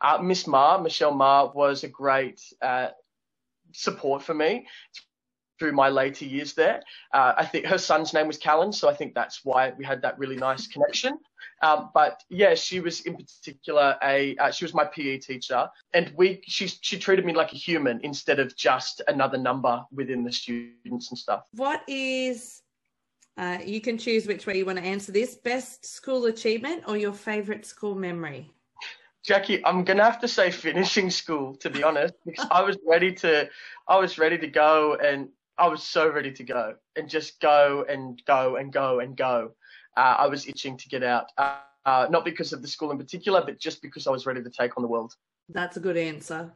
Uh, 0.00 0.18
Miss 0.22 0.46
Ma, 0.46 0.78
Michelle 0.78 1.14
Ma, 1.14 1.50
was 1.52 1.82
a 1.84 1.88
great 1.88 2.40
uh, 2.62 2.88
support 3.72 4.22
for 4.22 4.34
me 4.34 4.66
through 5.58 5.72
my 5.72 5.88
later 5.88 6.24
years 6.24 6.54
there. 6.54 6.82
Uh, 7.12 7.34
I 7.36 7.44
think 7.44 7.66
her 7.66 7.78
son's 7.78 8.12
name 8.12 8.26
was 8.26 8.36
Callan, 8.36 8.72
so 8.72 8.88
I 8.88 8.94
think 8.94 9.14
that's 9.14 9.44
why 9.44 9.72
we 9.76 9.84
had 9.84 10.02
that 10.02 10.18
really 10.18 10.36
nice 10.36 10.66
connection. 10.74 11.18
Um, 11.62 11.90
but 11.92 12.22
yeah, 12.28 12.54
she 12.54 12.80
was 12.80 13.00
in 13.00 13.16
particular 13.16 13.96
a 14.02 14.36
uh, 14.36 14.50
she 14.50 14.64
was 14.64 14.74
my 14.74 14.84
PE 14.84 15.18
teacher, 15.18 15.68
and 15.92 16.12
we 16.16 16.40
she 16.44 16.68
she 16.68 16.98
treated 16.98 17.24
me 17.24 17.34
like 17.34 17.52
a 17.52 17.56
human 17.56 18.00
instead 18.02 18.38
of 18.38 18.56
just 18.56 19.02
another 19.08 19.38
number 19.38 19.84
within 19.92 20.24
the 20.24 20.32
students 20.32 21.10
and 21.10 21.18
stuff. 21.18 21.44
What 21.52 21.82
is 21.88 22.62
uh, 23.36 23.58
you 23.64 23.80
can 23.80 23.98
choose 23.98 24.26
which 24.26 24.46
way 24.46 24.58
you 24.58 24.66
want 24.66 24.78
to 24.78 24.84
answer 24.84 25.10
this: 25.10 25.34
best 25.34 25.84
school 25.84 26.26
achievement 26.26 26.84
or 26.86 26.96
your 26.96 27.12
favorite 27.12 27.66
school 27.66 27.94
memory. 27.94 28.50
Jackie, 29.24 29.64
I'm 29.66 29.84
gonna 29.84 30.04
have 30.04 30.20
to 30.20 30.28
say 30.28 30.50
finishing 30.50 31.10
school 31.10 31.56
to 31.56 31.70
be 31.70 31.82
honest, 31.82 32.14
because 32.24 32.46
I 32.50 32.62
was 32.62 32.78
ready 32.86 33.12
to, 33.14 33.48
I 33.88 33.98
was 33.98 34.16
ready 34.16 34.38
to 34.38 34.46
go, 34.46 34.94
and 34.94 35.28
I 35.58 35.66
was 35.66 35.82
so 35.82 36.08
ready 36.08 36.32
to 36.32 36.44
go 36.44 36.74
and 36.94 37.08
just 37.08 37.40
go 37.40 37.84
and 37.88 38.22
go 38.26 38.56
and 38.56 38.72
go 38.72 39.00
and 39.00 39.16
go. 39.16 39.52
Uh, 39.96 40.16
I 40.18 40.26
was 40.28 40.46
itching 40.46 40.76
to 40.76 40.88
get 40.88 41.02
out, 41.02 41.32
uh, 41.36 41.58
uh, 41.84 42.06
not 42.10 42.24
because 42.24 42.52
of 42.52 42.62
the 42.62 42.68
school 42.68 42.92
in 42.92 42.98
particular, 42.98 43.42
but 43.44 43.58
just 43.58 43.82
because 43.82 44.06
I 44.06 44.10
was 44.10 44.24
ready 44.24 44.42
to 44.42 44.50
take 44.50 44.76
on 44.76 44.82
the 44.82 44.88
world. 44.88 45.14
That's 45.48 45.76
a 45.76 45.80
good 45.80 45.96
answer. 45.96 46.52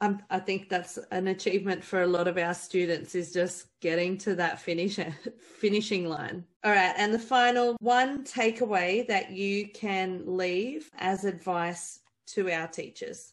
Um, 0.00 0.20
I 0.30 0.38
think 0.38 0.68
that's 0.68 0.98
an 1.10 1.28
achievement 1.28 1.82
for 1.82 2.02
a 2.02 2.06
lot 2.06 2.26
of 2.26 2.36
our 2.36 2.54
students 2.54 3.14
is 3.14 3.32
just 3.32 3.66
getting 3.80 4.18
to 4.18 4.34
that 4.34 4.60
finish 4.60 4.98
finishing 5.60 6.08
line. 6.08 6.44
All 6.64 6.72
right, 6.72 6.94
and 6.96 7.14
the 7.14 7.18
final 7.18 7.76
one 7.80 8.24
takeaway 8.24 9.06
that 9.08 9.30
you 9.30 9.68
can 9.68 10.22
leave 10.26 10.90
as 10.98 11.24
advice 11.24 12.00
to 12.28 12.50
our 12.50 12.66
teachers. 12.66 13.32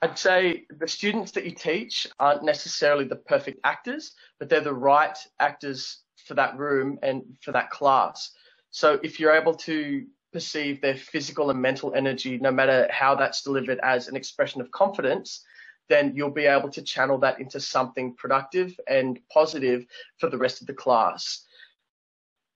I'd 0.00 0.18
say 0.18 0.64
the 0.70 0.86
students 0.86 1.32
that 1.32 1.44
you 1.44 1.50
teach 1.50 2.06
aren't 2.20 2.44
necessarily 2.44 3.04
the 3.04 3.16
perfect 3.16 3.60
actors, 3.64 4.14
but 4.38 4.48
they're 4.48 4.60
the 4.60 4.72
right 4.72 5.16
actors 5.40 6.02
for 6.24 6.34
that 6.34 6.56
room 6.56 6.98
and 7.02 7.24
for 7.40 7.52
that 7.52 7.70
class. 7.70 8.30
So 8.70 9.00
if 9.02 9.18
you're 9.18 9.34
able 9.34 9.54
to 9.54 10.06
perceive 10.32 10.80
their 10.80 10.94
physical 10.94 11.50
and 11.50 11.60
mental 11.60 11.94
energy, 11.94 12.38
no 12.38 12.52
matter 12.52 12.86
how 12.90 13.14
that's 13.16 13.42
delivered 13.42 13.80
as 13.82 14.06
an 14.08 14.14
expression 14.14 14.60
of 14.60 14.70
confidence, 14.70 15.44
then 15.88 16.12
you'll 16.14 16.30
be 16.30 16.44
able 16.44 16.70
to 16.70 16.82
channel 16.82 17.18
that 17.18 17.40
into 17.40 17.58
something 17.58 18.14
productive 18.14 18.78
and 18.86 19.18
positive 19.32 19.86
for 20.18 20.28
the 20.28 20.38
rest 20.38 20.60
of 20.60 20.66
the 20.66 20.74
class. 20.74 21.44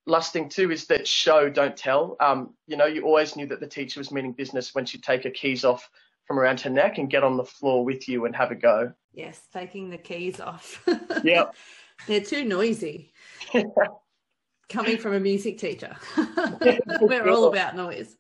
Last 0.07 0.33
thing 0.33 0.49
too 0.49 0.71
is 0.71 0.87
that 0.87 1.09
show, 1.09 1.49
don't 1.49 1.77
tell. 1.77 2.17
Um, 2.21 2.55
you 2.67 2.77
know, 2.77 2.87
you 2.87 3.03
always 3.03 3.35
knew 3.35 3.47
that 3.47 3.61
the 3.61 3.67
teacher 3.67 3.99
was 3.99 4.13
meaning 4.13 4.33
business 4.33 4.75
when 4.75 4.85
she'd 4.85 5.03
take 5.03 5.25
her 5.25 5.31
keys 5.31 5.65
off 5.65 5.89
from 6.27 6.39
around 6.39 6.61
her 6.61 6.71
neck 6.71 6.99
and 6.99 7.11
get 7.11 7.25
on 7.25 7.37
the 7.37 7.45
floor 7.45 7.85
with 7.85 8.09
you 8.09 8.25
and 8.25 8.35
have 8.35 8.51
a 8.51 8.55
go. 8.55 8.93
Yes, 9.13 9.41
taking 9.53 9.91
the 9.91 9.99
keys 9.99 10.41
off. 10.41 10.87
Yep. 11.25 11.55
They're 12.09 12.21
too 12.21 12.45
noisy. 12.45 13.13
Coming 14.69 14.97
from 14.97 15.15
a 15.15 15.21
music 15.21 15.59
teacher. 15.59 15.95
We're 17.01 17.29
all 17.29 17.49
about 17.49 17.77
noise. 17.77 18.17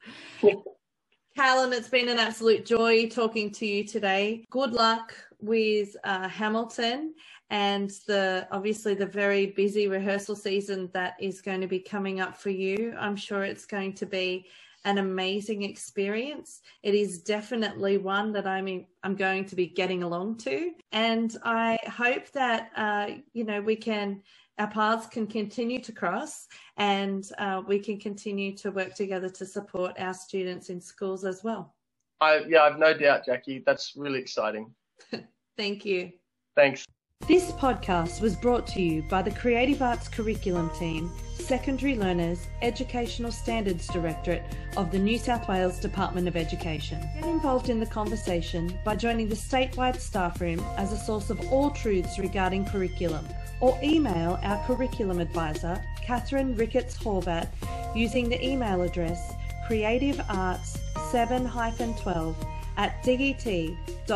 Callan, 1.34 1.72
it's 1.72 1.88
been 1.88 2.09
an 2.09 2.18
absolute 2.18 2.66
joy 2.66 3.09
talking 3.09 3.50
to 3.53 3.66
you 3.66 3.84
today. 3.84 4.44
Good 4.50 4.72
luck 4.72 5.14
with 5.40 5.96
uh, 6.05 6.28
Hamilton 6.28 7.14
and 7.50 7.90
the 8.07 8.46
obviously 8.50 8.94
the 8.94 9.07
very 9.07 9.46
busy 9.46 9.88
rehearsal 9.88 10.36
season 10.36 10.90
that 10.92 11.14
is 11.18 11.40
going 11.40 11.61
to 11.61 11.66
be 11.66 11.80
coming 11.80 12.20
up 12.20 12.36
for 12.36 12.50
you. 12.50 12.94
I'm 12.98 13.16
sure 13.16 13.44
it's 13.44 13.66
going 13.66 13.94
to 13.94 14.07
be 14.07 14.46
an 14.84 14.98
amazing 14.98 15.62
experience. 15.62 16.60
It 16.82 16.94
is 16.94 17.22
definitely 17.22 17.98
one 17.98 18.32
that 18.32 18.46
I'm 18.46 18.86
I'm 19.02 19.16
going 19.16 19.44
to 19.46 19.56
be 19.56 19.66
getting 19.66 20.02
along 20.02 20.38
to, 20.38 20.72
and 20.92 21.36
I 21.44 21.78
hope 21.86 22.30
that 22.32 22.70
uh, 22.76 23.06
you 23.32 23.44
know 23.44 23.60
we 23.60 23.76
can 23.76 24.22
our 24.58 24.68
paths 24.68 25.06
can 25.06 25.26
continue 25.26 25.80
to 25.80 25.92
cross, 25.92 26.46
and 26.76 27.28
uh, 27.38 27.62
we 27.66 27.78
can 27.78 27.98
continue 27.98 28.56
to 28.58 28.70
work 28.70 28.94
together 28.94 29.28
to 29.30 29.46
support 29.46 29.98
our 29.98 30.14
students 30.14 30.68
in 30.68 30.80
schools 30.80 31.24
as 31.24 31.42
well. 31.42 31.74
I 32.20 32.44
yeah, 32.48 32.62
I've 32.62 32.78
no 32.78 32.96
doubt, 32.96 33.26
Jackie. 33.26 33.62
That's 33.64 33.94
really 33.96 34.20
exciting. 34.20 34.72
Thank 35.56 35.84
you. 35.84 36.12
Thanks. 36.54 36.84
This 37.28 37.52
podcast 37.52 38.20
was 38.20 38.34
brought 38.34 38.66
to 38.68 38.80
you 38.82 39.02
by 39.02 39.20
the 39.22 39.30
Creative 39.30 39.80
Arts 39.80 40.08
Curriculum 40.08 40.70
Team, 40.70 41.08
Secondary 41.38 41.94
Learners, 41.94 42.48
Educational 42.62 43.30
Standards 43.30 43.86
Directorate 43.86 44.42
of 44.76 44.90
the 44.90 44.98
New 44.98 45.16
South 45.18 45.48
Wales 45.48 45.78
Department 45.78 46.26
of 46.26 46.34
Education. 46.34 47.00
Get 47.14 47.26
involved 47.26 47.68
in 47.68 47.78
the 47.78 47.86
conversation 47.86 48.76
by 48.84 48.96
joining 48.96 49.28
the 49.28 49.36
statewide 49.36 50.00
staff 50.00 50.40
room 50.40 50.58
as 50.76 50.92
a 50.92 50.96
source 50.96 51.30
of 51.30 51.38
all 51.52 51.70
truths 51.70 52.18
regarding 52.18 52.64
curriculum, 52.64 53.24
or 53.60 53.78
email 53.84 54.40
our 54.42 54.60
curriculum 54.66 55.20
advisor, 55.20 55.80
Catherine 56.02 56.56
Ricketts 56.56 56.98
Horvat, 56.98 57.46
using 57.94 58.28
the 58.28 58.44
email 58.44 58.82
address 58.82 59.32
creativearts7-12 59.68 62.34
at 62.76 63.02
det.nsw.edu.au. 63.04 64.12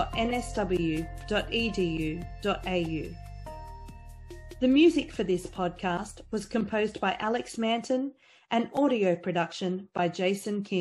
The 4.59 4.69
music 4.69 5.13
for 5.13 5.23
this 5.23 5.47
podcast 5.47 6.23
was 6.31 6.47
composed 6.47 6.99
by 6.99 7.17
Alex 7.21 7.59
Manton 7.59 8.13
and 8.51 8.71
audio 8.75 9.15
production 9.15 9.89
by 9.93 10.09
Jason 10.09 10.63
King. 10.63 10.75